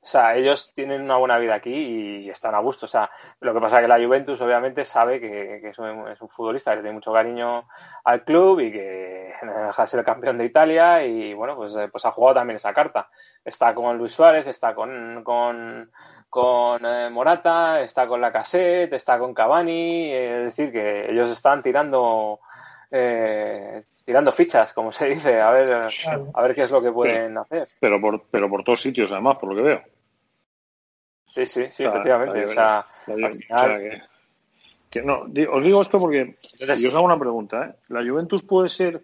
o 0.02 0.06
sea, 0.06 0.34
ellos 0.34 0.72
tienen 0.74 1.02
una 1.02 1.16
buena 1.16 1.38
vida 1.38 1.54
aquí 1.54 2.24
y 2.24 2.28
están 2.28 2.56
a 2.56 2.58
gusto. 2.58 2.86
O 2.86 2.88
sea, 2.88 3.08
lo 3.38 3.54
que 3.54 3.60
pasa 3.60 3.78
es 3.78 3.82
que 3.82 3.88
la 3.88 4.04
Juventus 4.04 4.40
obviamente 4.40 4.84
sabe 4.84 5.20
que, 5.20 5.60
es, 5.62 5.78
un, 5.78 6.04
futbolista 6.28 6.72
que 6.72 6.80
tiene 6.80 6.94
mucho 6.94 7.12
cariño 7.12 7.68
al 8.02 8.24
club 8.24 8.58
y 8.58 8.72
que 8.72 9.32
deja 9.42 9.82
de 9.82 9.88
ser 9.88 10.04
campeón 10.04 10.38
de 10.38 10.46
Italia 10.46 11.04
y 11.04 11.34
bueno, 11.34 11.54
pues, 11.54 11.76
eh, 11.76 11.86
pues 11.86 12.04
ha 12.04 12.10
jugado 12.10 12.34
también 12.34 12.56
esa 12.56 12.74
carta. 12.74 13.10
Está 13.44 13.72
con 13.74 13.96
Luis 13.96 14.12
Suárez, 14.12 14.48
está 14.48 14.74
con, 14.74 15.22
con, 15.22 15.92
con 16.28 16.84
eh, 16.84 17.08
Morata, 17.08 17.80
está 17.80 18.08
con 18.08 18.20
la 18.20 18.32
Cassette, 18.32 18.92
está 18.94 19.20
con 19.20 19.32
Cavani. 19.32 20.12
es 20.12 20.44
decir, 20.46 20.72
que 20.72 21.12
ellos 21.12 21.30
están 21.30 21.62
tirando... 21.62 22.40
Eh, 22.90 23.84
tirando 24.04 24.32
fichas, 24.32 24.72
como 24.72 24.92
se 24.92 25.08
dice, 25.08 25.40
a 25.40 25.50
ver, 25.50 25.72
a 25.72 26.42
ver 26.42 26.54
qué 26.54 26.64
es 26.64 26.70
lo 26.70 26.82
que 26.82 26.92
pueden 26.92 27.36
hacer. 27.38 27.68
Pero 27.80 28.00
por, 28.00 28.24
pero 28.30 28.48
por 28.48 28.64
todos 28.64 28.80
sitios, 28.80 29.10
además, 29.12 29.38
por 29.38 29.50
lo 29.50 29.56
que 29.56 29.62
veo. 29.62 29.82
Sí, 31.28 31.46
sí, 31.46 31.64
sí, 31.70 31.84
efectivamente. 31.84 32.44
O 32.44 32.48
sea, 32.48 32.86
que, 34.90 35.02
no, 35.02 35.22
os 35.22 35.62
digo 35.62 35.80
esto 35.80 35.98
porque 35.98 36.36
yo 36.58 36.88
os 36.88 36.94
hago 36.94 37.06
una 37.06 37.18
pregunta. 37.18 37.64
¿eh? 37.66 37.74
¿La 37.88 38.04
Juventus 38.04 38.42
puede 38.42 38.68
ser 38.68 39.02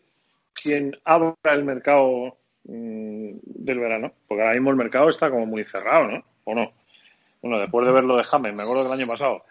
quien 0.53 0.95
abra 1.05 1.35
el 1.45 1.65
mercado 1.65 2.37
mm, 2.65 3.31
del 3.43 3.79
verano? 3.79 4.13
Porque 4.27 4.43
ahora 4.43 4.55
mismo 4.55 4.71
el 4.71 4.77
mercado 4.77 5.09
está 5.09 5.31
como 5.31 5.47
muy 5.47 5.65
cerrado, 5.65 6.09
¿no? 6.09 6.25
¿O 6.45 6.55
no? 6.55 6.71
Bueno, 7.41 7.59
después 7.61 7.87
de 7.87 7.93
ver 7.93 8.05
lo 8.05 8.17
de 8.17 8.25
James, 8.25 8.55
me 8.55 8.63
acuerdo 8.63 8.85
del 8.85 8.93
año 8.93 9.07
pasado. 9.07 9.45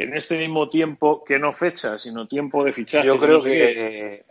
En 0.00 0.16
este 0.16 0.36
mismo 0.38 0.70
tiempo, 0.70 1.22
que 1.22 1.38
no 1.38 1.52
fecha, 1.52 1.98
sino 1.98 2.26
tiempo 2.26 2.64
de 2.64 2.72
fichaje. 2.72 3.06
Yo 3.06 3.18
creo 3.18 3.42
que... 3.42 4.24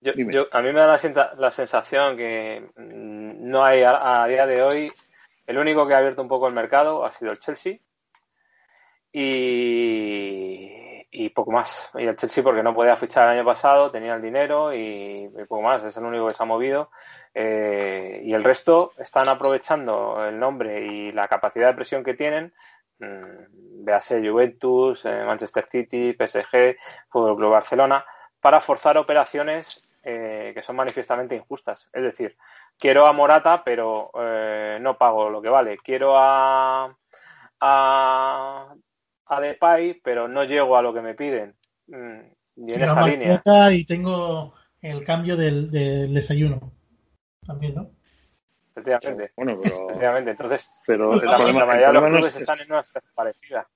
Yo, 0.00 0.46
a 0.50 0.62
mí 0.62 0.72
me 0.72 0.80
da 0.80 0.96
la, 1.36 1.50
sensación 1.50 2.16
que 2.16 2.66
mm, 2.76 3.46
no 3.46 3.62
hay 3.62 3.82
a, 3.82 4.24
día 4.26 4.46
de 4.46 4.62
hoy. 4.62 4.90
El 5.46 5.58
único 5.58 5.86
que 5.86 5.92
ha 5.92 5.98
abierto 5.98 6.22
un 6.22 6.28
poco 6.28 6.48
el 6.48 6.54
mercado 6.54 7.04
ha 7.04 7.08
sido 7.08 7.32
el 7.32 7.38
Chelsea. 7.38 7.76
Y, 9.12 11.28
poco 11.34 11.52
más. 11.52 11.90
Y 11.96 12.04
el 12.04 12.16
Chelsea 12.16 12.42
porque 12.42 12.62
no 12.62 12.74
podía 12.74 12.96
fichar 12.96 13.24
el 13.24 13.38
año 13.38 13.44
pasado, 13.44 13.90
tenía 13.90 14.14
el 14.14 14.22
dinero 14.22 14.72
y, 14.72 15.28
poco 15.46 15.60
más. 15.60 15.84
Es 15.84 15.94
el 15.98 16.04
único 16.04 16.28
que 16.28 16.32
se 16.32 16.42
ha 16.42 16.46
movido. 16.46 16.90
Eh, 17.34 18.22
y 18.24 18.32
el 18.32 18.42
resto 18.42 18.94
están 18.96 19.28
aprovechando 19.28 20.24
el 20.26 20.38
nombre 20.38 20.86
y 20.86 21.12
la 21.12 21.28
capacidad 21.28 21.66
de 21.66 21.74
presión 21.74 22.02
que 22.02 22.14
tienen. 22.14 22.54
Véase 23.84 24.26
Juventus, 24.26 25.04
eh, 25.04 25.24
Manchester 25.24 25.66
City, 25.68 26.14
PSG, 26.14 26.76
Fútbol 27.08 27.36
Club 27.36 27.50
Barcelona, 27.50 28.04
para 28.40 28.60
forzar 28.60 28.96
operaciones 28.98 29.86
eh, 30.02 30.52
que 30.54 30.62
son 30.62 30.76
manifiestamente 30.76 31.34
injustas. 31.34 31.88
Es 31.92 32.02
decir, 32.02 32.36
quiero 32.78 33.06
a 33.06 33.12
Morata, 33.12 33.62
pero 33.64 34.10
eh, 34.20 34.78
no 34.80 34.98
pago 34.98 35.30
lo 35.30 35.40
que 35.40 35.48
vale. 35.48 35.78
Quiero 35.78 36.18
a, 36.18 36.94
a, 37.60 38.74
a 39.26 39.40
Depay, 39.40 40.00
pero 40.02 40.28
no 40.28 40.44
llego 40.44 40.76
a 40.76 40.82
lo 40.82 40.92
que 40.92 41.00
me 41.00 41.14
piden. 41.14 41.54
Mm, 41.86 42.20
y 42.56 42.72
en 42.74 42.82
esa 42.82 43.06
línea. 43.06 43.42
Y 43.72 43.84
tengo 43.84 44.54
el 44.82 45.04
cambio 45.04 45.36
del, 45.36 45.70
desayuno. 45.70 46.72
También, 47.46 47.74
¿no? 47.74 47.90
Efectivamente. 48.76 49.32
Bueno, 49.36 49.58
pero... 49.62 49.88
Efectivamente. 49.88 50.30
Entonces, 50.32 50.74
pero 50.86 51.14
la, 51.14 51.38
mayoría 51.38 51.86
de 51.88 51.92
los 51.92 52.04
clubes 52.04 52.36
están 52.36 52.60
en 52.60 52.72
una 52.72 52.82
parecida. 53.14 53.68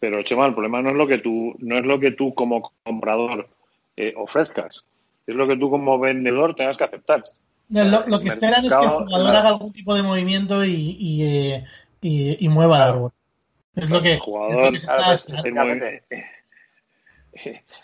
Pero 0.00 0.22
Chema, 0.22 0.46
el 0.46 0.52
problema 0.52 0.82
no 0.82 0.90
es 0.90 0.96
lo 0.96 1.06
que 1.06 1.18
tú, 1.18 1.54
no 1.58 1.78
es 1.78 1.84
lo 1.84 1.98
que 1.98 2.12
tú 2.12 2.34
como 2.34 2.72
comprador 2.84 3.48
eh, 3.96 4.14
ofrezcas 4.16 4.84
es 5.28 5.36
lo 5.36 5.46
que 5.46 5.56
tú 5.56 5.70
como 5.70 5.98
vendedor 5.98 6.54
tengas 6.56 6.76
que 6.76 6.84
aceptar. 6.84 7.22
Lo, 7.68 8.18
que 8.18 8.28
esperan 8.28 8.64
es 8.64 8.72
que 8.72 8.82
el 8.82 8.88
jugador 8.88 9.36
haga 9.36 9.48
algún 9.48 9.72
tipo 9.72 9.94
de 9.94 10.02
movimiento 10.02 10.64
y, 10.64 10.96
y, 10.98 11.22
eh, 11.24 11.66
y, 12.00 12.48
mueva 12.48 12.76
el 12.76 12.82
árbol. 12.82 13.12
Es 13.76 13.90
lo 13.90 14.00
que, 14.00 14.14
el 14.14 14.20
jugador, 14.20 14.74
es 14.74 14.88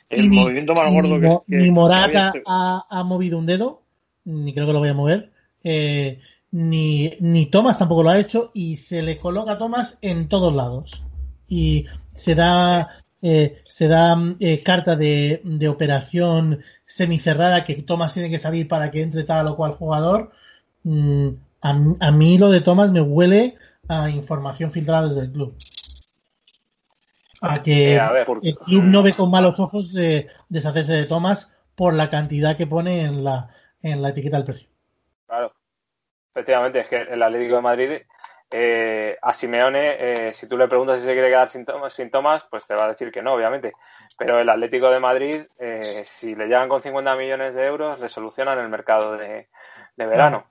el, 0.08 0.30
movimiento 0.30 0.72
más 0.72 0.90
gordo 0.90 1.20
que, 1.20 1.54
Ni 1.54 1.70
Morata 1.70 2.32
ha, 2.46 2.82
ha, 2.88 3.04
movido 3.04 3.38
un 3.38 3.44
dedo, 3.44 3.82
ni 4.24 4.54
creo 4.54 4.66
que 4.66 4.72
lo 4.72 4.78
voy 4.78 4.88
a 4.88 4.94
mover. 4.94 5.30
Eh, 5.64 6.20
ni, 6.52 7.10
ni 7.18 7.46
Thomas 7.46 7.78
tampoco 7.78 8.04
lo 8.04 8.10
ha 8.10 8.20
hecho 8.20 8.52
y 8.54 8.76
se 8.76 9.02
le 9.02 9.18
coloca 9.18 9.52
a 9.52 9.58
Thomas 9.58 9.98
en 10.02 10.28
todos 10.28 10.54
lados. 10.54 11.02
Y 11.48 11.86
se 12.14 12.34
da 12.34 13.04
eh, 13.26 13.62
se 13.70 13.88
da 13.88 14.18
eh, 14.38 14.62
carta 14.62 14.96
de, 14.96 15.40
de, 15.44 15.68
operación 15.68 16.60
semicerrada 16.84 17.64
que 17.64 17.76
Thomas 17.76 18.12
tiene 18.12 18.28
que 18.28 18.38
salir 18.38 18.68
para 18.68 18.90
que 18.90 19.00
entre 19.00 19.24
tal 19.24 19.48
o 19.48 19.56
cual 19.56 19.72
jugador. 19.72 20.32
Mm, 20.82 21.30
a, 21.62 22.10
mí 22.10 22.36
lo 22.36 22.50
de 22.50 22.60
Thomas 22.60 22.92
me 22.92 23.00
huele 23.00 23.56
a 23.88 24.10
información 24.10 24.70
filtrada 24.70 25.08
desde 25.08 25.22
el 25.22 25.32
club. 25.32 25.56
A 27.40 27.62
que 27.62 27.98
el 28.42 28.56
club 28.58 28.84
no 28.84 29.02
ve 29.02 29.14
con 29.14 29.30
malos 29.30 29.58
ojos 29.58 29.94
de 29.94 30.28
deshacerse 30.50 30.92
de 30.92 31.06
Thomas 31.06 31.50
por 31.74 31.94
la 31.94 32.10
cantidad 32.10 32.58
que 32.58 32.66
pone 32.66 33.04
en 33.04 33.24
la, 33.24 33.48
en 33.82 34.02
la 34.02 34.10
etiqueta 34.10 34.36
del 34.36 34.44
precio. 34.44 34.68
Claro. 35.26 35.54
Efectivamente, 36.34 36.80
es 36.80 36.88
que 36.88 36.96
el 36.96 37.22
Atlético 37.22 37.56
de 37.56 37.62
Madrid 37.62 38.02
eh, 38.56 39.16
a 39.20 39.34
Simeone, 39.34 39.96
eh, 39.98 40.32
si 40.32 40.48
tú 40.48 40.56
le 40.56 40.68
preguntas 40.68 41.00
si 41.00 41.06
se 41.06 41.12
quiere 41.12 41.28
quedar 41.28 41.48
sin 41.48 42.10
Thomas, 42.10 42.46
pues 42.48 42.64
te 42.66 42.74
va 42.74 42.84
a 42.84 42.88
decir 42.88 43.10
que 43.10 43.20
no, 43.20 43.34
obviamente. 43.34 43.72
Pero 44.16 44.38
el 44.38 44.48
Atlético 44.48 44.90
de 44.90 45.00
Madrid, 45.00 45.42
eh, 45.58 45.80
si 45.82 46.36
le 46.36 46.46
llegan 46.46 46.68
con 46.68 46.80
50 46.80 47.16
millones 47.16 47.56
de 47.56 47.64
euros, 47.66 47.98
le 47.98 48.08
solucionan 48.08 48.60
el 48.60 48.68
mercado 48.68 49.16
de, 49.16 49.48
verano. 49.96 50.46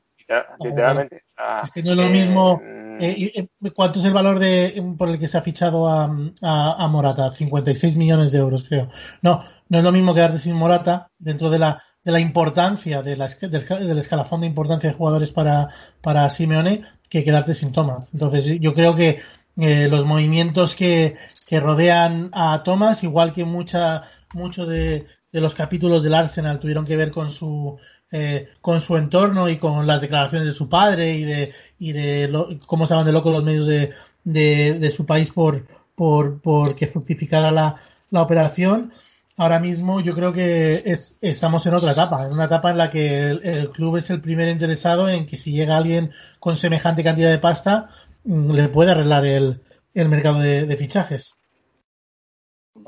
Literalmente. 0.60 1.24
es 1.64 1.72
que 1.72 1.84
no 1.84 1.92
es 1.92 1.98
lo 1.98 2.10
mismo. 2.10 2.62
Mm. 2.62 3.68
¿Cuánto 3.74 4.00
es 4.00 4.06
el 4.06 4.14
valor 4.14 4.38
de 4.38 4.84
por 4.98 5.08
el 5.08 5.18
que 5.18 5.28
se 5.28 5.38
ha 5.38 5.42
fichado 5.42 5.88
a, 5.88 6.04
a, 6.42 6.88
Morata? 6.90 7.32
56 7.32 7.96
millones 7.96 8.34
de 8.34 8.40
euros, 8.40 8.66
creo. 8.68 8.90
No, 9.22 9.46
no 9.70 9.78
es 9.78 9.84
lo 9.84 9.94
mismo 9.94 10.14
quedarte 10.14 10.40
sin 10.40 10.56
Morata 10.56 11.10
dentro 11.18 11.50
de 11.50 11.60
la 11.60 11.84
de 12.04 12.12
la 12.12 12.20
importancia 12.20 13.02
de 13.02 13.16
la, 13.16 13.28
del, 13.28 13.98
escalafón 13.98 14.42
de 14.42 14.48
importancia 14.48 14.90
de 14.90 14.96
jugadores 14.96 15.32
para, 15.32 15.70
para 16.02 16.30
Simeone 16.30 16.84
que 17.10 17.24
quedarte 17.24 17.54
sin 17.54 17.72
Thomas. 17.72 18.10
Entonces 18.14 18.60
yo 18.60 18.74
creo 18.74 18.96
que 18.96 19.22
eh, 19.58 19.88
los 19.90 20.06
movimientos 20.06 20.76
que, 20.76 21.16
que, 21.48 21.60
rodean 21.60 22.30
a 22.34 22.64
Thomas, 22.64 23.04
igual 23.04 23.34
que 23.34 23.46
mucha, 23.46 24.04
mucho 24.34 24.66
de, 24.66 25.06
de, 25.32 25.42
los 25.42 25.54
capítulos 25.54 26.04
del 26.04 26.16
Arsenal 26.16 26.60
tuvieron 26.60 26.86
que 26.86 26.96
ver 26.98 27.12
con 27.12 27.30
su 27.30 27.78
eh, 28.16 28.50
con 28.62 28.80
su 28.80 28.96
entorno 28.96 29.50
y 29.50 29.58
con 29.58 29.88
las 29.88 30.02
declaraciones 30.02 30.46
de 30.48 30.54
su 30.54 30.70
padre 30.70 31.16
y 31.16 31.24
de, 31.24 31.52
y 31.80 31.94
de 31.94 32.60
cómo 32.68 32.84
estaban 32.84 33.08
de 33.08 33.12
loco 33.12 33.32
los 33.32 33.44
medios 33.44 33.66
de, 33.66 33.92
de, 34.24 34.92
su 34.92 35.08
país 35.08 35.32
por, 35.32 35.66
por, 35.96 36.40
por 36.40 36.76
que 36.76 36.86
fructificara 36.86 37.50
la, 37.50 37.78
la 38.12 38.22
operación. 38.22 38.94
Ahora 39.36 39.60
mismo 39.60 40.00
yo 40.00 40.14
creo 40.14 40.32
que 40.32 40.84
es, 40.86 41.18
estamos 41.22 41.66
en 41.66 41.74
otra 41.74 41.92
etapa, 41.92 42.24
en 42.24 42.34
una 42.34 42.46
etapa 42.46 42.70
en 42.70 42.78
la 42.78 42.90
que 42.90 43.18
el, 43.20 43.72
club 43.72 43.98
es 43.98 44.12
el 44.12 44.22
primer 44.22 44.48
interesado 44.48 45.10
en 45.10 45.26
que 45.26 45.38
si 45.38 45.52
llega 45.52 45.76
alguien 45.76 46.14
con 46.40 46.56
semejante 46.56 47.04
cantidad 47.04 47.32
de 47.32 47.40
pasta, 47.40 47.90
mm, 48.26 48.52
le 48.52 48.70
puede 48.70 48.92
arreglar 48.92 49.26
el, 49.26 49.60
mercado 49.96 50.40
de, 50.40 50.78
fichajes. 50.78 51.34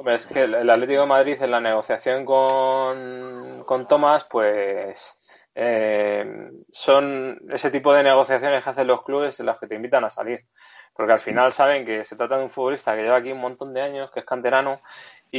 Es 0.07 0.27
que 0.27 0.43
el 0.43 0.69
Atlético 0.69 1.01
de 1.01 1.07
Madrid 1.07 1.37
en 1.41 1.51
la 1.51 1.61
negociación 1.61 2.25
con, 2.25 3.63
con 3.65 3.87
Tomás, 3.87 4.25
pues 4.25 5.17
eh, 5.57 6.51
son 6.69 7.39
ese 7.49 7.71
tipo 7.71 7.93
de 7.93 8.03
negociaciones 8.03 8.61
que 8.61 8.69
hacen 8.69 8.87
los 8.87 9.03
clubes 9.03 9.39
en 9.39 9.45
las 9.45 9.57
que 9.57 9.67
te 9.67 9.75
invitan 9.75 10.03
a 10.03 10.09
salir. 10.09 10.45
Porque 10.93 11.13
al 11.13 11.19
final 11.19 11.51
saben 11.53 11.85
que 11.85 12.05
se 12.05 12.15
trata 12.15 12.37
de 12.37 12.43
un 12.43 12.49
futbolista 12.49 12.95
que 12.95 13.03
lleva 13.03 13.17
aquí 13.17 13.31
un 13.31 13.41
montón 13.41 13.73
de 13.73 13.81
años, 13.81 14.11
que 14.11 14.19
es 14.19 14.25
canterano 14.25 14.81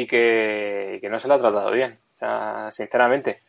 y 0.00 0.06
que, 0.06 1.00
no 1.10 1.18
se 1.18 1.28
lo 1.28 1.34
ha 1.34 1.38
tratado 1.38 1.70
bien. 1.70 1.98
Sinceramente, 2.70 3.42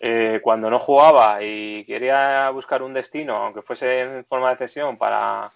eh, 0.00 0.40
cuando 0.42 0.68
no 0.68 0.78
jugaba 0.78 1.42
y 1.42 1.84
quería 1.84 2.50
buscar 2.50 2.82
un 2.82 2.92
destino, 2.92 3.36
aunque 3.36 3.62
fuese 3.62 4.00
en 4.00 4.24
forma 4.24 4.50
de 4.50 4.56
cesión, 4.56 4.96
para, 4.96 5.52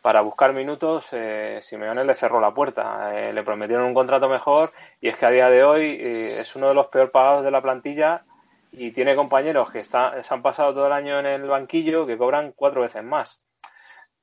para 0.00 0.22
buscar 0.22 0.54
minutos, 0.54 1.08
eh, 1.12 1.58
Simeone 1.62 2.04
le 2.04 2.14
cerró 2.14 2.40
la 2.40 2.54
puerta. 2.54 3.12
Eh, 3.14 3.34
le 3.34 3.42
prometieron 3.42 3.84
un 3.84 3.94
contrato 3.94 4.30
mejor 4.30 4.70
y 5.00 5.08
es 5.08 5.16
que 5.16 5.26
a 5.26 5.30
día 5.30 5.50
de 5.50 5.62
hoy 5.62 5.98
eh, 6.00 6.28
es 6.28 6.56
uno 6.56 6.68
de 6.68 6.74
los 6.74 6.86
peor 6.86 7.10
pagados 7.10 7.44
de 7.44 7.50
la 7.50 7.60
plantilla 7.60 8.24
y 8.70 8.92
tiene 8.92 9.14
compañeros 9.14 9.70
que 9.70 9.80
está, 9.80 10.22
se 10.22 10.32
han 10.32 10.40
pasado 10.40 10.72
todo 10.72 10.86
el 10.86 10.92
año 10.92 11.18
en 11.18 11.26
el 11.26 11.42
banquillo 11.42 12.06
que 12.06 12.16
cobran 12.16 12.52
cuatro 12.56 12.80
veces 12.80 13.04
más. 13.04 13.42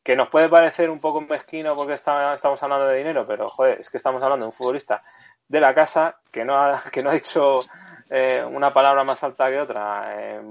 Que 0.04 0.16
nos 0.16 0.30
puede 0.30 0.50
parecer 0.50 0.90
un 0.90 1.00
poco 1.00 1.22
mezquino 1.22 1.76
porque 1.76 1.94
estamos 1.94 2.64
hablando 2.64 2.88
de 2.88 2.98
dinero, 2.98 3.28
pero 3.28 3.50
joder, 3.52 3.80
es 3.80 3.90
que 3.92 3.98
estamos 3.98 4.24
hablando 4.24 4.46
de 4.46 4.48
un 4.48 4.54
futbolista 4.54 5.04
de 5.50 5.60
la 5.60 5.76
casa 5.76 6.16
que 6.32 6.46
no 6.46 6.58
ha, 6.58 6.82
que 6.92 7.04
no 7.04 7.10
ha 7.10 7.14
dicho 7.14 7.60
eh, 8.10 8.44
una 8.50 8.74
palabra 8.74 9.04
más 9.04 9.22
alta 9.24 9.50
que 9.50 9.60
otra 9.60 10.42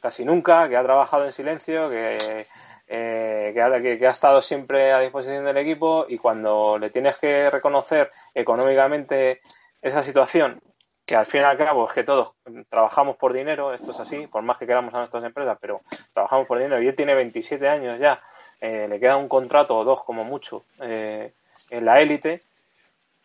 casi 0.00 0.24
nunca, 0.24 0.68
que 0.68 0.76
ha 0.76 0.82
trabajado 0.82 1.24
en 1.24 1.32
silencio, 1.32 1.88
que 1.88 2.46
eh, 2.86 3.52
que, 3.54 4.06
ha, 4.06 4.10
estado 4.10 4.42
siempre 4.42 4.92
a 4.92 5.00
disposición 5.00 5.44
del 5.44 5.56
equipo 5.56 6.04
y 6.06 6.18
cuando 6.18 6.78
le 6.78 6.90
tienes 6.90 7.16
que 7.16 7.48
reconocer 7.48 8.10
económicamente 8.34 9.40
esa 9.80 10.02
situación, 10.02 10.60
que 11.06 11.16
al 11.16 11.24
fin 11.24 11.40
y 11.40 11.44
al 11.44 11.56
cabo 11.56 11.88
es 11.88 11.94
que 11.94 12.04
todos 12.04 12.34
trabajamos 12.68 13.16
por 13.16 13.32
dinero, 13.32 13.72
esto 13.72 13.92
es 13.92 14.00
así, 14.00 14.26
por 14.26 14.42
más 14.42 14.58
que 14.58 14.66
queramos 14.66 14.92
a 14.94 14.98
nuestras 14.98 15.24
empresas, 15.24 15.56
pero 15.60 15.80
trabajamos 16.12 16.46
por 16.46 16.58
dinero 16.58 16.80
y 16.80 16.86
él 16.86 16.94
tiene 16.94 17.14
27 17.14 17.66
años 17.68 17.98
ya, 17.98 18.22
eh, 18.60 18.86
le 18.88 19.00
queda 19.00 19.16
un 19.16 19.28
contrato 19.28 19.76
o 19.76 19.84
dos 19.84 20.04
como 20.04 20.24
mucho 20.24 20.64
eh, 20.80 21.32
en 21.70 21.84
la 21.86 22.00
élite, 22.00 22.42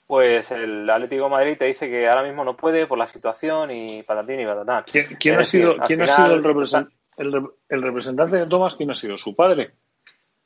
pues 0.09 0.49
el 0.49 0.89
Atlético 0.89 1.25
de 1.25 1.29
Madrid 1.29 1.55
te 1.55 1.65
dice 1.65 1.87
que 1.87 2.09
ahora 2.09 2.23
mismo 2.23 2.43
no 2.43 2.57
puede 2.57 2.87
por 2.87 2.97
la 2.97 3.05
situación 3.05 3.69
y 3.69 4.01
patatín 4.01 4.39
y 4.39 4.45
patatán. 4.47 4.83
¿Quién, 4.87 5.37
ha 5.37 5.45
sido, 5.45 5.75
¿quién 5.85 6.01
ha 6.01 6.07
sido 6.07 6.33
el 6.33 6.43
representante? 6.43 6.95
el, 7.17 7.81
representante 7.83 8.37
de 8.37 8.47
Thomas, 8.47 8.73
¿quién 8.73 8.89
ha 8.89 8.95
sido? 8.95 9.19
¿Su 9.19 9.35
padre? 9.35 9.75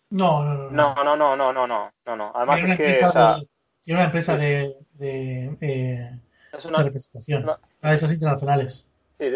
No, 0.10 0.44
no, 0.44 0.70
no. 0.70 0.70
No, 0.70 1.16
no, 1.16 1.16
no, 1.16 1.54
no, 1.54 1.54
no, 1.66 1.94
no, 2.06 2.16
no. 2.18 2.32
Además 2.36 2.62
es 2.62 2.78
que. 2.78 3.46
tiene 3.80 4.02
una 4.02 4.08
empresa 4.08 4.36
de, 4.36 4.76
de, 4.96 5.58
eh, 5.62 6.20
es 6.52 6.66
una, 6.66 6.84
representación. 6.84 7.50
a 7.82 7.94
esas 7.94 8.12
internacionales. 8.12 8.86
Sí, 9.18 9.32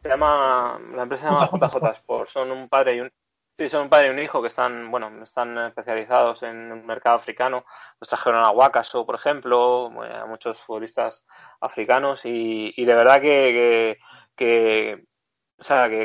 se 0.00 0.08
llama. 0.08 0.80
La 0.96 1.02
empresa 1.02 1.28
se 1.28 1.34
llama 1.34 1.50
JJ, 1.52 1.90
Sport. 1.98 2.30
Son 2.30 2.50
un 2.50 2.66
padre 2.66 2.96
y 2.96 3.00
un. 3.00 3.12
Sí, 3.58 3.68
son 3.68 3.82
un 3.82 3.88
padre 3.90 4.08
y 4.08 4.10
un 4.10 4.18
hijo 4.18 4.40
que 4.40 4.48
están, 4.48 4.90
bueno, 4.90 5.22
están 5.22 5.56
especializados 5.58 6.42
en 6.42 6.72
el 6.72 6.82
mercado 6.84 7.16
africano. 7.16 7.64
Nos 8.00 8.08
trajeron 8.08 8.40
a 8.40 8.50
Wakaso, 8.50 9.04
por 9.04 9.14
ejemplo, 9.14 9.86
a 10.02 10.26
muchos 10.26 10.58
futbolistas 10.60 11.24
africanos 11.60 12.24
y, 12.24 12.72
y 12.76 12.84
de 12.84 12.94
verdad 12.94 13.20
que, 13.20 13.98
que 14.34 15.04
o 15.62 15.64
sea, 15.64 15.88
que, 15.88 16.02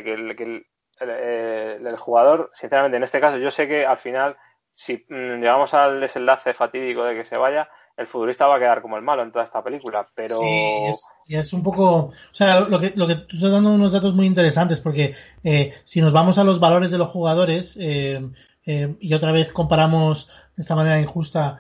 el, 0.99 1.97
jugador, 1.97 2.51
sinceramente, 2.53 2.97
en 2.97 3.03
este 3.03 3.19
caso, 3.19 3.37
yo 3.37 3.49
sé 3.49 3.67
que 3.67 3.87
al 3.87 3.97
final, 3.97 4.37
si 4.78 4.93
mm, 5.09 5.41
llegamos 5.41 5.73
al 5.73 5.99
desenlace 5.99 6.53
fatídico 6.53 7.03
de 7.03 7.15
que 7.15 7.25
se 7.25 7.36
vaya, 7.36 7.67
el 7.97 8.05
futbolista 8.05 8.45
va 8.45 8.57
a 8.57 8.59
quedar 8.59 8.84
como 8.84 8.95
el 8.95 9.01
malo 9.01 9.23
en 9.23 9.32
toda 9.32 9.43
esta 9.43 9.63
película, 9.63 10.07
pero... 10.13 10.39
Sí, 10.39 10.91
y 11.25 11.36
es, 11.36 11.51
un 11.51 11.63
poco... 11.63 11.95
O 11.95 12.13
sea, 12.30 12.59
lo 12.59 12.80
que, 12.80 12.93
lo 12.95 13.07
que 13.07 13.15
tú 13.15 13.38
estás 13.38 13.51
dando 13.51 13.71
unos 13.71 13.91
datos 13.91 14.13
muy 14.13 14.28
interesantes, 14.28 14.80
porque 14.80 15.15
eh, 15.43 15.73
si 15.84 15.99
nos 15.99 16.13
vamos 16.13 16.38
a 16.38 16.43
los 16.43 16.59
valores 16.59 16.91
de 16.91 16.99
los 16.99 17.09
jugadores, 17.09 17.75
eh, 17.80 18.23
eh, 18.67 18.95
y 18.99 19.13
otra 19.15 19.32
vez 19.32 19.51
comparamos 19.51 20.30
de 20.55 20.61
esta 20.61 20.75
manera 20.75 21.01
injusta 21.01 21.59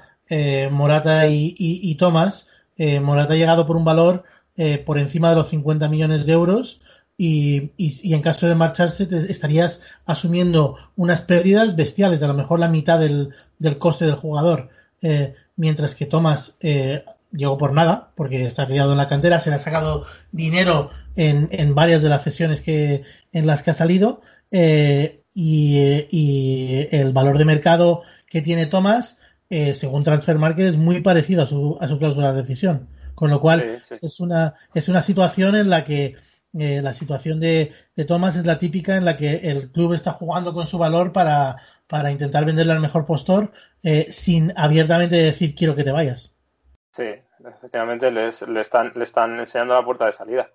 Morata 0.69 1.25
y, 1.27 1.55
y, 1.57 1.89
y 1.89 1.95
Thomas, 1.95 2.49
Morata 2.77 3.33
ha 3.33 3.37
llegado 3.37 3.65
por 3.65 3.77
un 3.77 3.85
valor 3.85 4.25
por 4.85 4.99
encima 4.99 5.29
de 5.29 5.37
los 5.37 5.49
50 5.49 5.87
millones 5.87 6.25
de 6.25 6.33
euros, 6.33 6.81
y, 7.17 7.71
y, 7.77 8.13
en 8.13 8.21
caso 8.21 8.47
de 8.47 8.53
marcharse 8.53 9.07
te 9.07 9.31
estarías 9.31 9.81
asumiendo 10.05 10.77
unas 10.95 11.23
pérdidas 11.23 11.75
bestiales, 11.75 12.21
a 12.21 12.27
lo 12.27 12.35
mejor 12.35 12.59
la 12.59 12.69
mitad 12.69 12.99
del, 12.99 13.33
del 13.57 13.79
coste 13.79 14.05
del 14.05 14.15
jugador, 14.15 14.69
eh, 15.01 15.33
mientras 15.55 15.95
que 15.95 16.05
Thomas 16.05 16.57
eh, 16.59 17.03
llegó 17.31 17.57
por 17.57 17.73
nada, 17.73 18.11
porque 18.15 18.45
está 18.45 18.67
criado 18.67 18.91
en 18.91 18.99
la 18.99 19.07
cantera, 19.07 19.39
se 19.39 19.49
le 19.49 19.55
ha 19.55 19.59
sacado 19.59 20.05
dinero 20.31 20.91
en, 21.15 21.49
en 21.51 21.73
varias 21.73 22.03
de 22.03 22.09
las 22.09 22.21
sesiones 22.21 22.61
que, 22.61 23.01
en 23.33 23.47
las 23.47 23.63
que 23.63 23.71
ha 23.71 23.73
salido, 23.73 24.21
eh, 24.51 25.23
y, 25.33 26.05
y, 26.11 26.87
el 26.91 27.13
valor 27.13 27.39
de 27.39 27.45
mercado 27.45 28.03
que 28.27 28.43
tiene 28.43 28.67
Thomas, 28.67 29.17
según 29.49 30.03
Transfer 30.03 30.37
Market, 30.37 30.65
es 30.65 30.77
muy 30.77 31.01
parecido 31.01 31.43
a 31.43 31.47
su, 31.47 31.77
a 31.79 31.87
su 31.87 31.97
cláusula 31.97 32.33
de 32.33 32.41
decisión. 32.41 32.89
Con 33.15 33.29
lo 33.31 33.39
cual, 33.39 33.81
es 34.01 34.19
una, 34.19 34.55
es 34.73 34.89
una 34.89 35.01
situación 35.01 35.55
en 35.55 35.69
la 35.69 35.85
que 35.85 36.15
eh, 36.59 36.81
la 36.81 36.93
situación 36.93 37.39
de, 37.39 37.73
de 37.95 38.05
Thomas 38.05 38.35
es 38.35 38.45
la 38.45 38.59
típica 38.59 38.95
en 38.95 39.05
la 39.05 39.17
que 39.17 39.35
el 39.35 39.71
club 39.71 39.93
está 39.93 40.11
jugando 40.11 40.53
con 40.53 40.65
su 40.65 40.77
valor 40.77 41.13
para, 41.13 41.57
para 41.87 42.11
intentar 42.11 42.45
venderle 42.45 42.73
al 42.73 42.79
mejor 42.79 43.05
postor 43.05 43.51
eh, 43.83 44.07
sin 44.11 44.53
abiertamente 44.55 45.15
decir 45.15 45.55
quiero 45.55 45.75
que 45.75 45.83
te 45.83 45.91
vayas. 45.91 46.31
Sí, 46.91 47.09
efectivamente 47.45 48.11
le, 48.11 48.27
están, 48.27 48.93
están 49.01 49.39
enseñando 49.39 49.75
la 49.75 49.85
puerta 49.85 50.05
de 50.05 50.11
salida. 50.11 50.49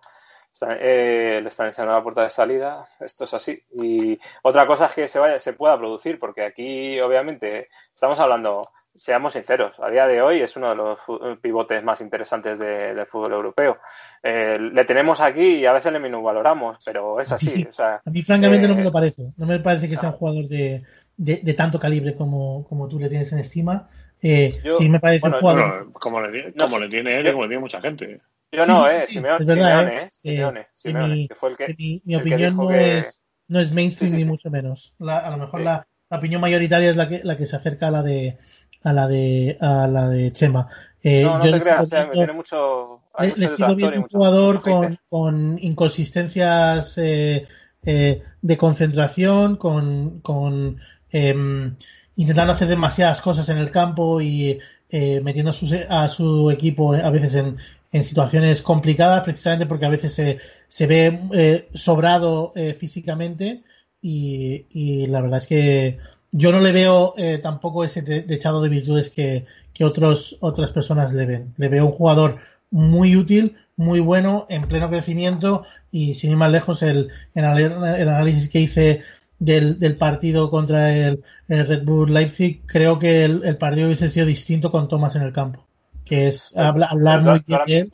Eh, 0.68 1.40
le 1.42 1.48
están 1.48 1.68
enseñando 1.68 1.94
la 1.96 2.02
puerta 2.02 2.22
de 2.22 2.30
salida, 2.30 2.86
esto 3.00 3.24
es 3.24 3.34
así. 3.34 3.62
Y 3.72 4.18
otra 4.42 4.66
cosa 4.66 4.86
es 4.86 4.92
que 4.92 5.08
se 5.08 5.18
vaya, 5.18 5.38
se 5.38 5.54
pueda 5.54 5.78
producir, 5.78 6.18
porque 6.18 6.44
aquí 6.44 7.00
obviamente 7.00 7.68
estamos 7.94 8.18
hablando 8.20 8.70
seamos 8.94 9.32
sinceros, 9.32 9.72
a 9.80 9.90
día 9.90 10.06
de 10.06 10.20
hoy 10.20 10.40
es 10.40 10.56
uno 10.56 10.70
de 10.70 10.76
los 10.76 10.98
pivotes 11.40 11.82
más 11.82 12.00
interesantes 12.00 12.58
del 12.58 13.06
fútbol 13.06 13.32
europeo. 13.32 13.78
Eh, 14.22 14.58
le 14.58 14.84
tenemos 14.84 15.20
aquí 15.20 15.56
y 15.56 15.66
a 15.66 15.72
veces 15.72 15.92
le 15.92 15.98
minusvaloramos, 15.98 16.78
pero 16.84 17.20
es 17.20 17.32
así. 17.32 17.66
a 17.78 18.00
mí, 18.10 18.22
francamente, 18.22 18.68
no 18.68 18.74
me 18.74 18.82
eh, 18.82 18.84
lo 18.84 18.92
parece. 18.92 19.32
No 19.36 19.46
me 19.46 19.60
parece 19.60 19.88
que 19.88 19.96
sea 19.96 20.10
un 20.10 20.16
jugador 20.16 20.46
de, 20.46 20.84
de, 21.16 21.54
tanto 21.54 21.78
calibre 21.78 22.14
como, 22.14 22.66
como, 22.68 22.88
tú 22.88 22.98
le 22.98 23.08
tienes 23.08 23.32
en 23.32 23.38
estima. 23.38 23.88
Eh, 24.20 24.60
sí, 24.78 24.88
me 24.88 25.00
parece 25.00 25.26
un 25.26 25.34
jugador. 25.34 25.92
como, 25.92 26.20
le, 26.20 26.52
como 26.52 26.78
le 26.78 26.88
tiene 26.88 27.18
él, 27.18 27.32
como 27.32 27.42
le 27.42 27.48
tiene 27.48 27.62
mucha 27.62 27.80
gente. 27.80 28.20
Yo 28.52 28.66
no, 28.66 28.86
eh, 28.86 29.02
Simeone, 29.08 29.46
Simeone, 29.46 30.10
Simeone, 30.10 30.66
Simeone, 30.74 31.28
que 31.28 31.34
fue 31.34 31.50
el 31.50 31.56
que. 31.56 31.74
Mi, 32.04 32.14
opinión 32.14 32.54
no, 32.54 32.70
es, 32.70 33.24
no 33.48 33.58
es 33.58 33.72
mainstream 33.72 34.14
ni 34.14 34.24
mucho 34.26 34.50
menos. 34.50 34.94
a 35.00 35.30
lo 35.30 35.38
mejor 35.38 35.62
la, 35.62 35.86
la 36.12 36.18
opinión 36.18 36.42
mayoritaria 36.42 36.90
es 36.90 36.96
la 36.96 37.08
que, 37.08 37.22
la 37.24 37.38
que 37.38 37.46
se 37.46 37.56
acerca 37.56 37.88
a 37.88 37.90
la 37.90 38.02
de 38.02 38.36
a 38.84 38.92
la 38.92 39.08
de 39.08 39.56
a 39.60 39.86
la 39.86 40.08
de 40.08 40.32
Chema. 40.32 40.68
Eh, 41.02 41.22
no, 41.22 41.38
no 41.38 41.44
te 41.44 41.60
creas, 41.60 41.90
tiene 42.12 42.32
mucho. 42.32 43.00
le, 43.36 43.48
sigo 43.48 43.74
viendo 43.74 43.96
un 43.96 44.04
jugador 44.04 44.60
con, 44.60 44.98
con, 45.08 45.58
inconsistencias 45.60 46.96
eh, 46.98 47.46
eh, 47.84 48.22
de 48.40 48.56
concentración, 48.56 49.56
con, 49.56 50.20
con 50.20 50.76
em, 51.10 51.74
intentando 52.14 52.52
hacer 52.52 52.68
demasiadas 52.68 53.20
cosas 53.20 53.48
en 53.48 53.58
el 53.58 53.72
campo 53.72 54.20
y 54.20 54.60
eh, 54.88 55.20
metiendo 55.20 55.50
a 55.50 55.54
su, 55.54 55.66
a 55.88 56.08
su, 56.08 56.50
equipo 56.52 56.94
a 56.94 57.10
veces 57.10 57.34
en, 57.34 57.56
en, 57.90 58.04
situaciones 58.04 58.62
complicadas, 58.62 59.24
precisamente 59.24 59.66
porque 59.66 59.86
a 59.86 59.90
veces 59.90 60.14
se, 60.14 60.38
se 60.68 60.86
ve 60.86 61.20
eh, 61.32 61.68
sobrado 61.74 62.52
físicamente 62.78 63.64
y, 64.00 64.66
y 64.70 65.06
la 65.08 65.20
verdad 65.20 65.38
es 65.38 65.46
que 65.48 65.98
yo 66.32 66.50
no 66.50 66.60
le 66.60 66.72
veo 66.72 67.14
eh, 67.18 67.38
tampoco 67.38 67.84
ese 67.84 68.02
dechado 68.02 68.62
de 68.62 68.70
virtudes 68.70 69.10
que, 69.10 69.46
que 69.72 69.84
otros, 69.84 70.38
otras 70.40 70.70
personas 70.70 71.12
le 71.12 71.26
ven. 71.26 71.54
Le 71.58 71.68
veo 71.68 71.86
un 71.86 71.92
jugador 71.92 72.38
muy 72.70 73.16
útil, 73.16 73.56
muy 73.76 74.00
bueno, 74.00 74.46
en 74.48 74.66
pleno 74.66 74.88
crecimiento 74.88 75.64
y 75.90 76.14
sin 76.14 76.30
ir 76.30 76.36
más 76.38 76.50
lejos 76.50 76.82
el, 76.82 77.10
el, 77.34 77.44
análisis 77.44 78.48
que 78.48 78.60
hice 78.60 79.02
del, 79.38 79.78
del 79.78 79.96
partido 79.96 80.50
contra 80.50 80.90
el, 80.90 81.22
Red 81.48 81.84
Bull 81.84 82.14
Leipzig, 82.14 82.62
creo 82.64 82.98
que 82.98 83.24
el, 83.24 83.58
partido 83.58 83.86
hubiese 83.86 84.08
sido 84.08 84.24
distinto 84.24 84.70
con 84.70 84.88
Thomas 84.88 85.14
en 85.16 85.22
el 85.22 85.34
campo, 85.34 85.66
que 86.02 86.28
es 86.28 86.56
hablar, 86.56 87.20
muy 87.20 87.42
bien 87.66 87.90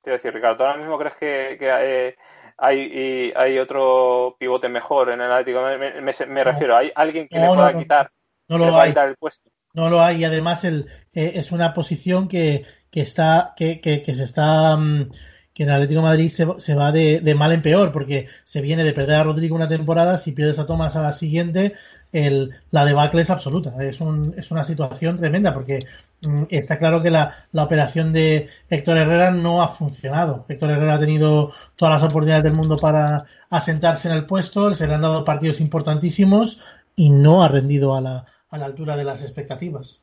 Te 0.00 0.12
decir, 0.12 0.32
Ricardo, 0.32 0.64
ahora 0.64 0.78
mismo 0.78 0.96
crees 0.96 1.16
que, 1.16 1.56
que 1.58 1.70
eh, 1.80 2.16
hay, 2.60 3.32
hay 3.34 3.58
otro 3.58 4.36
pivote 4.38 4.68
mejor 4.68 5.10
en 5.10 5.20
el 5.20 5.32
Atlético 5.32 5.62
me, 5.62 6.44
refiero, 6.44 6.76
¿hay 6.76 6.92
alguien 6.94 7.26
que 7.26 7.38
le 7.38 7.46
pueda 7.46 7.78
quitar, 7.78 8.10
no 8.48 8.58
lo 8.58 8.78
hay. 8.78 8.92
el 8.94 9.16
puesto? 9.16 9.50
No 9.72 9.88
lo 9.88 10.02
hay, 10.02 10.18
y 10.18 10.24
además 10.24 10.64
el, 10.64 10.86
eh, 11.12 11.32
es 11.36 11.52
una 11.52 11.72
posición 11.72 12.28
que, 12.28 12.66
que 12.90 13.00
está, 13.00 13.54
que, 13.56 13.80
que, 13.80 14.02
que 14.02 14.14
se 14.14 14.24
está, 14.24 14.76
mm, 14.76 15.10
que 15.54 15.62
en 15.62 15.70
Atlético 15.70 16.00
de 16.00 16.06
Madrid 16.06 16.28
se, 16.28 16.46
se 16.58 16.74
va 16.74 16.92
de, 16.92 17.20
de, 17.20 17.34
mal 17.34 17.52
en 17.52 17.62
peor, 17.62 17.92
porque 17.92 18.28
se 18.44 18.60
viene 18.60 18.84
de 18.84 18.92
perder 18.92 19.16
a 19.16 19.24
Rodrigo 19.24 19.54
una 19.54 19.68
temporada, 19.68 20.18
si 20.18 20.32
pierdes 20.32 20.58
a 20.58 20.66
Tomás 20.66 20.96
a 20.96 21.02
la 21.02 21.12
siguiente, 21.12 21.74
el, 22.12 22.54
la 22.70 22.84
debacle 22.84 23.22
es 23.22 23.30
absoluta. 23.30 23.74
Es, 23.80 24.00
un, 24.00 24.34
es 24.36 24.50
una 24.50 24.64
situación 24.64 25.16
tremenda 25.16 25.54
porque 25.54 25.86
mm, 26.22 26.44
está 26.50 26.78
claro 26.78 27.02
que 27.02 27.10
la, 27.10 27.46
la, 27.52 27.64
operación 27.64 28.12
de 28.12 28.48
Héctor 28.68 28.98
Herrera 28.98 29.30
no 29.30 29.62
ha 29.62 29.68
funcionado. 29.68 30.44
Héctor 30.48 30.70
Herrera 30.70 30.94
ha 30.94 31.00
tenido 31.00 31.52
todas 31.76 31.94
las 31.94 32.10
oportunidades 32.10 32.44
del 32.44 32.56
mundo 32.56 32.76
para 32.76 33.24
asentarse 33.50 34.08
en 34.08 34.14
el 34.14 34.26
puesto, 34.26 34.74
se 34.74 34.86
le 34.86 34.94
han 34.94 35.02
dado 35.02 35.24
partidos 35.24 35.60
importantísimos 35.60 36.60
y 36.96 37.10
no 37.10 37.42
ha 37.42 37.48
rendido 37.48 37.94
a 37.94 38.00
la, 38.00 38.26
a 38.50 38.58
la 38.58 38.66
altura 38.66 38.96
de 38.96 39.04
las 39.04 39.22
expectativas 39.22 39.99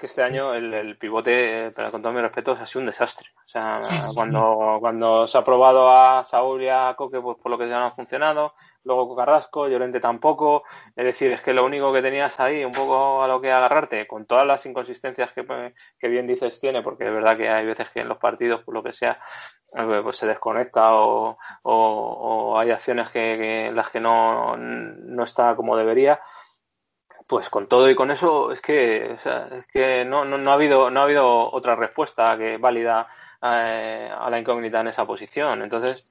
que 0.00 0.06
este 0.06 0.22
año 0.22 0.54
el, 0.54 0.72
el 0.72 0.96
pivote, 0.96 1.70
pero 1.76 1.90
con 1.90 2.00
todo 2.00 2.12
mi 2.12 2.20
respeto, 2.20 2.52
ha 2.52 2.66
sido 2.66 2.80
un 2.80 2.86
desastre. 2.86 3.28
O 3.44 3.48
sea, 3.48 3.82
cuando, 4.14 4.78
cuando 4.80 5.26
se 5.26 5.36
ha 5.36 5.44
probado 5.44 5.90
a 5.90 6.24
Saúl 6.24 6.62
y 6.62 6.68
a 6.68 6.94
Coque, 6.96 7.20
pues 7.20 7.36
por 7.36 7.50
lo 7.50 7.58
que 7.58 7.68
ya 7.68 7.78
no 7.78 7.86
ha 7.86 7.90
funcionado, 7.90 8.54
luego 8.84 9.14
Carrasco, 9.14 9.68
Llorente 9.68 10.00
tampoco. 10.00 10.62
Es 10.96 11.04
decir, 11.04 11.32
es 11.32 11.42
que 11.42 11.52
lo 11.52 11.66
único 11.66 11.92
que 11.92 12.00
tenías 12.00 12.40
ahí, 12.40 12.64
un 12.64 12.72
poco 12.72 13.22
a 13.22 13.28
lo 13.28 13.40
que 13.40 13.52
agarrarte, 13.52 14.06
con 14.06 14.24
todas 14.24 14.46
las 14.46 14.64
inconsistencias 14.64 15.32
que, 15.32 15.74
que 15.98 16.08
bien 16.08 16.26
dices 16.26 16.58
tiene, 16.60 16.80
porque 16.80 17.06
es 17.06 17.12
verdad 17.12 17.36
que 17.36 17.48
hay 17.50 17.66
veces 17.66 17.90
que 17.90 18.00
en 18.00 18.08
los 18.08 18.18
partidos, 18.18 18.62
por 18.62 18.74
lo 18.74 18.82
que 18.82 18.94
sea, 18.94 19.20
eh, 19.76 20.00
pues 20.02 20.16
se 20.16 20.26
desconecta 20.26 20.94
o, 20.94 21.36
o, 21.62 21.74
o 21.74 22.58
hay 22.58 22.70
acciones 22.70 23.10
que, 23.10 23.36
que, 23.36 23.72
las 23.74 23.90
que 23.90 24.00
no, 24.00 24.56
no 24.56 25.24
está 25.24 25.54
como 25.56 25.76
debería 25.76 26.20
pues 27.30 27.48
con 27.48 27.68
todo 27.68 27.88
y 27.88 27.94
con 27.94 28.10
eso 28.10 28.50
es 28.50 28.60
que, 28.60 29.14
o 29.16 29.22
sea, 29.22 29.48
es 29.52 29.66
que 29.66 30.04
no, 30.04 30.24
no, 30.24 30.36
no, 30.36 30.50
ha 30.50 30.54
habido, 30.54 30.90
no 30.90 31.00
ha 31.00 31.04
habido 31.04 31.52
otra 31.52 31.76
respuesta 31.76 32.36
que 32.36 32.58
válida 32.58 33.06
eh, 33.40 34.10
a 34.12 34.28
la 34.28 34.40
incógnita 34.40 34.80
en 34.80 34.88
esa 34.88 35.06
posición. 35.06 35.62
Entonces, 35.62 36.02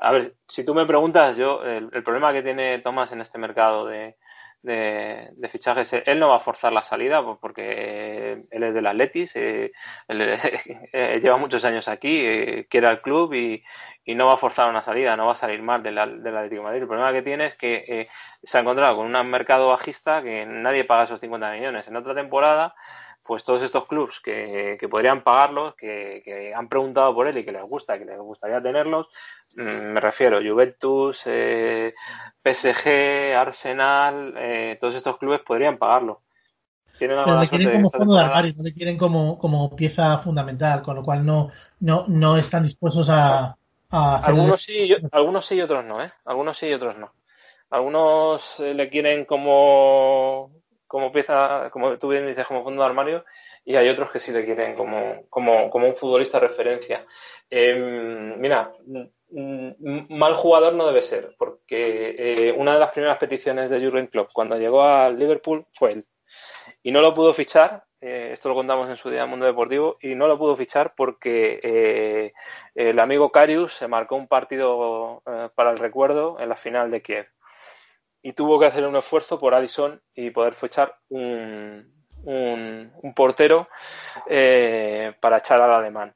a 0.00 0.10
ver, 0.10 0.34
si 0.48 0.64
tú 0.64 0.74
me 0.74 0.84
preguntas, 0.84 1.36
yo, 1.36 1.62
el, 1.62 1.88
el 1.92 2.02
problema 2.02 2.32
que 2.32 2.42
tiene 2.42 2.80
Tomás 2.80 3.12
en 3.12 3.20
este 3.20 3.38
mercado 3.38 3.86
de, 3.86 4.16
de, 4.62 5.48
fichajes. 5.50 5.92
Él 6.04 6.18
no 6.18 6.28
va 6.28 6.36
a 6.36 6.40
forzar 6.40 6.72
la 6.72 6.82
salida 6.82 7.22
porque 7.40 8.40
él 8.50 8.62
es 8.62 8.74
del 8.74 8.86
Atletis, 8.86 9.36
eh, 9.36 9.72
él, 10.08 10.20
eh, 10.92 11.20
lleva 11.22 11.36
muchos 11.36 11.64
años 11.64 11.88
aquí, 11.88 12.20
eh, 12.24 12.66
quiere 12.68 12.88
al 12.88 13.00
club 13.00 13.34
y, 13.34 13.62
y, 14.04 14.14
no 14.14 14.26
va 14.26 14.34
a 14.34 14.38
forzar 14.38 14.68
una 14.68 14.82
salida, 14.82 15.16
no 15.16 15.26
va 15.26 15.32
a 15.32 15.36
salir 15.36 15.62
mal 15.62 15.82
del, 15.82 15.94
del 15.94 16.36
Atlético 16.36 16.62
de 16.62 16.66
Madrid. 16.66 16.82
El 16.82 16.88
problema 16.88 17.12
que 17.12 17.22
tiene 17.22 17.46
es 17.46 17.54
que 17.54 17.84
eh, 17.86 18.08
se 18.42 18.58
ha 18.58 18.60
encontrado 18.60 18.96
con 18.96 19.14
un 19.14 19.30
mercado 19.30 19.68
bajista 19.68 20.22
que 20.22 20.46
nadie 20.46 20.84
paga 20.84 21.04
esos 21.04 21.20
50 21.20 21.52
millones. 21.52 21.88
En 21.88 21.96
otra 21.96 22.14
temporada 22.14 22.74
pues 23.28 23.44
todos 23.44 23.62
estos 23.62 23.86
clubs 23.86 24.20
que, 24.24 24.78
que 24.80 24.88
podrían 24.88 25.22
pagarlos, 25.22 25.74
que, 25.74 26.22
que, 26.24 26.54
han 26.54 26.66
preguntado 26.66 27.14
por 27.14 27.26
él 27.26 27.36
y 27.36 27.44
que 27.44 27.52
les 27.52 27.62
gusta, 27.62 27.98
que 27.98 28.06
les 28.06 28.18
gustaría 28.18 28.62
tenerlos, 28.62 29.08
mm, 29.54 29.92
me 29.92 30.00
refiero 30.00 30.40
Juventus, 30.40 31.20
eh, 31.26 31.94
PSG, 32.42 33.36
Arsenal, 33.36 34.32
eh, 34.38 34.78
todos 34.80 34.94
estos 34.94 35.18
clubes 35.18 35.42
podrían 35.46 35.76
pagarlo. 35.76 36.22
Tienen 36.98 37.18
Pero 37.22 37.38
le 37.38 37.48
quieren 37.48 37.72
como 37.72 37.90
fondo 37.90 38.14
de 38.14 38.20
armario, 38.22 38.54
no 38.56 38.62
le 38.62 38.72
quieren 38.72 38.96
como, 38.96 39.38
como 39.38 39.76
pieza 39.76 40.16
fundamental, 40.16 40.80
con 40.80 40.96
lo 40.96 41.02
cual 41.02 41.22
no, 41.26 41.50
no, 41.80 42.06
no 42.08 42.38
están 42.38 42.62
dispuestos 42.62 43.10
a, 43.10 43.54
a 43.90 44.16
hacer 44.16 44.30
algunos 44.30 44.62
sí, 44.62 44.96
algunos 45.12 45.44
sí 45.44 45.56
y 45.56 45.60
otros 45.60 45.86
no, 45.86 46.02
¿eh? 46.02 46.10
Algunos 46.24 46.56
sí 46.56 46.68
y 46.68 46.72
otros 46.72 46.96
no. 46.96 47.12
Algunos 47.68 48.58
eh, 48.60 48.72
le 48.72 48.88
quieren 48.88 49.26
como 49.26 50.50
como 50.88 51.12
pieza, 51.12 51.68
como 51.70 51.96
tú 51.98 52.08
bien 52.08 52.26
dices, 52.26 52.46
como 52.46 52.64
fondo 52.64 52.82
de 52.82 52.88
armario, 52.88 53.24
y 53.64 53.76
hay 53.76 53.88
otros 53.88 54.10
que 54.10 54.18
sí 54.18 54.32
le 54.32 54.44
quieren 54.44 54.74
como, 54.74 55.26
como, 55.28 55.70
como 55.70 55.86
un 55.86 55.94
futbolista 55.94 56.40
referencia. 56.40 57.06
Eh, 57.48 58.34
mira, 58.36 58.72
mal 59.30 60.34
jugador 60.34 60.74
no 60.74 60.86
debe 60.86 61.02
ser, 61.02 61.34
porque 61.38 62.16
eh, 62.18 62.54
una 62.56 62.74
de 62.74 62.80
las 62.80 62.90
primeras 62.90 63.18
peticiones 63.18 63.68
de 63.68 63.84
Jurgen 63.84 64.06
Klopp 64.06 64.30
cuando 64.32 64.56
llegó 64.56 64.82
al 64.82 65.18
Liverpool 65.18 65.66
fue 65.72 65.92
él. 65.92 66.06
Y 66.82 66.90
no 66.90 67.02
lo 67.02 67.14
pudo 67.14 67.32
fichar, 67.32 67.84
eh, 68.00 68.30
esto 68.32 68.48
lo 68.48 68.54
contamos 68.54 68.88
en 68.88 68.96
su 68.96 69.10
día 69.10 69.24
en 69.24 69.30
Mundo 69.30 69.44
Deportivo, 69.44 69.98
y 70.00 70.14
no 70.14 70.26
lo 70.26 70.38
pudo 70.38 70.56
fichar 70.56 70.94
porque 70.96 71.60
eh, 71.62 72.32
el 72.74 72.98
amigo 72.98 73.30
Carius 73.30 73.74
se 73.74 73.88
marcó 73.88 74.16
un 74.16 74.28
partido 74.28 75.22
para 75.54 75.70
el 75.70 75.78
recuerdo 75.78 76.38
en 76.40 76.48
la 76.48 76.56
final 76.56 76.90
de 76.90 77.02
Kiev 77.02 77.26
y 78.22 78.32
tuvo 78.32 78.58
que 78.58 78.66
hacer 78.66 78.86
un 78.86 78.96
esfuerzo 78.96 79.38
por 79.38 79.54
Addison 79.54 80.00
y 80.14 80.30
poder 80.30 80.54
fichar 80.54 80.96
un, 81.08 81.98
un, 82.24 83.14
portero 83.14 83.68
eh, 84.28 85.14
para 85.20 85.38
echar 85.38 85.60
al 85.60 85.72
alemán. 85.72 86.14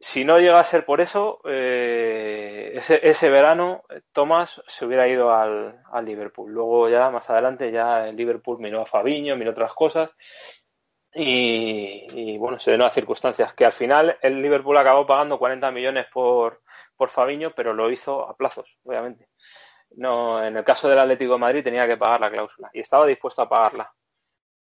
Si 0.00 0.24
no 0.24 0.38
llega 0.38 0.60
a 0.60 0.64
ser 0.64 0.84
por 0.84 1.00
eso, 1.00 1.40
eh, 1.44 2.80
ese, 3.02 3.30
verano 3.30 3.82
Thomas 4.12 4.62
se 4.68 4.84
hubiera 4.84 5.08
ido 5.08 5.34
al, 5.34 5.82
al, 5.90 6.04
Liverpool. 6.04 6.52
Luego 6.52 6.88
ya 6.88 7.10
más 7.10 7.28
adelante 7.30 7.72
ya 7.72 8.08
el 8.08 8.16
Liverpool 8.16 8.60
miró 8.60 8.80
a 8.82 8.86
Fabiño, 8.86 9.36
miró 9.36 9.50
otras 9.50 9.72
cosas 9.72 10.14
y, 11.14 12.36
bueno, 12.38 12.60
se 12.60 12.70
dio 12.70 12.78
nuevas 12.78 12.94
circunstancias 12.94 13.54
que 13.54 13.64
al 13.64 13.72
final 13.72 14.18
el 14.22 14.40
Liverpool 14.40 14.76
acabó 14.76 15.04
pagando 15.06 15.38
40 15.38 15.70
millones 15.72 16.06
por, 16.12 16.62
por 16.96 17.10
Fabiño, 17.10 17.52
pero 17.56 17.74
lo 17.74 17.90
hizo 17.90 18.28
a 18.28 18.36
plazos, 18.36 18.78
obviamente 18.84 19.28
no, 19.96 20.44
en 20.44 20.56
el 20.56 20.64
caso 20.64 20.88
del 20.88 20.98
Atlético 20.98 21.32
de 21.32 21.38
Madrid 21.38 21.64
tenía 21.64 21.86
que 21.86 21.96
pagar 21.96 22.20
la 22.20 22.30
cláusula 22.30 22.70
y 22.72 22.80
estaba 22.80 23.06
dispuesto 23.06 23.42
a 23.42 23.48
pagarla. 23.48 23.92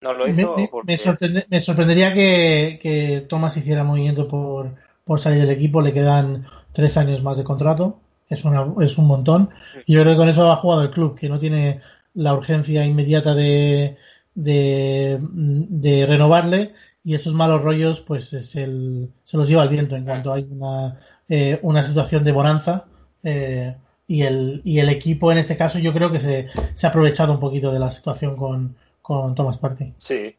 No 0.01 0.13
lo 0.13 0.27
hizo 0.27 0.55
me, 0.55 0.67
porque... 0.69 0.93
me, 0.93 0.97
sorprende, 0.97 1.45
me 1.49 1.59
sorprendería 1.59 2.13
que, 2.13 2.79
que, 2.81 3.25
Thomas 3.27 3.57
hiciera 3.57 3.83
movimiento 3.83 4.27
por, 4.27 4.75
por 5.03 5.19
salir 5.19 5.41
del 5.41 5.49
equipo. 5.49 5.81
Le 5.81 5.93
quedan 5.93 6.47
tres 6.71 6.95
años 6.95 7.21
más 7.21 7.37
de 7.37 7.43
contrato. 7.43 7.99
Es, 8.29 8.45
una, 8.45 8.65
es 8.81 8.97
un 8.97 9.07
montón. 9.07 9.49
Y 9.85 9.93
yo 9.93 10.01
creo 10.01 10.13
que 10.13 10.17
con 10.17 10.29
eso 10.29 10.49
ha 10.49 10.55
jugado 10.55 10.83
el 10.83 10.91
club, 10.91 11.17
que 11.17 11.27
no 11.27 11.39
tiene 11.39 11.81
la 12.13 12.33
urgencia 12.33 12.85
inmediata 12.85 13.35
de, 13.35 13.97
de, 14.35 15.17
de 15.19 16.05
renovarle. 16.05 16.73
Y 17.03 17.15
esos 17.15 17.33
malos 17.33 17.61
rollos, 17.61 17.99
pues 17.99 18.31
es 18.31 18.55
el, 18.55 19.11
se 19.23 19.35
los 19.35 19.49
lleva 19.49 19.63
el 19.63 19.69
viento 19.69 19.95
en 19.97 20.05
cuanto 20.05 20.31
hay 20.31 20.47
una, 20.49 20.99
eh, 21.27 21.59
una 21.61 21.83
situación 21.83 22.23
de 22.23 22.31
bonanza. 22.31 22.85
Eh, 23.23 23.75
y 24.09 24.23
el, 24.23 24.61
y 24.65 24.79
el 24.79 24.89
equipo 24.89 25.31
en 25.31 25.37
ese 25.37 25.55
caso 25.55 25.77
yo 25.77 25.93
creo 25.93 26.11
que 26.11 26.19
se, 26.19 26.49
se 26.73 26.87
ha 26.87 26.89
aprovechado 26.89 27.31
un 27.31 27.39
poquito 27.39 27.71
de 27.71 27.77
la 27.77 27.91
situación 27.91 28.35
con, 28.35 28.75
con 29.03 29.35
Thomas 29.35 29.59
Partey. 29.59 29.93
Sí, 29.99 30.35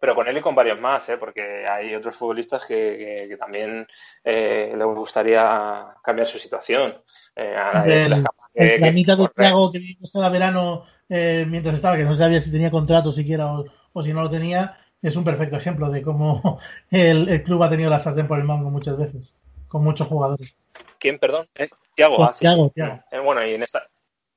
pero 0.00 0.16
con 0.16 0.26
él 0.26 0.36
y 0.36 0.40
con 0.40 0.56
varios 0.56 0.80
más, 0.80 1.08
¿eh? 1.08 1.16
porque 1.16 1.64
hay 1.68 1.94
otros 1.94 2.16
futbolistas 2.16 2.64
que, 2.64 2.74
que, 2.74 3.28
que 3.28 3.36
también 3.36 3.86
eh, 4.24 4.74
les 4.76 4.86
gustaría 4.88 5.86
cambiar 6.02 6.26
su 6.26 6.40
situación. 6.40 7.00
Eh, 7.36 7.54
a 7.56 7.84
el, 7.86 8.24
el, 8.54 8.80
la 8.80 8.90
mitad 8.90 9.16
de 9.16 9.28
Thiago 9.28 9.70
que 9.70 9.78
vivimos 9.78 10.10
todo 10.10 10.28
verano 10.28 10.84
eh, 11.08 11.46
mientras 11.48 11.76
estaba, 11.76 11.96
que 11.96 12.02
no 12.02 12.12
sabía 12.12 12.40
si 12.40 12.50
tenía 12.50 12.72
contrato 12.72 13.12
siquiera 13.12 13.52
o, 13.52 13.66
o, 13.92 14.02
si 14.02 14.12
no 14.12 14.20
lo 14.20 14.30
tenía, 14.30 14.78
es 15.00 15.14
un 15.14 15.22
perfecto 15.22 15.56
ejemplo 15.56 15.90
de 15.90 16.02
cómo 16.02 16.58
el, 16.90 17.28
el 17.28 17.44
club 17.44 17.62
ha 17.62 17.70
tenido 17.70 17.88
la 17.88 18.00
sartén 18.00 18.26
por 18.26 18.40
el 18.40 18.44
mango 18.44 18.68
muchas 18.68 18.96
veces, 18.96 19.40
con 19.68 19.84
muchos 19.84 20.08
jugadores. 20.08 20.56
¿Quién, 20.98 21.20
perdón? 21.20 21.46
Tiago, 21.96 22.22
ah, 22.22 22.32
sí, 22.32 22.46
bueno, 23.24 23.44
y 23.46 23.54
en 23.54 23.62
esta, 23.62 23.88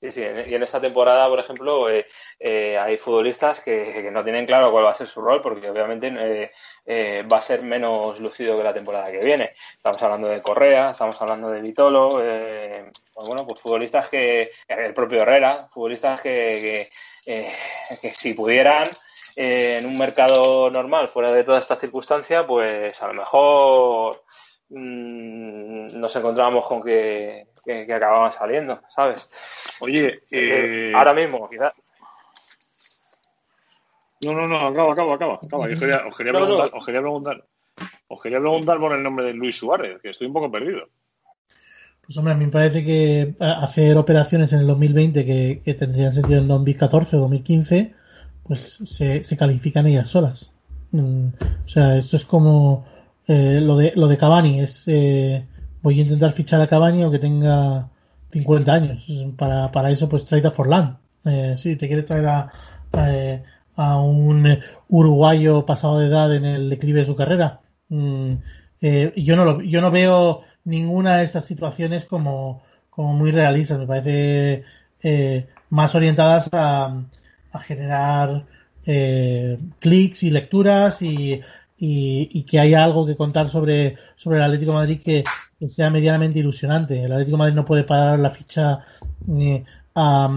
sí, 0.01 0.12
sí, 0.12 0.22
y 0.22 0.55
en 0.55 0.64
esta 0.64 0.80
temporada, 0.80 1.28
por 1.28 1.39
ejemplo, 1.39 1.89
eh, 1.89 2.07
eh, 2.39 2.78
hay 2.78 2.97
futbolistas 2.97 3.60
que, 3.60 3.91
que, 4.01 4.10
no 4.10 4.24
tienen 4.24 4.45
claro 4.45 4.72
cuál 4.72 4.86
va 4.86 4.91
a 4.91 4.95
ser 4.95 5.07
su 5.07 5.20
rol, 5.20 5.41
porque 5.41 5.70
obviamente 5.70 6.07
eh, 6.07 6.51
eh, 6.86 7.24
va 7.32 7.38
a 7.38 7.41
ser 7.41 7.62
menos 7.64 8.18
lucido 8.22 8.57
que 8.57 8.64
la 8.64 8.74
temporada 8.74 9.12
que 9.12 9.20
viene. 9.20 9.55
Estamos 9.76 10.01
hablando 10.01 10.30
de 10.30 10.41
Correa, 10.41 10.91
estamos 10.91 11.22
hablando 11.22 11.49
de 11.49 11.62
Vitolo, 11.62 12.12
pues 12.12 13.28
bueno, 13.28 13.45
pues 13.45 13.60
futbolistas 13.60 14.07
que, 14.07 14.51
el 14.66 14.93
propio 14.93 15.24
Herrera, 15.24 15.68
futbolistas 15.70 16.22
que, 16.22 16.89
que, 17.26 17.53
que 18.01 18.12
si 18.12 18.34
pudieran 18.34 18.88
en 19.36 19.86
un 19.86 19.97
mercado 19.97 20.72
normal, 20.72 21.10
fuera 21.10 21.34
de 21.34 21.43
toda 21.43 21.60
esta 21.60 21.76
circunstancia, 21.76 22.47
pues 22.47 23.01
a 23.01 23.07
lo 23.07 23.16
mejor 23.16 24.24
mmm, 24.70 25.88
nos 25.99 26.16
encontrábamos 26.16 26.66
con 26.66 26.82
que, 26.82 27.47
que, 27.62 27.86
que, 27.86 27.93
acababan 27.93 28.32
saliendo, 28.32 28.82
¿sabes? 28.89 29.30
Oye, 29.80 30.22
eh... 30.32 30.91
ahora 30.95 31.14
mismo, 31.14 31.49
quizás. 31.49 31.74
No, 34.22 34.34
no, 34.34 34.47
no, 34.47 34.68
acaba, 34.68 34.93
acaba, 34.93 35.16
acaba. 35.16 35.36
acaba. 35.36 35.66
Os, 35.66 35.80
quería, 35.80 36.05
os, 36.07 36.16
quería 36.16 36.34
no, 36.34 36.39
preguntar, 36.39 36.72
no. 36.72 36.78
os 36.78 36.86
quería 36.86 37.01
preguntar, 37.01 37.45
os 38.07 38.22
quería 38.22 38.39
preguntar 38.39 38.80
por 38.80 38.93
el 38.93 39.03
nombre 39.03 39.26
de 39.26 39.34
Luis 39.34 39.55
Suárez, 39.57 40.01
que 40.01 40.10
estoy 40.10 40.28
un 40.28 40.34
poco 40.34 40.51
perdido. 40.51 40.89
Pues 42.05 42.18
hombre, 42.18 42.34
a 42.34 42.38
mí 42.38 42.45
me 42.45 42.51
parece 42.51 42.84
que 42.84 43.36
hacer 43.39 43.95
operaciones 43.95 44.51
en 44.51 44.60
el 44.60 44.68
2020 44.68 45.26
que, 45.26 45.62
que 45.64 45.74
tendrían 45.76 46.12
sentido 46.12 46.39
en 46.39 46.47
2014 46.47 47.18
o 47.18 47.20
2015, 47.20 47.93
pues 48.43 48.80
se, 48.84 49.24
se 49.24 49.38
califican 49.38 49.86
ellas 49.86 50.10
solas. 50.10 50.51
Mm, 50.91 51.28
o 51.66 51.70
sea, 51.70 51.97
esto 51.97 52.16
es 52.16 52.26
como 52.26 52.86
eh, 53.28 53.62
lo, 53.62 53.78
de, 53.78 53.93
lo 53.95 54.07
de 54.07 54.18
Cavani 54.18 54.62
es 54.62 54.86
eh, 54.88 55.45
voy 55.82 56.00
a 56.00 56.04
intentar 56.04 56.34
fichar 56.34 56.62
a 56.62 56.68
Cavani 56.68 57.04
o 57.04 57.12
que 57.12 57.20
tenga 57.20 57.90
50 58.32 58.74
años. 58.74 59.06
Para, 59.38 59.72
para 59.72 59.92
eso, 59.92 60.10
pues 60.10 60.26
trae 60.26 60.46
a 60.46 60.52
Forlán. 60.52 61.00
Eh, 61.26 61.56
si 61.58 61.76
te 61.76 61.88
quieres 61.88 62.06
traer 62.06 62.26
a, 62.26 62.52
a, 63.76 64.02
un 64.02 64.60
uruguayo 64.88 65.66
pasado 65.66 66.00
de 66.00 66.08
edad 66.08 66.36
en 66.36 66.46
el 66.46 66.70
declive 66.70 67.02
de 67.02 67.06
su 67.06 67.16
carrera. 67.16 67.62
Mm, 67.90 68.34
eh, 68.82 69.14
yo, 69.18 69.36
no 69.36 69.46
lo, 69.46 69.62
yo 69.62 69.82
no 69.82 69.92
veo 69.92 70.44
ninguna 70.64 71.18
de 71.18 71.26
estas 71.26 71.46
situaciones 71.46 72.06
como, 72.06 72.62
como 72.90 73.14
muy 73.14 73.32
realistas. 73.32 73.80
Me 73.80 73.88
parece 73.88 74.64
eh, 75.04 75.48
más 75.70 75.96
orientadas 75.96 76.50
a, 76.52 77.04
a 77.52 77.60
generar 77.60 78.46
eh, 78.86 79.60
clics 79.80 80.24
y 80.24 80.32
lecturas 80.32 81.02
y, 81.02 81.42
y, 81.78 82.44
que 82.44 82.60
haya 82.60 82.84
algo 82.84 83.06
que 83.06 83.16
contar 83.16 83.50
sobre, 83.50 83.98
sobre 84.16 84.38
el 84.38 84.44
Atlético 84.44 84.74
Madrid 84.74 85.02
que, 85.04 85.24
sea 85.68 85.89
medianamente 85.89 86.39
ilusionante. 86.39 87.03
El 87.03 87.12
Atlético 87.12 87.38
Madrid 87.38 87.55
no 87.55 87.66
puede 87.66 87.84
pagar 87.84 88.20
la 88.20 88.30
ficha 88.30 88.86
ni 89.26 89.64
a, 89.95 90.30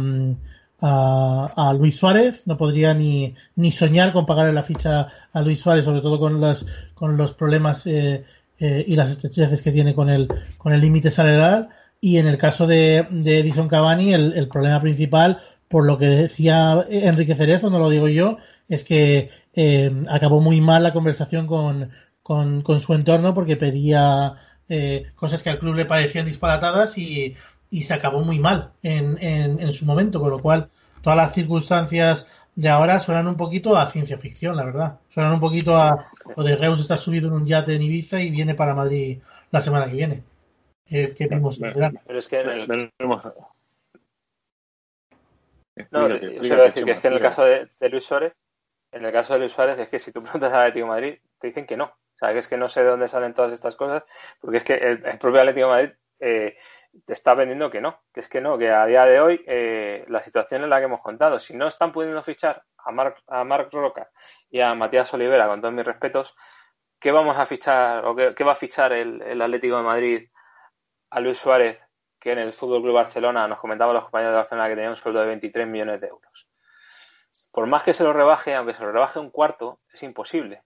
Luis 1.79 1.97
Suárez, 1.97 2.43
no 2.47 2.57
podría 2.57 2.93
ni, 2.95 3.35
ni 3.55 3.71
soñar 3.71 4.13
con 4.13 4.27
pagar 4.27 4.53
la 4.53 4.65
ficha 4.65 5.09
a 5.33 5.43
Luis 5.43 5.61
Suárez, 5.61 5.85
sobre 5.85 6.01
todo 6.01 6.19
con 6.19 6.41
los, 6.41 6.67
con 6.95 7.17
los 7.17 7.33
problemas 7.33 7.87
eh, 7.87 8.25
eh, 8.59 8.85
y 8.87 8.97
las 8.97 9.11
estrecheces 9.11 9.63
que 9.63 9.71
tiene 9.71 9.95
con 9.95 10.11
el 10.11 10.29
con 10.59 10.73
el 10.73 10.81
límite 10.81 11.11
salarial. 11.11 11.69
Y 12.01 12.17
en 12.17 12.27
el 12.27 12.37
caso 12.37 12.67
de, 12.67 13.07
Edison 13.25 13.69
Cavani, 13.69 14.13
el, 14.13 14.33
el 14.33 14.49
problema 14.49 14.81
principal 14.81 15.41
por 15.73 15.87
lo 15.87 15.97
que 15.97 16.07
decía 16.07 16.85
Enrique 16.91 17.35
Cerezo, 17.35 17.71
no 17.71 17.79
lo 17.79 17.89
digo 17.89 18.07
yo, 18.07 18.37
es 18.69 18.85
que 18.85 19.31
eh, 19.55 19.91
acabó 20.11 20.39
muy 20.39 20.61
mal 20.61 20.83
la 20.83 20.93
conversación 20.93 21.47
con, 21.47 21.91
con, 22.23 22.81
su 22.81 22.93
entorno 22.93 23.33
porque 23.33 23.57
pedía 23.57 24.35
eh, 24.75 25.13
cosas 25.17 25.43
que 25.43 25.51
al 25.51 25.59
club 25.59 25.75
le 25.75 25.85
parecían 25.85 26.25
disparatadas 26.25 26.97
y, 26.97 27.37
y 27.71 27.83
se 27.83 27.93
acabó 27.93 28.21
muy 28.21 28.39
mal 28.39 28.73
en, 28.83 29.19
en, 29.21 29.71
su 29.75 29.85
momento, 29.85 30.19
con 30.19 30.31
lo 30.31 30.41
cual 30.41 30.71
todas 31.03 31.19
las 31.19 31.35
circunstancias 31.35 32.27
de 32.55 32.71
ahora 32.71 32.99
suenan 32.99 33.29
un 33.29 33.37
poquito 33.37 33.77
a 33.77 33.87
ciencia 33.89 34.17
ficción, 34.17 34.57
la 34.57 34.65
verdad. 34.65 34.99
Suenan 35.11 35.35
un 35.35 35.41
poquito 35.41 35.77
a 35.77 36.09
lo 36.35 36.43
de 36.43 36.57
Reus 36.57 36.81
está 36.81 36.97
subido 36.97 37.29
en 37.29 37.35
un 37.35 37.45
yate 37.45 37.75
en 37.75 37.83
Ibiza 37.83 38.23
y 38.23 38.31
viene 38.31 38.55
para 38.55 38.75
Madrid 38.75 39.19
la 39.51 39.61
semana 39.61 39.91
que 39.91 39.97
viene. 39.97 40.23
Eh, 40.89 41.13
¿Qué 41.15 41.27
vimos? 41.27 41.59
Pero 41.61 42.19
es 42.19 42.29
que 42.29 42.41
en 42.41 42.49
el, 42.49 42.91
no, 45.91 46.09
yo 46.09 46.41
quiero 46.41 46.63
decir 46.63 46.87
que 46.87 46.93
es 46.93 47.01
que 47.01 47.09
en 47.09 47.15
el 47.15 47.21
caso 47.21 47.45
de, 47.45 47.69
Luis 47.91 48.05
Suárez, 48.05 48.33
en 48.91 49.05
el 49.05 49.13
caso 49.13 49.35
de 49.35 49.41
Luis 49.41 49.53
Suárez 49.53 49.79
es 49.79 49.89
que 49.89 49.99
si 49.99 50.13
tú 50.13 50.23
preguntas 50.23 50.51
al 50.51 50.61
Atlético 50.61 50.87
de 50.87 50.91
Madrid, 50.91 51.15
te 51.39 51.49
dicen 51.49 51.67
que 51.67 51.77
no. 51.77 51.95
Sea, 52.23 52.33
que 52.33 52.39
es 52.39 52.47
que 52.47 52.57
no 52.57 52.69
sé 52.69 52.85
de 52.85 52.91
dónde 52.91 53.09
salen 53.09 53.35
todas 53.35 53.53
estas 53.53 53.75
cosas, 53.75 54.05
porque 54.41 54.59
es 54.59 54.63
que 54.63 54.75
el, 54.75 55.19
propio 55.19 55.41
Atlético 55.41 55.67
de 55.67 55.73
Madrid 55.73 55.93
eh, 56.21 56.57
te 57.05 57.13
está 57.15 57.35
vendiendo 57.35 57.69
que 57.69 57.81
no, 57.81 58.01
que 58.15 58.21
es 58.21 58.29
que 58.29 58.41
no, 58.41 58.57
que 58.57 58.71
a 58.71 58.87
día 58.87 59.05
de 59.07 59.21
hoy 59.21 59.45
eh, 59.45 60.05
la 60.07 60.23
situación 60.23 60.63
es 60.63 60.69
la 60.69 60.79
que 60.79 60.85
hemos 60.85 61.01
contado. 61.01 61.41
Si 61.41 61.53
no 61.53 61.67
están 61.67 61.91
pudiendo 61.91 62.23
fichar 62.23 62.63
a 62.79 62.93
Marc, 62.93 63.19
a 63.27 63.43
Marc 63.43 63.73
Roca 63.73 64.09
y 64.49 64.61
a 64.61 64.73
Matías 64.77 65.13
Olivera, 65.15 65.49
con 65.49 65.61
todos 65.61 65.75
mis 65.75 65.85
respetos, 65.85 66.37
¿qué 67.01 67.11
vamos 67.11 67.37
a 67.37 67.45
fichar 67.45 68.07
o 68.07 68.15
qué, 68.15 68.45
va 68.45 68.53
a 68.53 68.55
fichar 68.55 68.93
el, 68.93 69.21
el 69.23 69.43
Atlético 69.43 69.79
de 69.79 69.83
Madrid 69.83 70.29
a 71.11 71.19
Luis 71.19 71.39
Suárez 71.39 71.81
que 72.21 72.31
en 72.31 72.39
el 72.39 72.53
Fútbol 72.53 72.83
Club 72.83 72.95
Barcelona 72.95 73.49
nos 73.49 73.59
comentaban 73.59 73.95
los 73.95 74.05
compañeros 74.05 74.35
de 74.35 74.37
Barcelona 74.37 74.69
que 74.69 74.77
tenía 74.77 74.91
un 74.91 74.97
sueldo 74.97 75.23
de 75.23 75.27
23 75.27 75.67
millones 75.67 76.01
de 76.01 76.07
euros. 76.07 76.47
Por 77.51 77.67
más 77.67 77.83
que 77.83 77.95
se 77.95 78.05
lo 78.05 78.13
rebaje, 78.13 78.55
aunque 78.55 78.75
se 78.75 78.83
lo 78.85 78.93
rebaje 78.93 79.19
un 79.19 79.31
cuarto, 79.31 79.81
es 79.93 80.05
imposible. 80.05 80.63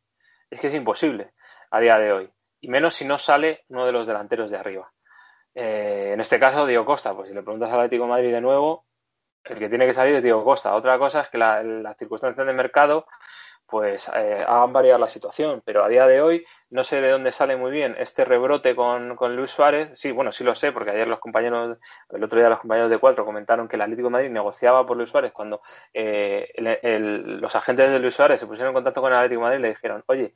Es 0.50 0.60
que 0.60 0.68
es 0.68 0.74
imposible 0.74 1.32
a 1.70 1.80
día 1.80 1.98
de 1.98 2.12
hoy. 2.12 2.30
Y 2.60 2.68
menos 2.68 2.94
si 2.94 3.04
no 3.04 3.18
sale 3.18 3.64
uno 3.68 3.86
de 3.86 3.92
los 3.92 4.06
delanteros 4.06 4.50
de 4.50 4.56
arriba. 4.56 4.92
Eh, 5.54 6.10
en 6.12 6.20
este 6.20 6.38
caso, 6.38 6.66
Diego 6.66 6.84
Costa. 6.84 7.14
Pues 7.14 7.28
si 7.28 7.34
le 7.34 7.42
preguntas 7.42 7.72
al 7.72 7.80
Atlético 7.80 8.06
Madrid 8.06 8.32
de 8.32 8.40
nuevo, 8.40 8.86
el 9.44 9.58
que 9.58 9.68
tiene 9.68 9.86
que 9.86 9.94
salir 9.94 10.14
es 10.14 10.22
Diego 10.22 10.44
Costa. 10.44 10.74
Otra 10.74 10.98
cosa 10.98 11.22
es 11.22 11.28
que 11.28 11.38
las 11.38 11.96
circunstancias 11.96 12.46
de 12.46 12.52
mercado 12.52 13.06
pues 13.66 14.08
eh, 14.14 14.44
hagan 14.46 14.72
variar 14.72 15.00
la 15.00 15.08
situación. 15.08 15.62
Pero 15.64 15.84
a 15.84 15.88
día 15.88 16.06
de 16.06 16.20
hoy 16.20 16.44
no 16.70 16.84
sé 16.84 17.00
de 17.00 17.10
dónde 17.10 17.32
sale 17.32 17.56
muy 17.56 17.70
bien 17.70 17.96
este 17.98 18.24
rebrote 18.24 18.74
con, 18.74 19.16
Luis 19.36 19.50
Suárez. 19.50 19.98
Sí, 19.98 20.12
bueno, 20.12 20.32
sí 20.32 20.44
lo 20.44 20.54
sé, 20.54 20.72
porque 20.72 20.90
ayer 20.90 21.08
los 21.08 21.18
compañeros, 21.18 21.78
el 22.10 22.24
otro 22.24 22.38
día 22.38 22.48
los 22.48 22.60
compañeros 22.60 22.90
de 22.90 22.98
Cuatro 22.98 23.24
comentaron 23.24 23.68
que 23.68 23.76
el 23.76 23.82
Atlético 23.82 24.08
de 24.08 24.12
Madrid 24.12 24.30
negociaba 24.30 24.86
por 24.86 24.96
Luis 24.96 25.10
Suárez 25.10 25.32
cuando 25.32 25.60
eh, 25.92 26.48
los 27.40 27.54
agentes 27.56 27.90
de 27.90 27.98
Luis 27.98 28.14
Suárez 28.14 28.40
se 28.40 28.46
pusieron 28.46 28.70
en 28.70 28.74
contacto 28.74 29.00
con 29.00 29.12
el 29.12 29.18
Atlético 29.18 29.42
Madrid 29.42 29.58
y 29.58 29.62
le 29.62 29.68
dijeron, 29.68 30.04
oye, 30.06 30.34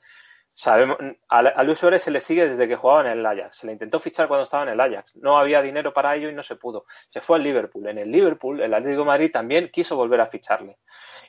sabemos, 0.54 0.98
a, 1.28 1.62
Luis 1.62 1.78
Suárez 1.78 2.02
se 2.02 2.10
le 2.10 2.20
sigue 2.20 2.48
desde 2.48 2.68
que 2.68 2.76
jugaba 2.76 3.00
en 3.02 3.18
el 3.18 3.26
Ajax. 3.26 3.58
Se 3.58 3.66
le 3.66 3.72
intentó 3.72 3.98
fichar 3.98 4.28
cuando 4.28 4.44
estaba 4.44 4.64
en 4.64 4.70
el 4.70 4.80
Ajax. 4.80 5.16
No 5.16 5.38
había 5.38 5.62
dinero 5.62 5.92
para 5.92 6.14
ello 6.16 6.28
y 6.28 6.34
no 6.34 6.42
se 6.42 6.56
pudo. 6.56 6.84
Se 7.08 7.20
fue 7.20 7.36
al 7.36 7.42
Liverpool. 7.42 7.88
En 7.88 7.98
el 7.98 8.10
Liverpool, 8.10 8.60
el 8.60 8.74
Atlético 8.74 9.02
de 9.02 9.06
Madrid 9.06 9.30
también 9.32 9.70
quiso 9.70 9.96
volver 9.96 10.20
a 10.20 10.26
ficharle 10.26 10.78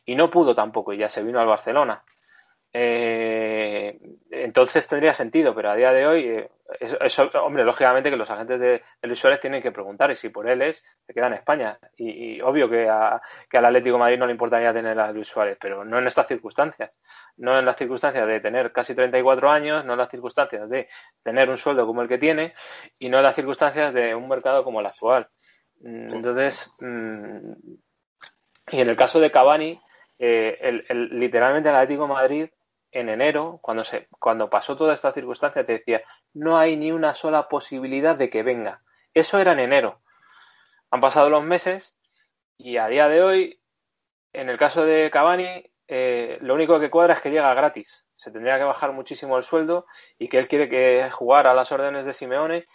y 0.05 0.15
no 0.15 0.29
pudo 0.29 0.55
tampoco 0.55 0.93
y 0.93 0.97
ya 0.97 1.09
se 1.09 1.23
vino 1.23 1.39
al 1.39 1.47
Barcelona. 1.47 2.03
Eh, 2.73 3.99
entonces 4.29 4.87
tendría 4.87 5.13
sentido, 5.13 5.53
pero 5.53 5.71
a 5.71 5.75
día 5.75 5.91
de 5.91 6.07
hoy, 6.07 6.23
eh, 6.23 6.49
eso, 7.01 7.29
hombre, 7.43 7.65
lógicamente 7.65 8.09
que 8.09 8.15
los 8.15 8.29
agentes 8.29 8.59
de, 8.61 8.81
Luis 9.01 9.19
Suárez 9.19 9.41
tienen 9.41 9.61
que 9.61 9.73
preguntar 9.73 10.09
y 10.09 10.15
si 10.15 10.29
por 10.29 10.49
él 10.49 10.61
es, 10.61 10.85
se 11.05 11.13
queda 11.13 11.27
en 11.27 11.33
España. 11.33 11.77
Y, 11.97 12.39
obvio 12.39 12.69
que, 12.69 12.89
que 13.49 13.57
al 13.57 13.65
Atlético 13.65 13.95
de 13.95 13.99
Madrid 13.99 14.17
no 14.17 14.25
le 14.25 14.31
importaría 14.31 14.71
tener 14.71 14.97
a 14.99 15.11
Luis 15.11 15.27
Suárez, 15.27 15.57
pero 15.59 15.83
no 15.83 15.99
en 15.99 16.07
estas 16.07 16.27
circunstancias. 16.27 17.01
No 17.37 17.59
en 17.59 17.65
las 17.65 17.75
circunstancias 17.75 18.25
de 18.25 18.39
tener 18.39 18.71
casi 18.71 18.95
34 18.95 19.49
años, 19.51 19.83
no 19.83 19.93
en 19.93 19.99
las 19.99 20.09
circunstancias 20.09 20.69
de 20.69 20.87
tener 21.23 21.49
un 21.49 21.57
sueldo 21.57 21.85
como 21.85 22.01
el 22.01 22.07
que 22.07 22.17
tiene 22.17 22.53
y 22.99 23.09
no 23.09 23.17
en 23.17 23.23
las 23.23 23.35
circunstancias 23.35 23.93
de 23.93 24.15
un 24.15 24.29
mercado 24.29 24.63
como 24.63 24.79
el 24.79 24.85
actual. 24.85 25.27
Mm, 25.81 26.13
entonces, 26.13 26.71
mm, 26.79 27.51
y 28.71 28.79
en 28.79 28.89
el 28.89 28.95
caso 28.95 29.19
de 29.19 29.31
Cavani, 29.31 29.81
eh, 30.23 30.83
el, 30.87 31.09
literalmente 31.19 31.69
el 31.69 31.75
Atlético 31.75 32.07
Madrid 32.07 32.47
en 32.91 33.09
enero, 33.09 33.57
cuando, 33.59 33.83
se, 33.83 34.07
cuando 34.19 34.51
pasó 34.51 34.77
toda 34.77 34.93
esta 34.93 35.11
circunstancia, 35.13 35.65
te 35.65 35.79
decía, 35.79 36.03
no 36.35 36.59
hay 36.59 36.77
ni 36.77 36.91
una 36.91 37.15
sola 37.15 37.47
posibilidad 37.47 38.15
de 38.15 38.29
que 38.29 38.43
venga. 38.43 38.83
Eso 39.15 39.39
era 39.39 39.53
en 39.53 39.59
enero. 39.59 39.99
Han 40.91 41.01
pasado 41.01 41.31
los 41.31 41.43
meses 41.43 41.97
y 42.55 42.77
a 42.77 42.85
día 42.87 43.07
de 43.07 43.23
hoy, 43.23 43.61
en 44.31 44.49
el 44.49 44.59
caso 44.59 44.85
de 44.85 45.09
Cavani, 45.09 45.71
eh, 45.87 46.37
lo 46.41 46.53
único 46.53 46.79
que 46.79 46.91
cuadra 46.91 47.15
es 47.15 47.21
que 47.21 47.31
llega 47.31 47.51
gratis. 47.55 48.05
Se 48.15 48.29
tendría 48.29 48.59
que 48.59 48.63
bajar 48.63 48.91
muchísimo 48.91 49.37
el 49.37 49.43
sueldo 49.43 49.87
y 50.19 50.27
que 50.27 50.37
él 50.37 50.47
quiere 50.47 50.69
que 50.69 51.09
jugar 51.11 51.47
a 51.47 51.55
las 51.55 51.71
órdenes 51.71 52.05
de 52.05 52.13
Simeone 52.13 52.67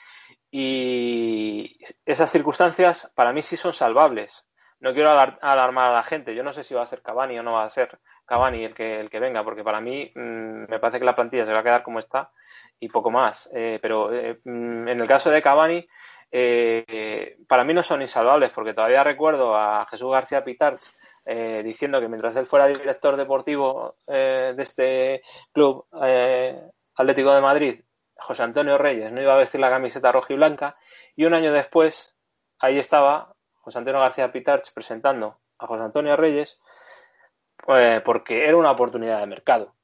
y 0.51 1.79
esas 2.05 2.33
circunstancias 2.33 3.13
para 3.15 3.33
mí 3.33 3.43
sí 3.43 3.57
son 3.57 3.73
salvables. 3.73 4.46
No 4.81 4.93
quiero 4.93 5.11
alarmar 5.11 5.91
a 5.91 5.95
la 5.95 6.03
gente. 6.03 6.35
Yo 6.35 6.43
no 6.43 6.53
sé 6.53 6.63
si 6.63 6.75
va 6.75 6.83
a 6.83 6.87
ser 6.87 7.03
Cavani 7.03 7.39
o 7.39 7.43
no 7.43 7.55
va 7.55 7.65
a 7.65 7.69
ser 7.71 7.99
Cavani 8.27 8.65
el 8.65 8.75
que, 8.75 9.01
el 9.01 9.09
que 9.09 9.21
venga, 9.21 9.43
porque 9.43 9.65
para 9.65 9.81
mí 9.81 10.11
mm, 10.15 10.69
me 10.69 10.79
parece 10.79 10.99
que 10.99 11.05
la 11.05 11.15
plantilla 11.15 11.47
se 11.47 11.53
va 11.53 11.61
a 11.61 11.63
quedar 11.63 11.83
como 11.83 11.99
está 11.99 12.31
y 12.79 12.89
poco 12.89 13.11
más. 13.11 13.49
Eh, 13.55 13.79
pero 13.81 14.13
eh, 14.13 14.41
mm, 14.45 14.89
en 14.89 15.01
el 15.01 15.09
caso 15.09 15.31
de 15.31 15.41
Cavani, 15.41 15.87
eh, 16.31 17.37
para 17.49 17.65
mí 17.65 17.73
no 17.73 17.83
son 17.83 18.03
insalvables, 18.03 18.51
porque 18.51 18.75
todavía 18.75 19.05
recuerdo 19.05 19.57
a 19.57 19.87
Jesús 19.87 20.11
García 20.11 20.45
Pitarch 20.45 20.91
diciendo 21.63 22.01
que 22.01 22.09
mientras 22.09 22.37
él 22.37 22.47
fuera 22.47 22.67
director 22.67 23.17
deportivo 23.17 23.93
de 24.07 24.55
este 24.59 25.23
club 25.53 25.87
Atlético 26.97 27.33
de 27.33 27.41
Madrid, 27.41 27.81
José 28.17 28.43
Antonio 28.43 28.77
Reyes 28.77 29.13
no 29.13 29.23
iba 29.23 29.35
a 29.35 29.39
vestir 29.39 29.61
la 29.61 29.71
camiseta 29.71 30.13
roja 30.13 30.33
y 30.33 30.37
blanca, 30.37 30.77
y 31.15 31.25
un 31.25 31.35
año 31.35 31.53
después, 31.53 32.17
ahí 32.59 32.79
estaba 32.79 33.36
José 33.67 33.79
Antonio 33.79 34.01
García 34.01 34.31
Pitarch 34.31 34.73
presentando 34.73 35.41
a 35.59 35.67
José 35.67 35.83
Antonio 35.83 36.17
Reyes 36.17 36.61
pues, 37.57 38.01
porque 38.03 38.47
era 38.47 38.57
una 38.57 38.71
oportunidad 38.71 39.19
de 39.19 39.27
mercado. 39.27 39.75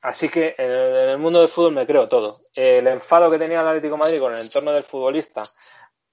Así 0.00 0.30
que 0.30 0.54
en 0.56 0.70
el, 0.70 1.18
mundo 1.18 1.40
del 1.40 1.50
fútbol 1.50 1.74
me 1.74 1.86
creo 1.86 2.08
todo. 2.08 2.38
El 2.54 2.86
enfado 2.86 3.30
que 3.30 3.36
tenía 3.36 3.60
el 3.60 3.68
Atlético 3.68 3.98
Madrid 3.98 4.20
con 4.20 4.32
el 4.32 4.40
entorno 4.40 4.72
del 4.72 4.84
futbolista 4.84 5.42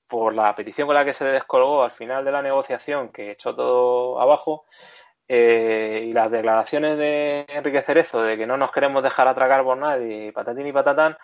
por 0.05 0.33
la 0.33 0.53
petición 0.53 0.85
con 0.85 0.95
la 0.95 1.05
que 1.05 1.13
se 1.13 1.23
descolgó 1.23 1.81
al 1.81 1.91
final 1.91 2.25
de 2.25 2.31
la 2.33 2.41
negociación 2.41 3.09
que 3.13 3.31
echó 3.31 3.55
todo 3.55 4.19
abajo 4.19 4.65
eh, 5.29 6.07
y 6.07 6.11
las 6.11 6.29
declaraciones 6.29 6.97
de 6.97 7.45
Enrique 7.47 7.83
Cerezo 7.83 8.21
de 8.21 8.35
que 8.35 8.45
no 8.45 8.57
nos 8.57 8.73
queremos 8.73 9.01
dejar 9.01 9.29
atracar 9.29 9.63
por 9.63 9.77
nadie, 9.77 10.33
patatín 10.33 10.67
y 10.67 10.73
patatán, 10.73 11.17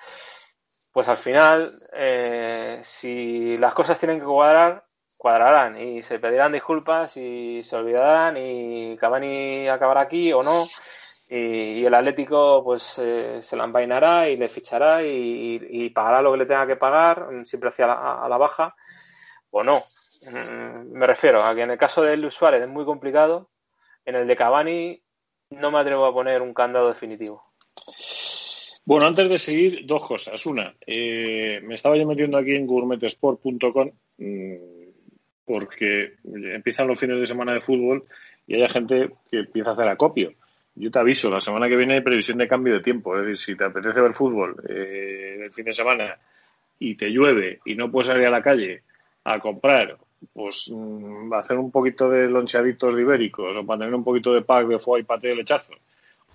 pues 0.93 1.09
al 1.09 1.17
final, 1.17 1.73
eh, 1.91 2.79
si 2.86 3.57
las 3.57 3.73
cosas 3.73 3.99
tienen 3.99 4.19
que 4.19 4.25
cuadrar, 4.25 4.86
cuadrarán 5.24 5.80
y 5.80 6.03
se 6.03 6.19
pedirán 6.19 6.51
disculpas 6.51 7.15
y 7.15 7.63
se 7.63 7.78
olvidarán 7.78 8.36
y 8.36 8.97
Cavani 8.97 9.69
acabará 9.69 10.01
aquí 10.01 10.34
o 10.34 10.43
no. 10.43 10.67
Y, 11.30 11.86
el 11.86 11.93
Atlético 11.93 12.61
pues 12.61 12.99
eh, 12.99 13.39
se 13.41 13.55
la 13.55 13.63
envainará 13.63 14.28
y 14.28 14.36
le 14.36 14.49
fichará 14.49 15.01
y, 15.01 15.89
pagará 15.95 16.21
lo 16.21 16.34
que 16.34 16.39
le 16.39 16.45
tenga 16.45 16.67
que 16.67 16.76
pagar 16.76 17.26
siempre 17.45 17.69
hacia 17.69 17.88
la, 17.88 18.21
a 18.21 18.28
la 18.28 18.38
baja 18.38 18.76
o 19.49 19.63
no. 19.63 19.82
Mm, 20.30 20.91
me 20.91 21.07
refiero 21.07 21.41
a 21.41 21.55
que 21.55 21.61
en 21.61 21.71
el 21.71 21.78
caso 21.78 22.01
de 22.01 22.17
Luis 22.17 22.36
Suárez 22.36 22.61
es 22.61 22.67
muy 22.67 22.84
complicado 22.84 23.49
en 24.03 24.15
el 24.15 24.28
de 24.28 24.36
Cavani 24.36 25.01
no 25.51 25.71
me 25.71 25.80
atrevo 25.80 26.05
a 26.05 26.13
poner 26.13 26.41
un 26.41 26.53
candado 26.53 26.89
definitivo. 26.89 27.45
Bueno, 28.84 29.05
antes 29.05 29.30
de 29.30 29.39
seguir, 29.39 29.86
dos 29.86 30.05
cosas. 30.05 30.45
Una, 30.45 30.76
eh, 30.86 31.61
me 31.63 31.76
estaba 31.76 31.95
yo 31.95 32.05
metiendo 32.05 32.38
aquí 32.38 32.53
en 32.55 32.67
gourmetesport.com 32.67 33.91
mm, 34.17 34.82
porque 35.46 36.14
empiezan 36.26 36.88
los 36.88 37.00
fines 37.00 37.20
de 37.20 37.28
semana 37.28 37.54
de 37.54 37.62
fútbol 37.62 38.04
y 38.48 38.56
hay 38.56 38.70
gente 38.70 39.12
que 39.30 39.39
empieza 39.39 39.72
a 39.72 39.74
hacer 39.74 39.88
acopio. 39.88 40.34
Yo 40.76 40.89
te 40.89 41.00
aviso, 41.00 41.30
la 41.30 41.41
semana 41.41 41.68
que 41.68 41.76
viene 41.76 41.96
hay 41.96 42.02
previsión 42.02 42.38
de 42.38 42.48
cambio 42.48 42.74
de 42.74 42.80
tiempo. 42.80 43.16
Es 43.16 43.26
decir, 43.26 43.38
si 43.38 43.56
te 43.56 43.66
apetece 43.66 44.02
ver 44.02 44.14
fútbol 44.14 44.56
eh, 44.68 45.41
el 45.44 45.54
fin 45.54 45.66
de 45.66 45.74
semana 45.74 46.18
y 46.80 46.96
te 46.96 47.10
llueve 47.10 47.60
y 47.66 47.76
no 47.76 47.91
puedes 47.91 48.08
salir 48.08 48.26
a 48.26 48.32
la 48.32 48.41
calle 48.41 48.82
a 49.24 49.39
comprar, 49.39 49.98
pues 50.34 50.72
mm, 50.74 51.32
hacer 51.34 51.58
un 51.58 51.72
poquito 51.72 52.10
de 52.10 52.28
loncheaditos 52.28 53.00
ibéricos 53.00 53.56
o 53.56 53.66
para 53.66 53.80
tener 53.80 53.94
un 53.94 54.04
poquito 54.04 54.34
de 54.34 54.41
pack 54.41 54.68
de 54.68 54.80
foie 54.80 55.02
y 55.02 55.06
paté 55.06 55.30
de 55.30 55.36
lechazo 55.36 55.74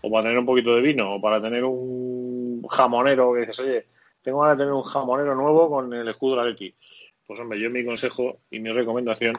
o 0.00 0.10
para 0.10 0.22
tener 0.22 0.38
un 0.38 0.46
poquito 0.46 0.74
de 0.74 0.82
vino 0.82 1.14
o 1.14 1.20
para 1.20 1.40
tener 1.40 1.64
un 1.64 2.62
jamonero 2.68 3.32
que 3.32 3.40
dices, 3.40 3.60
oye, 3.60 3.86
tengo 4.22 4.40
ganas 4.40 4.58
de 4.58 4.64
tener 4.64 4.74
un 4.74 4.82
jamonero 4.82 5.34
nuevo 5.34 5.68
con 5.68 5.92
el 5.92 6.08
escudo 6.08 6.36
de 6.36 6.42
la 6.42 6.48
Leti. 6.48 6.74
Pues 7.28 7.40
hombre, 7.40 7.60
yo 7.60 7.68
mi 7.68 7.84
consejo 7.84 8.40
y 8.50 8.58
mi 8.58 8.72
recomendación 8.72 9.34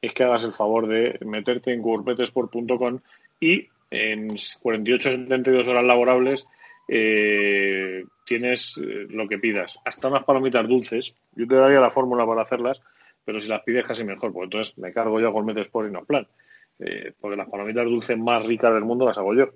es 0.00 0.14
que 0.14 0.22
hagas 0.22 0.44
el 0.44 0.52
favor 0.52 0.86
de 0.86 1.18
meterte 1.26 1.72
en 1.72 1.82
gourmetesport.com 1.82 3.00
y 3.40 3.68
en 3.90 4.28
48 4.62 5.10
72 5.10 5.66
horas 5.66 5.82
laborables 5.82 6.46
eh, 6.86 8.04
tienes 8.24 8.78
eh, 8.78 9.06
lo 9.10 9.26
que 9.26 9.40
pidas. 9.40 9.76
Hasta 9.84 10.06
unas 10.06 10.22
palomitas 10.22 10.68
dulces. 10.68 11.16
Yo 11.34 11.48
te 11.48 11.56
daría 11.56 11.80
la 11.80 11.90
fórmula 11.90 12.24
para 12.24 12.42
hacerlas, 12.42 12.80
pero 13.24 13.40
si 13.40 13.48
las 13.48 13.62
pides 13.64 13.84
casi 13.84 14.04
mejor, 14.04 14.32
pues 14.32 14.44
entonces 14.44 14.78
me 14.78 14.92
cargo 14.92 15.18
yo 15.18 15.26
a 15.26 15.32
Gourmet 15.32 15.58
Sport 15.58 15.88
y 15.88 15.92
no 15.92 16.04
plan. 16.04 16.28
Eh, 16.78 17.14
porque 17.20 17.36
las 17.36 17.48
palomitas 17.48 17.86
dulces 17.86 18.16
más 18.16 18.46
ricas 18.46 18.72
del 18.72 18.84
mundo 18.84 19.06
las 19.06 19.18
hago 19.18 19.34
yo. 19.34 19.48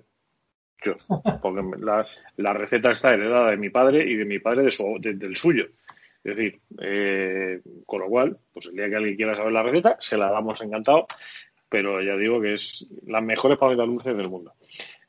Yo. 0.83 0.95
Porque 1.41 1.61
la, 1.79 2.05
la 2.35 2.53
receta 2.53 2.91
está 2.91 3.13
heredada 3.13 3.51
de 3.51 3.57
mi 3.57 3.69
padre 3.69 4.03
y 4.03 4.15
de 4.15 4.25
mi 4.25 4.39
padre 4.39 4.63
de 4.63 4.71
su, 4.71 4.97
del 4.99 5.35
suyo. 5.37 5.67
Es 6.29 6.37
decir, 6.37 6.59
con 7.85 8.01
lo 8.01 8.07
cual, 8.07 8.37
pues 8.53 8.67
el 8.67 8.73
día 8.73 8.89
que 8.89 8.95
alguien 8.95 9.15
quiera 9.15 9.35
saber 9.35 9.51
la 9.51 9.63
receta, 9.63 9.97
se 9.99 10.17
la 10.17 10.29
damos 10.31 10.61
encantado 10.61 11.07
pero 11.69 12.01
ya 12.01 12.17
digo 12.17 12.41
que 12.41 12.55
es 12.55 12.87
las 13.05 13.23
mejores 13.23 13.57
palomitas 13.57 13.87
dulces 13.87 14.17
del 14.17 14.29
mundo. 14.29 14.53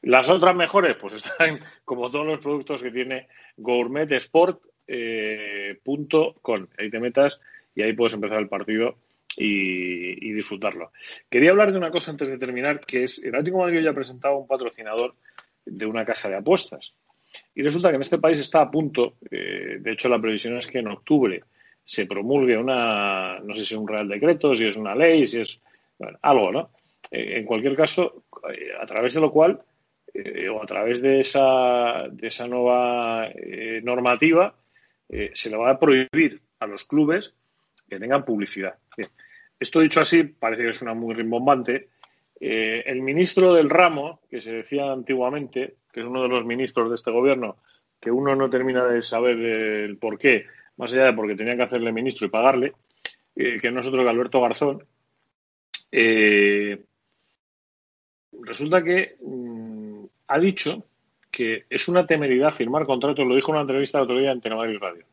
Las 0.03 0.29
otras 0.29 0.55
mejores, 0.55 0.97
pues 0.97 1.15
están 1.15 1.61
como 1.85 2.11
todos 2.11 2.27
los 2.27 2.39
productos 2.39 2.83
que 2.83 2.91
tiene 2.91 3.29
gourmetesport.com. 3.57 4.63
Eh, 4.87 5.79
ahí 6.79 6.91
te 6.91 7.01
metas 7.01 7.41
y 7.75 7.83
ahí 7.83 7.93
puedes 7.95 8.15
empezar 8.15 8.39
el 8.39 8.49
partido 8.49 8.97
y, 9.37 10.33
disfrutarlo. 10.33 10.93
Quería 11.29 11.51
hablar 11.51 11.73
de 11.73 11.79
una 11.79 11.91
cosa 11.91 12.11
antes 12.11 12.29
de 12.29 12.39
terminar, 12.39 12.81
que 12.81 13.05
es 13.05 13.19
el 13.19 13.35
Atlético 13.35 13.59
de 13.59 13.65
Madrid 13.65 13.83
ya 13.83 13.91
ha 13.91 13.95
presentado 13.95 14.37
un 14.37 14.47
patrocinador 14.47 15.13
de 15.65 15.87
una 15.87 16.05
casa 16.05 16.29
de 16.29 16.37
apuestas. 16.37 16.95
Y 17.55 17.63
resulta 17.63 17.91
que 17.91 17.97
en 17.97 18.03
este 18.03 18.19
país 18.19 18.39
está 18.39 18.63
a 18.63 18.71
punto, 18.71 19.15
eh, 19.31 19.79
de 19.81 19.93
hecho 19.93 20.09
la 20.09 20.21
previsión 20.21 20.57
es 20.59 20.67
que 20.67 20.79
en 20.79 20.89
octubre 20.89 21.43
se 21.85 22.07
promulgue 22.07 22.57
una, 22.57 23.39
no 23.41 23.53
sé 23.55 23.65
si 23.65 23.75
es 23.75 23.81
un 23.81 23.89
real 23.89 24.09
decreto, 24.09 24.55
si 24.55 24.67
es 24.67 24.77
una 24.77 24.95
ley, 24.95 25.27
si 25.27 25.41
es 25.41 25.61
algo, 26.23 26.53
¿no? 26.53 26.71
Eh, 27.11 27.39
en 27.39 27.45
cualquier 27.45 27.77
caso, 27.77 28.25
eh, 28.53 28.71
a 28.81 28.87
través 28.87 29.15
de 29.15 29.21
lo 29.21 29.33
cual, 29.33 29.61
o 30.53 30.61
a 30.61 30.67
través 30.67 31.01
de 31.01 31.21
esa, 31.21 32.09
de 32.11 32.27
esa 32.27 32.49
nueva 32.49 33.29
normativa, 33.85 34.53
se 35.09 35.51
le 35.51 35.57
va 35.57 35.71
a 35.71 35.79
prohibir 35.79 36.41
a 36.59 36.67
los 36.67 36.83
clubes 36.83 37.33
que 37.89 38.01
tengan 38.01 38.25
publicidad. 38.25 38.75
Esto 39.59 39.79
dicho 39.79 40.01
así, 40.01 40.25
parece 40.25 40.65
que 40.65 40.71
es 40.71 40.83
una 40.83 40.95
muy 40.95 41.15
rimbombante. 41.15 41.91
el 42.41 43.03
ministro 43.03 43.55
del 43.55 43.71
ramo, 43.71 44.21
que 44.29 44.41
se 44.41 44.51
decía 44.51 44.91
antiguamente, 44.91 45.77
que 45.93 46.01
es 46.01 46.07
uno 46.07 46.23
de 46.23 46.29
los 46.29 46.45
ministros 46.45 46.89
de 46.89 46.95
este 46.95 47.11
gobierno, 47.11 47.57
que 48.01 48.11
uno 48.11 48.35
no 48.35 48.49
termina 48.49 48.85
de 48.85 49.03
saber 49.03 49.39
el 49.39 49.97
por 49.99 50.19
qué, 50.19 50.47
más 50.77 50.93
allá 50.93 51.07
de 51.07 51.13
porque 51.13 51.37
tenía 51.37 51.57
que 51.57 51.63
hacerle 51.63 51.93
ministro 51.93 52.27
y 52.27 52.31
pagarle, 52.31 52.73
que 53.35 53.71
no 53.71 53.81
es 53.81 53.87
otro 53.87 54.03
que 54.03 54.09
Alberto 54.09 54.41
Garzón, 54.41 54.85
eh, 55.93 56.83
resulta 58.43 58.83
que 58.83 59.17
mm, 59.21 60.05
ha 60.29 60.39
dicho 60.39 60.85
que 61.31 61.65
es 61.71 61.89
una 61.89 62.07
temeridad 62.07 62.53
firmar 62.53 62.87
contratos, 62.87 63.27
lo 63.27 63.35
dijo 63.35 63.51
en 63.51 63.57
una 63.57 63.63
entrevista 63.63 63.99
de 63.99 64.05
otro 64.05 64.19
día 64.19 64.33
en 64.33 64.41
Telemadrid 64.41 64.79
Radio, 64.79 65.05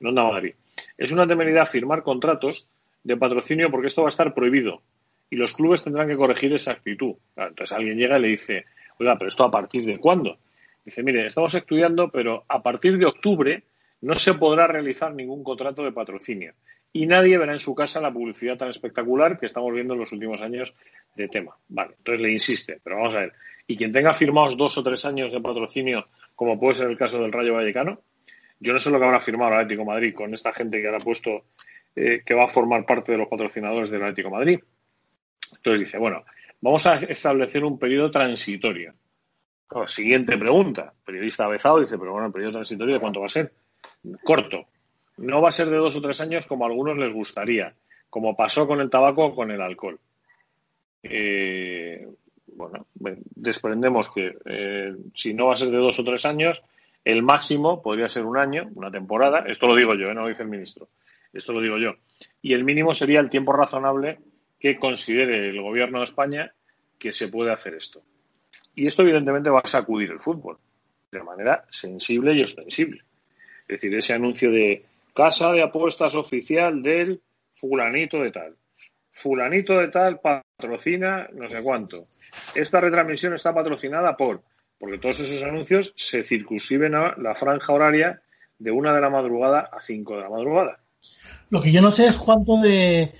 en 0.00 0.06
Onda 0.06 0.24
Madrid. 0.24 0.54
Es 0.96 1.10
una 1.12 1.26
temeridad 1.26 1.66
firmar 1.66 2.02
contratos 2.02 2.68
de 3.02 3.16
patrocinio 3.16 3.70
porque 3.70 3.88
esto 3.88 4.02
va 4.02 4.08
a 4.08 4.10
estar 4.10 4.34
prohibido 4.34 4.82
y 5.30 5.36
los 5.36 5.52
clubes 5.52 5.82
tendrán 5.82 6.08
que 6.08 6.16
corregir 6.16 6.52
esa 6.52 6.72
actitud. 6.72 7.14
Entonces 7.36 7.72
alguien 7.72 7.98
llega 7.98 8.18
y 8.18 8.22
le 8.22 8.28
dice, 8.28 8.64
oiga, 8.98 9.16
pero 9.16 9.28
esto 9.28 9.44
a 9.44 9.50
partir 9.50 9.84
de 9.84 9.98
cuándo? 9.98 10.38
Dice, 10.84 11.02
mire, 11.02 11.26
estamos 11.26 11.54
estudiando, 11.54 12.10
pero 12.10 12.44
a 12.48 12.62
partir 12.62 12.98
de 12.98 13.06
octubre 13.06 13.62
no 14.02 14.14
se 14.14 14.34
podrá 14.34 14.66
realizar 14.66 15.14
ningún 15.14 15.42
contrato 15.42 15.82
de 15.82 15.92
patrocinio 15.92 16.54
y 16.96 17.06
nadie 17.06 17.36
verá 17.36 17.52
en 17.52 17.58
su 17.58 17.74
casa 17.74 18.00
la 18.00 18.12
publicidad 18.12 18.56
tan 18.56 18.70
espectacular 18.70 19.38
que 19.38 19.46
estamos 19.46 19.72
viendo 19.74 19.94
en 19.94 20.00
los 20.00 20.12
últimos 20.12 20.40
años 20.40 20.74
de 21.16 21.28
tema. 21.28 21.56
Vale, 21.68 21.94
entonces 21.98 22.20
le 22.22 22.30
insiste, 22.30 22.78
pero 22.82 22.96
vamos 22.96 23.14
a 23.16 23.20
ver. 23.20 23.32
Y 23.66 23.76
quien 23.76 23.90
tenga 23.90 24.12
firmados 24.12 24.56
dos 24.56 24.78
o 24.78 24.82
tres 24.84 25.04
años 25.04 25.32
de 25.32 25.40
patrocinio, 25.40 26.06
como 26.36 26.58
puede 26.58 26.74
ser 26.74 26.88
el 26.88 26.96
caso 26.96 27.20
del 27.20 27.32
Rayo 27.32 27.54
Vallecano, 27.54 28.00
yo 28.60 28.72
no 28.72 28.78
sé 28.78 28.90
lo 28.90 29.00
que 29.00 29.06
habrá 29.06 29.18
firmado 29.18 29.54
el 29.54 29.60
Atlético 29.60 29.84
Madrid 29.84 30.14
con 30.14 30.32
esta 30.32 30.52
gente 30.52 30.80
que 30.80 30.88
ha 30.88 30.96
puesto 30.98 31.46
eh, 31.96 32.22
que 32.24 32.32
va 32.32 32.44
a 32.44 32.48
formar 32.48 32.86
parte 32.86 33.10
de 33.10 33.18
los 33.18 33.28
patrocinadores 33.28 33.90
del 33.90 34.02
Atlético 34.02 34.30
Madrid. 34.30 34.60
Entonces 35.56 35.80
dice, 35.80 35.98
bueno, 35.98 36.24
vamos 36.64 36.86
a 36.86 36.94
establecer 36.94 37.62
un 37.62 37.78
periodo 37.78 38.10
transitorio. 38.10 38.94
siguiente 39.86 40.38
pregunta. 40.38 40.94
periodista 41.04 41.46
Bezado 41.46 41.78
dice, 41.78 41.98
pero 41.98 42.12
bueno, 42.12 42.28
el 42.28 42.32
periodo 42.32 42.52
transitorio 42.52 42.94
de 42.94 43.00
cuánto 43.00 43.20
va 43.20 43.26
a 43.26 43.28
ser? 43.28 43.52
Corto. 44.22 44.64
No 45.18 45.42
va 45.42 45.50
a 45.50 45.52
ser 45.52 45.68
de 45.68 45.76
dos 45.76 45.94
o 45.94 46.00
tres 46.00 46.22
años 46.22 46.46
como 46.46 46.64
a 46.64 46.68
algunos 46.68 46.96
les 46.96 47.12
gustaría, 47.12 47.74
como 48.08 48.34
pasó 48.34 48.66
con 48.66 48.80
el 48.80 48.88
tabaco 48.88 49.26
o 49.26 49.34
con 49.34 49.50
el 49.50 49.60
alcohol. 49.60 50.00
Eh, 51.02 52.08
bueno, 52.46 52.86
desprendemos 53.34 54.10
que 54.10 54.34
eh, 54.46 54.94
si 55.14 55.34
no 55.34 55.48
va 55.48 55.54
a 55.54 55.58
ser 55.58 55.68
de 55.68 55.76
dos 55.76 55.98
o 55.98 56.04
tres 56.04 56.24
años, 56.24 56.62
el 57.04 57.22
máximo 57.22 57.82
podría 57.82 58.08
ser 58.08 58.24
un 58.24 58.38
año, 58.38 58.70
una 58.74 58.90
temporada. 58.90 59.44
Esto 59.46 59.66
lo 59.66 59.76
digo 59.76 59.94
yo, 59.94 60.08
¿eh? 60.08 60.14
no 60.14 60.22
lo 60.22 60.28
dice 60.28 60.44
el 60.44 60.48
ministro. 60.48 60.88
Esto 61.30 61.52
lo 61.52 61.60
digo 61.60 61.76
yo. 61.76 61.96
Y 62.40 62.54
el 62.54 62.64
mínimo 62.64 62.94
sería 62.94 63.20
el 63.20 63.28
tiempo 63.28 63.52
razonable 63.52 64.18
que 64.64 64.78
considere 64.78 65.50
el 65.50 65.60
gobierno 65.60 65.98
de 65.98 66.04
España 66.04 66.50
que 66.98 67.12
se 67.12 67.28
puede 67.28 67.52
hacer 67.52 67.74
esto. 67.74 68.00
Y 68.74 68.86
esto, 68.86 69.02
evidentemente, 69.02 69.50
va 69.50 69.60
a 69.60 69.68
sacudir 69.68 70.10
el 70.10 70.20
fútbol 70.20 70.56
de 71.12 71.22
manera 71.22 71.66
sensible 71.68 72.32
y 72.32 72.42
ostensible. 72.42 73.02
Es 73.68 73.78
decir, 73.78 73.94
ese 73.94 74.14
anuncio 74.14 74.50
de 74.50 74.86
Casa 75.14 75.52
de 75.52 75.62
apuestas 75.62 76.14
oficial 76.14 76.82
del 76.82 77.20
fulanito 77.54 78.22
de 78.22 78.30
tal. 78.30 78.56
Fulanito 79.12 79.78
de 79.78 79.88
tal 79.88 80.18
patrocina 80.20 81.28
no 81.34 81.46
sé 81.50 81.62
cuánto. 81.62 81.98
Esta 82.54 82.80
retransmisión 82.80 83.34
está 83.34 83.52
patrocinada 83.52 84.16
por, 84.16 84.44
porque 84.78 84.96
todos 84.96 85.20
esos 85.20 85.42
anuncios 85.42 85.92
se 85.94 86.24
circunscriben 86.24 86.94
a 86.94 87.14
la 87.18 87.34
franja 87.34 87.70
horaria 87.70 88.22
de 88.58 88.70
una 88.70 88.94
de 88.94 89.02
la 89.02 89.10
madrugada 89.10 89.68
a 89.70 89.82
cinco 89.82 90.16
de 90.16 90.22
la 90.22 90.30
madrugada. 90.30 90.78
Lo 91.50 91.60
que 91.60 91.70
yo 91.70 91.82
no 91.82 91.90
sé 91.90 92.06
es 92.06 92.16
cuánto 92.16 92.56
de 92.62 93.12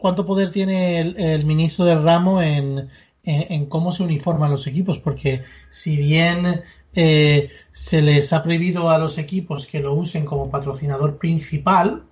cuánto 0.00 0.26
poder 0.26 0.50
tiene 0.50 1.00
el, 1.00 1.46
ministro 1.46 1.84
del 1.84 2.02
ramo 2.02 2.42
en, 2.42 2.88
en, 3.24 3.66
cómo 3.66 3.92
se 3.92 4.02
uniforman 4.02 4.50
los 4.50 4.66
equipos, 4.66 4.98
porque 4.98 5.42
si 5.68 5.96
bien 5.96 6.62
eh, 6.94 7.50
se 7.72 8.02
les 8.02 8.32
ha 8.32 8.42
prohibido 8.42 8.90
a 8.90 8.98
los 8.98 9.16
equipos 9.18 9.66
que 9.66 9.80
lo 9.80 9.94
usen 9.94 10.24
como 10.24 10.50
patrocinador 10.50 11.18
principal, 11.18 12.02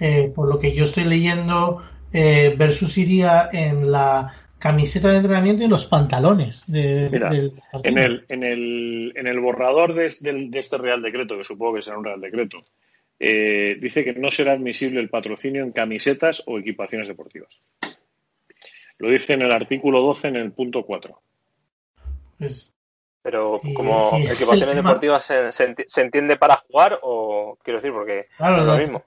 eh, 0.00 0.30
por 0.34 0.48
lo 0.48 0.58
que 0.58 0.74
yo 0.74 0.84
estoy 0.84 1.04
leyendo, 1.04 1.82
eh, 2.12 2.54
versus 2.58 2.98
iría 2.98 3.48
en 3.52 3.90
la 3.90 4.34
camiseta 4.58 5.10
de 5.10 5.18
entrenamiento 5.18 5.62
y 5.62 5.68
los 5.68 5.86
pantalones. 5.86 6.64
De, 6.66 7.06
en, 7.06 7.98
el, 7.98 8.24
en, 8.28 8.44
el, 8.44 9.12
en 9.16 9.26
el 9.26 9.40
borrador 9.40 9.94
de, 9.94 10.06
este 10.06 10.78
Real 10.78 11.00
Decreto, 11.00 11.38
que 11.38 11.44
supongo 11.44 11.76
que 11.76 11.82
será 11.82 11.98
un 11.98 12.04
Real 12.04 12.20
Decreto, 12.20 12.58
dice 13.18 14.04
que 14.04 14.12
no 14.14 14.30
será 14.30 14.52
admisible 14.52 15.00
el 15.00 15.10
patrocinio 15.10 15.62
en 15.62 15.72
camisetas 15.72 16.42
o 16.46 16.58
equipaciones 16.58 17.08
deportivas. 17.08 17.50
Lo 18.98 19.10
dice 19.10 19.34
en 19.34 19.42
el 19.42 19.52
artículo 19.52 20.00
12, 20.02 20.28
en 20.28 20.36
el 20.36 20.52
punto 20.52 20.84
4. 20.84 21.20
Pues 22.38 22.72
pero 23.22 23.60
como 23.74 24.16
equipaciones 24.16 24.76
deportivas 24.76 25.24
se, 25.24 25.52
se, 25.52 26.00
entiende 26.00 26.36
para 26.36 26.56
jugar 26.56 26.98
o 27.02 27.58
quiero 27.62 27.78
decir 27.78 27.92
porque 27.92 28.20
es 28.20 28.64
lo 28.64 28.78
mismo. 28.78 29.04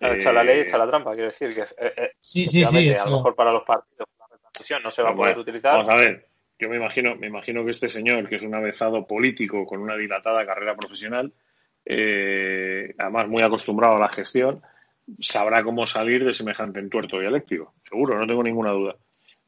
A 0.00 0.14
Echa 0.14 0.32
la 0.32 0.44
ley, 0.44 0.60
echa 0.60 0.78
la 0.78 0.86
trampa, 0.86 1.14
quiero 1.14 1.30
decir 1.30 1.54
que 1.54 1.62
eh, 1.62 1.92
eh, 1.96 2.12
sí, 2.18 2.46
sí, 2.46 2.64
sí, 2.64 2.92
a 2.92 3.04
lo 3.04 3.16
mejor 3.16 3.34
para 3.34 3.52
los 3.52 3.62
partidos 3.64 4.08
la 4.68 4.78
no 4.80 4.90
se 4.90 5.02
va 5.02 5.10
a 5.10 5.14
poder 5.14 5.38
utilizar. 5.38 5.72
Vamos 5.72 5.88
a 5.88 5.96
ver, 5.96 6.28
yo 6.62 6.68
me 6.68 6.76
imagino, 6.76 7.16
me 7.16 7.26
imagino 7.26 7.64
que 7.64 7.72
este 7.72 7.88
señor, 7.88 8.28
que 8.28 8.36
es 8.36 8.42
un 8.42 8.54
avezado 8.54 9.06
político 9.06 9.66
con 9.66 9.80
una 9.80 9.96
dilatada 9.96 10.46
carrera 10.46 10.76
profesional, 10.76 11.32
eh, 11.84 12.94
además 12.98 13.28
muy 13.28 13.42
acostumbrado 13.42 13.96
a 13.96 14.00
la 14.00 14.08
gestión, 14.08 14.62
sabrá 15.20 15.62
cómo 15.62 15.86
salir 15.86 16.24
de 16.24 16.32
semejante 16.32 16.80
entuerto 16.80 17.18
dialéctico. 17.18 17.74
Seguro, 17.88 18.18
no 18.18 18.26
tengo 18.26 18.42
ninguna 18.42 18.70
duda 18.70 18.96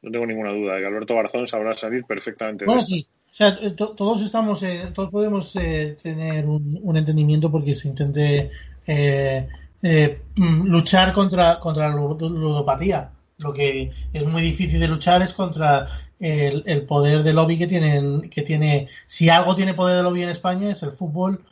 no 0.05 0.11
tengo 0.11 0.25
ninguna 0.27 0.51
duda 0.51 0.75
de 0.75 0.81
que 0.81 0.85
Alberto 0.85 1.15
Barzón 1.15 1.47
sabrá 1.47 1.73
salir 1.73 2.05
perfectamente. 2.05 2.65
Bueno, 2.65 2.81
sí, 2.81 3.07
sea, 3.31 3.57
todos 3.75 4.21
estamos, 4.21 4.61
eh, 4.63 4.91
todos 4.93 5.09
podemos 5.09 5.55
eh, 5.55 5.97
tener 6.01 6.45
un, 6.45 6.95
entendimiento 6.95 7.51
porque 7.51 7.75
se 7.75 7.87
intente 7.87 8.51
eh, 8.85 9.47
mm, 9.81 10.67
luchar 10.67 11.11
contra, 11.11 11.59
contra 11.59 11.89
la 11.89 11.95
ludopatía. 11.95 13.11
Lo 13.39 13.51
que 13.51 13.91
es 14.13 14.25
muy 14.25 14.41
difícil 14.41 14.79
de 14.79 14.87
luchar 14.87 15.21
es 15.21 15.33
contra 15.33 15.87
el, 16.19 16.63
el, 16.65 16.85
poder 16.85 17.23
de 17.23 17.33
lobby 17.33 17.57
que 17.57 17.67
tienen, 17.67 18.29
que 18.29 18.41
tiene, 18.41 18.89
si 19.05 19.29
algo 19.29 19.55
tiene 19.55 19.73
poder 19.73 19.97
de 19.97 20.03
lobby 20.03 20.23
en 20.23 20.29
España 20.29 20.69
es 20.69 20.83
el 20.83 20.91
fútbol, 20.91 21.43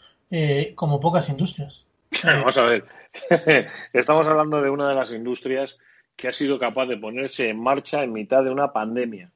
como 0.76 1.00
pocas 1.00 1.30
industrias. 1.30 1.86
Vamos 2.24 2.58
a 2.58 2.64
ver, 2.64 2.86
estamos 3.94 4.28
hablando 4.28 4.62
de 4.62 4.70
una 4.70 4.90
de 4.90 4.96
las 4.96 5.12
industrias 5.12 5.78
que 6.16 6.28
ha 6.28 6.32
sido 6.32 6.60
capaz 6.60 6.86
de 6.86 6.98
ponerse 6.98 7.50
en 7.50 7.60
marcha 7.60 8.04
en 8.04 8.14
mitad 8.14 8.44
de 8.44 8.52
una 8.52 8.72
pandemia. 8.72 9.32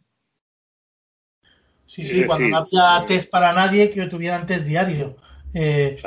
Sí, 1.86 2.06
sí, 2.06 2.26
cuando 2.26 2.50
no 2.50 2.58
había 2.58 3.06
test 3.08 3.32
para 3.32 3.54
nadie 3.54 3.90
que 3.90 4.08
tuvieran 4.08 4.46
test 4.46 4.66
diario. 4.66 5.16
Eh, 5.54 6.02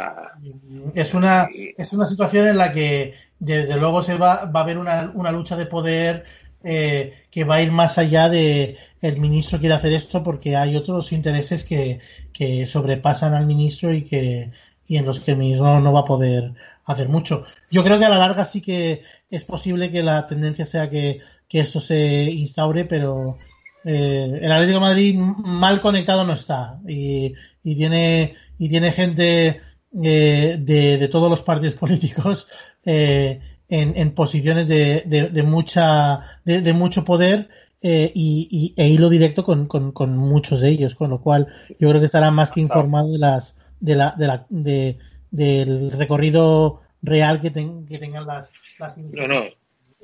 es, 0.94 1.14
una, 1.14 1.48
es 1.54 1.92
una 1.94 2.04
situación 2.04 2.48
en 2.48 2.58
la 2.58 2.70
que 2.72 3.14
desde 3.38 3.76
luego 3.78 4.02
se 4.02 4.14
va, 4.14 4.44
va 4.44 4.60
a 4.60 4.62
haber 4.62 4.76
una, 4.76 5.10
una 5.14 5.32
lucha 5.32 5.56
de 5.56 5.64
poder 5.64 6.24
eh, 6.62 7.24
que 7.30 7.44
va 7.44 7.56
a 7.56 7.62
ir 7.62 7.72
más 7.72 7.98
allá 7.98 8.28
de 8.28 8.76
el 9.00 9.18
ministro 9.18 9.58
quiere 9.58 9.74
hacer 9.74 9.92
esto 9.92 10.22
porque 10.22 10.56
hay 10.56 10.76
otros 10.76 11.12
intereses 11.12 11.64
que, 11.64 12.00
que 12.32 12.66
sobrepasan 12.66 13.34
al 13.34 13.46
ministro 13.46 13.92
y 13.92 14.02
que 14.02 14.50
y 14.86 14.96
en 14.96 15.06
los 15.06 15.20
que 15.20 15.32
el 15.32 15.38
ministro 15.38 15.80
no 15.80 15.92
va 15.92 16.00
a 16.00 16.04
poder 16.04 16.52
hacer 16.84 17.08
mucho. 17.08 17.44
Yo 17.70 17.84
creo 17.84 17.98
que 17.98 18.06
a 18.06 18.08
la 18.08 18.18
larga 18.18 18.44
sí 18.44 18.60
que 18.60 19.02
es 19.30 19.44
posible 19.44 19.92
que 19.92 20.02
la 20.02 20.26
tendencia 20.26 20.66
sea 20.66 20.90
que, 20.90 21.20
que 21.48 21.60
esto 21.60 21.78
se 21.78 22.24
instaure, 22.24 22.84
pero 22.86 23.38
eh, 23.84 24.40
el 24.42 24.52
Atlético 24.52 24.80
de 24.80 24.86
Madrid 24.86 25.14
mal 25.16 25.80
conectado 25.80 26.24
no 26.24 26.32
está 26.34 26.80
y, 26.86 27.32
y 27.62 27.76
tiene 27.76 28.34
y 28.58 28.68
tiene 28.68 28.92
gente 28.92 29.60
eh, 30.02 30.56
de, 30.60 30.98
de, 30.98 31.08
todos 31.08 31.30
los 31.30 31.42
partidos 31.42 31.74
políticos 31.80 32.48
eh, 32.84 33.40
en, 33.70 33.96
en, 33.96 34.14
posiciones 34.14 34.68
de, 34.68 35.04
de 35.06 35.42
mucha 35.42 36.40
de, 36.44 36.72
mucho 36.72 37.04
poder 37.04 37.48
eh, 37.82 38.12
y, 38.14 38.74
e 38.76 38.88
hilo 38.88 39.08
directo 39.08 39.44
con, 39.44 39.66
con, 39.66 39.92
con, 39.92 40.16
muchos 40.16 40.60
de 40.60 40.68
ellos 40.68 40.94
con 40.94 41.10
lo 41.10 41.20
cual 41.20 41.46
yo 41.78 41.88
creo 41.88 42.00
que 42.00 42.06
estará 42.06 42.30
más 42.30 42.52
que 42.52 42.60
informado 42.60 43.12
de 43.12 43.18
las 43.18 43.56
de 43.80 43.94
la, 43.94 44.14
de 44.18 44.26
la 44.26 44.46
de, 44.50 44.98
del 45.30 45.90
recorrido 45.92 46.82
real 47.02 47.40
que, 47.40 47.52
que 47.52 47.98
tengan 47.98 48.26
las, 48.26 48.52
las 48.78 48.98
no 48.98 49.26
no 49.26 49.44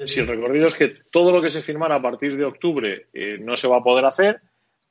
si 0.05 0.21
el 0.21 0.27
recorrido 0.27 0.67
es 0.67 0.75
que 0.75 0.95
todo 1.11 1.33
lo 1.33 1.41
que 1.41 1.51
se 1.51 1.63
firmara 1.63 1.97
a 1.97 2.03
partir 2.03 2.37
de 2.37 2.45
octubre 2.45 3.07
eh, 3.15 3.39
no 3.41 3.57
se 3.57 3.67
va 3.67 3.79
a 3.79 3.83
poder 3.83 4.05
hacer, 4.05 4.43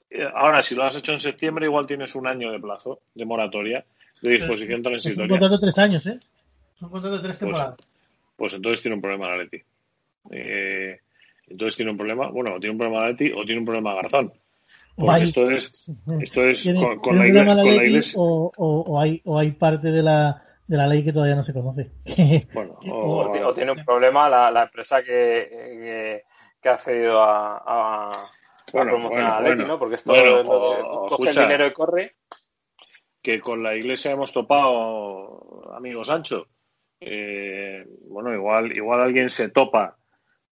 eh, 0.09 0.27
ahora 0.33 0.63
si 0.63 0.73
lo 0.73 0.83
has 0.83 0.95
hecho 0.95 1.13
en 1.13 1.19
septiembre 1.19 1.65
igual 1.65 1.85
tienes 1.85 2.15
un 2.15 2.25
año 2.25 2.51
de 2.51 2.59
plazo 2.59 3.01
de 3.13 3.25
moratoria, 3.25 3.85
de 4.21 4.29
disposición 4.31 4.81
transitoria. 4.81 5.25
Es 5.25 5.31
un 5.31 5.37
contrato 5.37 5.57
de 5.57 5.61
tres 5.61 5.77
años, 5.77 6.07
¿eh? 6.07 6.19
Es 6.75 6.81
un 6.81 6.89
contrato 6.89 7.17
de 7.17 7.23
tres 7.23 7.37
pues, 7.37 7.39
temporadas. 7.39 7.75
Pues, 7.75 7.94
entonces 8.37 8.81
tiene 8.81 8.95
un 8.95 9.01
problema 9.01 9.29
la 9.29 9.37
Leti. 9.37 9.61
Eh, 10.31 10.99
entonces 11.47 11.75
tiene 11.75 11.91
un 11.91 11.97
problema, 11.97 12.29
bueno, 12.29 12.59
tiene 12.59 12.71
un 12.71 12.77
problema 12.77 13.03
la 13.03 13.09
Leti 13.09 13.31
o 13.31 13.45
tiene 13.45 13.59
un 13.59 13.65
problema 13.65 13.95
Garzón. 13.95 14.33
Porque 14.95 15.23
esto 15.23 15.51
es, 15.51 15.91
esto 16.21 16.43
es 16.43 16.69
con, 17.01 17.17
la, 17.17 17.27
iglesia. 17.27 18.19
O, 18.19 18.51
o, 18.55 18.99
hay, 18.99 19.21
o 19.25 19.37
hay 19.37 19.51
parte 19.51 19.91
de 19.91 20.01
la, 20.01 20.41
de 20.67 20.77
la 20.77 20.87
ley 20.87 21.03
que 21.03 21.11
todavía 21.11 21.35
no 21.35 21.43
se 21.43 21.53
conoce. 21.53 21.91
Bueno, 22.53 22.77
o, 22.89 23.53
tiene 23.53 23.71
un 23.71 23.83
problema 23.83 24.29
la, 24.29 24.49
la 24.51 24.63
empresa 24.63 25.03
que, 25.03 26.23
que, 26.61 26.69
ha 26.69 26.77
cedido 26.77 27.21
a, 27.21 27.57
a, 27.65 28.31
promocionar 28.71 29.33
a 29.33 29.41
Leti, 29.41 29.65
¿no? 29.65 29.77
Porque 29.77 29.95
esto 29.95 30.13
coge 30.13 31.29
el 31.29 31.35
dinero 31.35 31.67
y 31.67 31.73
corre. 31.73 32.15
Que 33.21 33.41
con 33.41 33.63
la 33.63 33.75
iglesia 33.75 34.11
hemos 34.11 34.31
topado, 34.31 35.73
amigo 35.75 36.03
Sancho. 36.03 36.47
Eh, 36.99 37.85
bueno, 38.07 38.33
igual, 38.33 38.75
igual 38.75 39.01
alguien 39.01 39.29
se 39.29 39.49
topa 39.49 39.97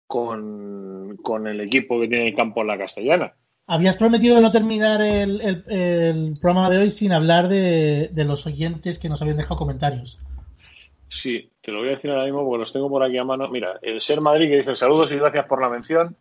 con, 0.06 1.18
con 1.22 1.48
el 1.48 1.62
equipo 1.62 2.00
que 2.00 2.08
tiene 2.08 2.30
el 2.30 2.36
campo 2.36 2.62
en 2.62 2.68
la 2.68 2.78
castellana. 2.78 3.34
Habías 3.70 3.98
prometido 3.98 4.40
no 4.40 4.50
terminar 4.50 5.02
el, 5.02 5.42
el, 5.42 6.34
programa 6.40 6.70
de 6.70 6.78
hoy 6.78 6.92
sin 6.92 7.12
hablar 7.12 7.50
de, 7.50 8.10
los 8.16 8.48
oyentes 8.48 8.98
que 8.98 9.10
nos 9.10 9.22
habían 9.22 9.36
dejado 9.36 9.58
comentarios. 9.58 10.18
Sí, 11.10 11.52
te 11.62 11.72
lo 11.72 11.80
voy 11.80 11.90
a 11.90 11.92
decir 11.92 12.10
ahora 12.10 12.24
mismo 12.24 12.46
porque 12.46 12.60
los 12.60 12.72
tengo 12.72 12.90
por 12.90 13.04
aquí 13.04 13.18
a 13.18 13.26
mano. 13.26 13.50
Mira, 13.50 13.78
el 13.82 14.00
Ser 14.00 14.22
Madrid 14.22 14.50
que 14.50 14.58
dice 14.58 14.74
saludos 14.74 15.12
y 15.12 15.18
gracias 15.18 15.46
por 15.48 15.62
la 15.62 15.70
mención. 15.70 16.16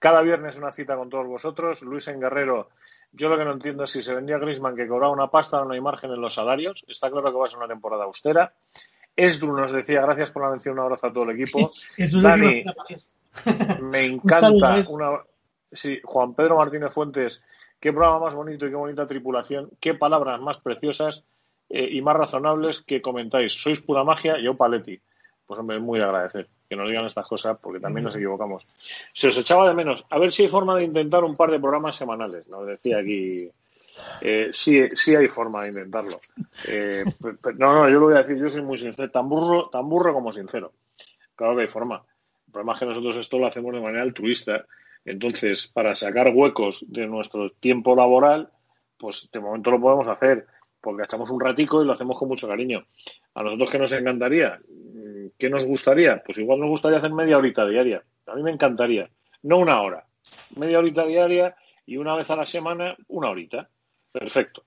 Cada 0.00 0.22
viernes 0.22 0.58
una 0.58 0.72
cita 0.72 0.96
con 0.96 1.08
todos 1.08 1.26
vosotros. 1.28 1.82
Luis 1.82 2.08
en 2.08 2.20
Guerrero, 2.20 2.70
yo 3.12 3.28
lo 3.28 3.38
que 3.38 3.44
no 3.44 3.52
entiendo 3.52 3.84
es 3.84 3.90
si 3.90 4.02
se 4.02 4.14
vendía 4.14 4.38
Grisman 4.38 4.74
que 4.74 4.88
cobraba 4.88 5.12
una 5.12 5.30
pasta 5.30 5.60
o 5.60 5.64
no 5.64 5.74
hay 5.74 5.80
margen 5.80 6.10
en 6.10 6.20
los 6.20 6.34
salarios. 6.34 6.84
Está 6.88 7.10
claro 7.10 7.30
que 7.30 7.38
va 7.38 7.46
a 7.46 7.48
ser 7.48 7.58
una 7.58 7.68
temporada 7.68 8.04
austera. 8.04 8.52
Esdru 9.18 9.52
nos 9.52 9.72
decía 9.72 10.00
gracias 10.00 10.30
por 10.30 10.44
la 10.44 10.50
mención, 10.50 10.78
un 10.78 10.84
abrazo 10.84 11.08
a 11.08 11.12
todo 11.12 11.24
el 11.24 11.40
equipo. 11.40 11.72
Dani, 12.22 12.62
me 13.82 14.06
encanta 14.06 14.84
una, 14.88 15.20
Sí, 15.70 16.00
Juan 16.02 16.34
Pedro 16.34 16.56
Martínez 16.56 16.92
Fuentes, 16.92 17.42
qué 17.78 17.92
programa 17.92 18.20
más 18.20 18.34
bonito 18.34 18.66
y 18.66 18.70
qué 18.70 18.76
bonita 18.76 19.06
tripulación, 19.06 19.70
qué 19.80 19.92
palabras 19.92 20.40
más 20.40 20.58
preciosas 20.58 21.24
eh, 21.68 21.88
y 21.90 22.00
más 22.00 22.16
razonables 22.16 22.80
que 22.80 23.02
comentáis. 23.02 23.52
Sois 23.52 23.80
pura 23.80 24.04
magia, 24.04 24.38
yo 24.40 24.56
paletti. 24.56 24.98
Pues 25.46 25.60
hombre, 25.60 25.76
es 25.76 25.82
muy 25.82 25.98
de 25.98 26.04
agradecer 26.04 26.48
que 26.68 26.76
nos 26.76 26.88
digan 26.88 27.06
estas 27.06 27.26
cosas 27.26 27.58
porque 27.60 27.80
también 27.80 28.04
nos 28.04 28.16
equivocamos. 28.16 28.66
Se 29.12 29.28
os 29.28 29.36
echaba 29.36 29.66
de 29.68 29.74
menos. 29.74 30.04
A 30.10 30.18
ver 30.18 30.30
si 30.30 30.42
hay 30.42 30.48
forma 30.48 30.76
de 30.76 30.84
intentar 30.84 31.24
un 31.24 31.34
par 31.34 31.50
de 31.50 31.58
programas 31.58 31.96
semanales. 31.96 32.48
Nos 32.48 32.66
decía 32.66 32.98
aquí. 32.98 33.50
Eh, 34.20 34.48
sí, 34.52 34.88
sí 34.94 35.14
hay 35.14 35.28
forma 35.28 35.62
de 35.62 35.68
intentarlo. 35.68 36.20
Eh, 36.66 37.04
no, 37.58 37.72
no, 37.72 37.88
yo 37.88 37.98
lo 37.98 38.06
voy 38.06 38.14
a 38.14 38.18
decir, 38.18 38.36
yo 38.36 38.48
soy 38.48 38.62
muy 38.62 38.78
sincero, 38.78 39.10
tan 39.10 39.28
burro, 39.28 39.68
tan 39.70 39.88
burro 39.88 40.12
como 40.12 40.32
sincero. 40.32 40.72
Claro 41.34 41.56
que 41.56 41.62
hay 41.62 41.68
forma. 41.68 42.02
El 42.46 42.52
problema 42.52 42.72
es 42.74 42.78
que 42.80 42.86
nosotros 42.86 43.16
esto 43.16 43.38
lo 43.38 43.46
hacemos 43.46 43.72
de 43.74 43.80
manera 43.80 44.02
altruista 44.02 44.64
entonces, 45.08 45.68
para 45.68 45.96
sacar 45.96 46.32
huecos 46.34 46.84
de 46.86 47.06
nuestro 47.06 47.50
tiempo 47.50 47.96
laboral, 47.96 48.50
pues 48.98 49.30
de 49.32 49.40
momento 49.40 49.70
lo 49.70 49.80
podemos 49.80 50.08
hacer, 50.08 50.46
porque 50.80 51.04
echamos 51.04 51.30
un 51.30 51.40
ratico 51.40 51.82
y 51.82 51.86
lo 51.86 51.92
hacemos 51.92 52.18
con 52.18 52.28
mucho 52.28 52.46
cariño. 52.46 52.84
A 53.34 53.42
nosotros 53.42 53.70
que 53.70 53.78
nos 53.78 53.92
encantaría, 53.92 54.60
¿qué 55.38 55.48
nos 55.48 55.64
gustaría? 55.64 56.22
Pues 56.24 56.38
igual 56.38 56.60
nos 56.60 56.68
gustaría 56.68 56.98
hacer 56.98 57.12
media 57.12 57.38
horita 57.38 57.66
diaria. 57.66 58.02
A 58.26 58.34
mí 58.34 58.42
me 58.42 58.50
encantaría, 58.50 59.08
no 59.42 59.58
una 59.58 59.80
hora, 59.80 60.04
media 60.56 60.78
horita 60.78 61.06
diaria 61.06 61.56
y 61.86 61.96
una 61.96 62.14
vez 62.14 62.30
a 62.30 62.36
la 62.36 62.44
semana 62.44 62.94
una 63.08 63.30
horita. 63.30 63.70
Perfecto. 64.18 64.64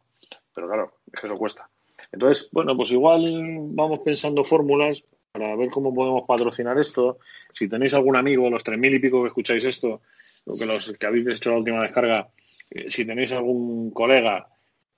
Pero 0.56 0.68
claro, 0.68 0.94
es 1.12 1.20
que 1.20 1.28
eso 1.28 1.38
cuesta. 1.38 1.70
Entonces, 2.12 2.48
bueno, 2.52 2.76
pues 2.76 2.92
igual 2.92 3.26
vamos 3.74 4.00
pensando 4.00 4.44
fórmulas 4.44 5.04
para 5.32 5.56
ver 5.56 5.70
cómo 5.70 5.94
podemos 5.94 6.24
patrocinar 6.26 6.78
esto. 6.80 7.20
Si 7.54 7.68
tenéis 7.68 7.94
algún 7.94 8.16
amigo, 8.16 8.50
los 8.50 8.64
tres 8.64 8.80
mil 8.80 8.94
y 8.94 9.00
pico 9.00 9.22
que 9.22 9.28
escucháis 9.28 9.66
esto, 9.66 10.02
lo 10.46 10.56
que 10.56 10.66
los 10.66 10.94
que 10.94 11.06
habéis 11.06 11.28
hecho 11.28 11.52
la 11.52 11.58
última 11.58 11.84
descarga, 11.84 12.30
eh, 12.70 12.90
si 12.90 13.06
tenéis 13.06 13.34
algún 13.34 13.92
colega 13.92 14.48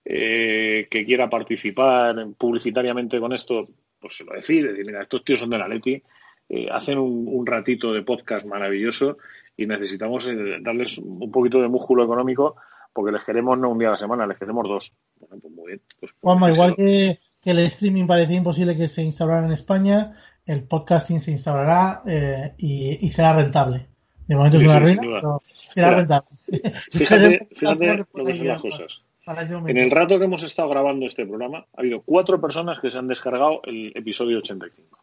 eh, 0.06 0.88
que 0.90 1.06
quiera 1.06 1.30
participar 1.30 2.16
publicitariamente 2.38 3.20
con 3.20 3.34
esto, 3.34 3.68
pues 4.00 4.18
se 4.18 4.24
lo 4.24 4.34
decís, 4.34 4.64
decir, 4.64 4.86
mira, 4.86 5.02
estos 5.02 5.24
tíos 5.24 5.40
son 5.40 5.50
de 5.50 5.58
la 5.58 5.68
Leti, 5.68 6.02
eh, 6.50 6.68
hacen 6.72 7.00
un, 7.00 7.46
ratito 7.46 7.92
de 7.92 8.04
podcast 8.04 8.46
maravilloso 8.46 9.18
y 9.58 9.66
necesitamos 9.66 10.28
darles 10.62 10.98
un 10.98 11.32
poquito 11.32 11.62
de 11.62 11.68
músculo 11.68 12.04
económico 12.04 12.56
porque 12.94 13.12
les 13.12 13.24
queremos 13.24 13.58
no 13.58 13.70
un 13.70 13.80
día 13.80 13.90
a 13.90 13.92
la 13.92 13.98
semana, 13.98 14.28
les 14.28 14.38
queremos 14.38 14.68
dos. 14.68 14.94
Bueno, 15.20 15.38
pues 15.42 15.54
muy 15.54 15.68
bien. 15.68 15.82
Pues, 16.00 16.12
pues 16.22 16.54
igual 16.54 16.76
que, 16.76 17.20
el 17.44 17.60
streaming 17.60 18.08
parecía 18.08 18.38
imposible 18.38 18.78
que 18.78 18.88
se 18.88 19.04
instalara 19.04 19.46
en 19.46 19.52
España, 19.52 20.18
el 20.46 20.64
podcasting 20.64 21.20
se 21.20 21.32
instalará 21.32 22.02
y 22.58 23.10
será 23.10 23.34
rentable. 23.34 23.88
De 24.28 24.36
momento 24.36 24.58
es 24.58 24.64
una 24.64 24.80
ruina, 24.80 25.02
pero 25.02 25.42
será 25.70 25.96
rentable. 25.96 26.30
Fíjate, 26.92 27.48
fíjate 27.52 28.06
lo 28.14 28.26
que 28.26 28.34
son 28.34 28.48
las 28.48 28.62
cosas. 28.62 29.04
En 29.68 29.78
el 29.78 29.90
rato 29.90 30.20
que 30.20 30.26
hemos 30.26 30.44
estado 30.44 30.68
grabando 30.70 31.06
este 31.06 31.26
programa, 31.26 31.66
ha 31.76 31.80
habido 31.80 32.02
cuatro 32.02 32.42
personas 32.42 32.80
que 32.80 32.92
se 32.92 32.98
han 32.98 33.08
descargado 33.08 33.62
el 33.64 33.94
episodio 33.96 34.40
85. 34.40 35.00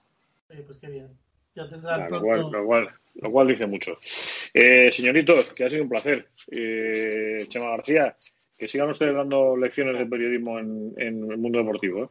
pues 0.67 0.79
qué 0.79 0.91
bien. 0.91 1.09
Ya 1.55 1.69
tendrán 1.69 2.11
lo, 2.11 2.21
cual, 2.21 2.41
lo, 2.51 2.65
cual, 2.65 2.91
lo, 3.15 3.31
cual, 3.31 3.49
dice 3.49 3.67
mucho. 3.67 3.99
Eh, 4.55 4.91
señoritos, 4.93 5.53
que 5.53 5.65
ha 5.65 5.71
sido 5.71 5.83
un 5.83 5.89
placer. 5.89 6.29
Eh, 6.51 7.39
Chema 7.49 7.71
García, 7.71 8.17
que 8.57 8.69
sigan 8.69 8.91
ustedes 8.91 9.15
dando 9.15 9.57
lecciones 9.57 9.99
de 9.99 10.07
periodismo 10.07 10.59
en, 10.59 10.95
en 10.97 11.31
el 11.31 11.39
mundo 11.39 11.59
deportivo. 11.59 12.05
¿eh? 12.05 12.09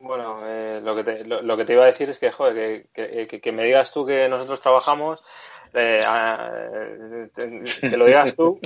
Bueno, 0.00 0.38
eh, 0.44 0.80
lo, 0.84 0.94
que 0.94 1.04
te, 1.04 1.24
lo, 1.24 1.56
que 1.56 1.64
te 1.64 1.72
iba 1.72 1.82
a 1.82 1.86
decir 1.86 2.08
es 2.08 2.18
que, 2.18 2.30
joder, 2.30 2.86
que, 2.94 3.26
que, 3.26 3.40
que 3.40 3.52
me 3.52 3.64
digas 3.64 3.92
tú 3.92 4.06
que 4.06 4.28
nosotros 4.28 4.60
trabajamos, 4.60 5.24
eh, 5.74 6.00
que 7.80 7.96
lo 7.96 8.06
digas 8.06 8.36
tú, 8.36 8.60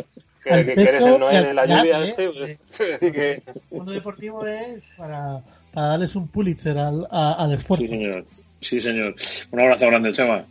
que, 0.44 0.50
eres 0.50 1.00
el 1.00 1.18
Noel 1.18 1.44
de 1.44 1.54
la 1.54 1.64
lluvia. 1.64 2.04
este, 2.04 2.30
pues, 2.30 2.58
que... 3.00 3.42
El 3.70 3.78
mundo 3.78 3.92
deportivo 3.92 4.46
es 4.46 4.92
para, 4.98 5.42
para 5.72 5.86
darles 5.86 6.14
un 6.16 6.28
Pulitzer 6.28 6.76
al, 6.76 7.06
al 7.10 7.52
esfuerzo. 7.54 7.84
Sí, 7.84 7.88
señor. 7.88 8.26
Sí, 8.62 8.80
señor. 8.80 9.14
Un 9.50 9.60
abrazo 9.60 9.86
grande, 9.86 10.12
Chema. 10.12 10.44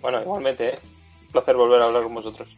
Bueno, 0.00 0.20
igualmente, 0.20 0.68
¿eh? 0.68 0.78
Un 1.22 1.32
placer 1.32 1.56
volver 1.56 1.80
a 1.80 1.86
hablar 1.86 2.02
con 2.02 2.14
vosotros. 2.14 2.48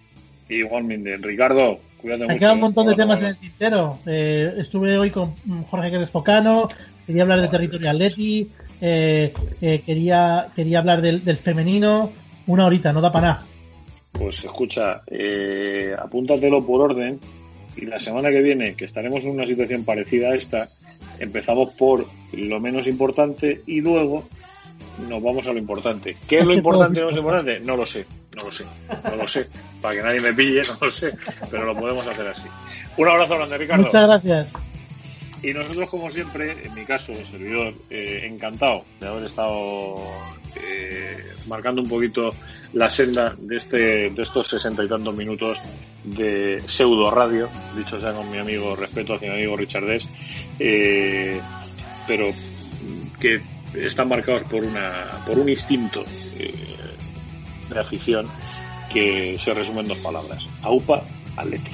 Igualmente. 0.48 1.16
Ricardo, 1.18 1.78
Cuídate 2.04 2.38
quedado 2.38 2.54
un 2.54 2.60
montón 2.60 2.86
de 2.86 2.94
temas 2.94 3.20
en 3.20 3.28
el 3.28 3.38
tintero. 3.38 3.98
Eh, 4.06 4.54
estuve 4.58 4.98
hoy 4.98 5.10
con 5.10 5.34
Jorge 5.66 5.90
Crespo 5.90 6.22
quería 6.22 7.22
hablar 7.22 7.40
de 7.40 7.48
Territorio 7.48 7.90
Atleti, 7.90 8.50
eh, 8.80 9.32
eh, 9.62 9.82
quería, 9.84 10.48
quería 10.54 10.80
hablar 10.80 11.00
del, 11.00 11.38
femenino. 11.38 12.12
Una 12.46 12.66
horita, 12.66 12.92
no 12.92 13.00
da 13.00 13.10
para 13.10 13.28
nada. 13.28 13.42
Pues 14.12 14.44
escucha, 14.44 15.00
eh, 15.06 15.96
apúntatelo 15.98 16.64
por 16.64 16.90
orden 16.90 17.18
y 17.74 17.86
la 17.86 17.98
semana 17.98 18.30
que 18.30 18.42
viene, 18.42 18.74
que 18.74 18.84
estaremos 18.84 19.24
en 19.24 19.30
una 19.30 19.46
situación 19.46 19.84
parecida 19.84 20.28
a 20.28 20.34
esta, 20.34 20.68
empezamos 21.18 21.70
por 21.74 22.06
lo 22.32 22.60
menos 22.60 22.86
importante 22.86 23.62
y 23.66 23.80
luego 23.80 24.24
nos 25.08 25.22
vamos 25.22 25.46
a 25.46 25.52
lo 25.52 25.58
importante. 25.58 26.16
¿Qué 26.26 26.38
es 26.38 26.46
lo 26.46 26.54
importante 26.54 26.98
y 26.98 27.00
lo 27.00 27.06
menos 27.06 27.20
importante? 27.20 27.60
No 27.60 27.76
lo 27.76 27.86
sé, 27.86 28.06
no 28.36 28.44
lo 28.44 28.52
sé, 28.52 28.64
no 29.04 29.16
lo 29.16 29.28
sé. 29.28 29.46
Para 29.80 29.94
que 29.94 30.02
nadie 30.02 30.20
me 30.20 30.32
pille, 30.32 30.62
no 30.62 30.86
lo 30.86 30.90
sé, 30.90 31.12
pero 31.50 31.64
lo 31.64 31.74
podemos 31.74 32.06
hacer 32.06 32.26
así. 32.26 32.48
Un 32.96 33.08
abrazo 33.08 33.36
grande, 33.36 33.58
Ricardo. 33.58 33.84
Muchas 33.84 34.06
gracias. 34.06 34.52
Y 35.44 35.52
nosotros, 35.52 35.90
como 35.90 36.10
siempre, 36.10 36.56
en 36.64 36.72
mi 36.74 36.84
caso, 36.84 37.12
el 37.12 37.26
servidor, 37.26 37.74
eh, 37.90 38.22
encantado 38.24 38.84
de 38.98 39.06
haber 39.06 39.24
estado 39.24 39.96
eh, 40.56 41.18
marcando 41.46 41.82
un 41.82 41.88
poquito 41.88 42.34
la 42.72 42.88
senda 42.88 43.36
de 43.38 43.56
este 43.56 44.10
de 44.10 44.22
estos 44.22 44.48
sesenta 44.48 44.82
y 44.82 44.88
tantos 44.88 45.14
minutos 45.14 45.58
de 46.02 46.58
pseudo 46.66 47.10
radio, 47.10 47.48
dicho 47.76 48.00
sea 48.00 48.12
con 48.12 48.30
mi 48.30 48.38
amigo, 48.38 48.74
respeto 48.74 49.14
hacia 49.14 49.30
mi 49.30 49.34
amigo 49.34 49.56
Richard 49.56 49.84
Des, 49.84 50.08
eh, 50.58 51.38
pero 52.06 52.32
que 53.20 53.42
están 53.74 54.08
marcados 54.08 54.44
por 54.44 54.64
una 54.64 54.92
por 55.26 55.38
un 55.38 55.48
instinto 55.48 56.04
eh, 56.38 56.54
de 57.68 57.80
afición 57.80 58.26
que 58.92 59.36
se 59.38 59.52
resume 59.52 59.80
en 59.80 59.88
dos 59.88 59.98
palabras: 59.98 60.46
AUPA, 60.62 61.02
Atleti. 61.36 61.70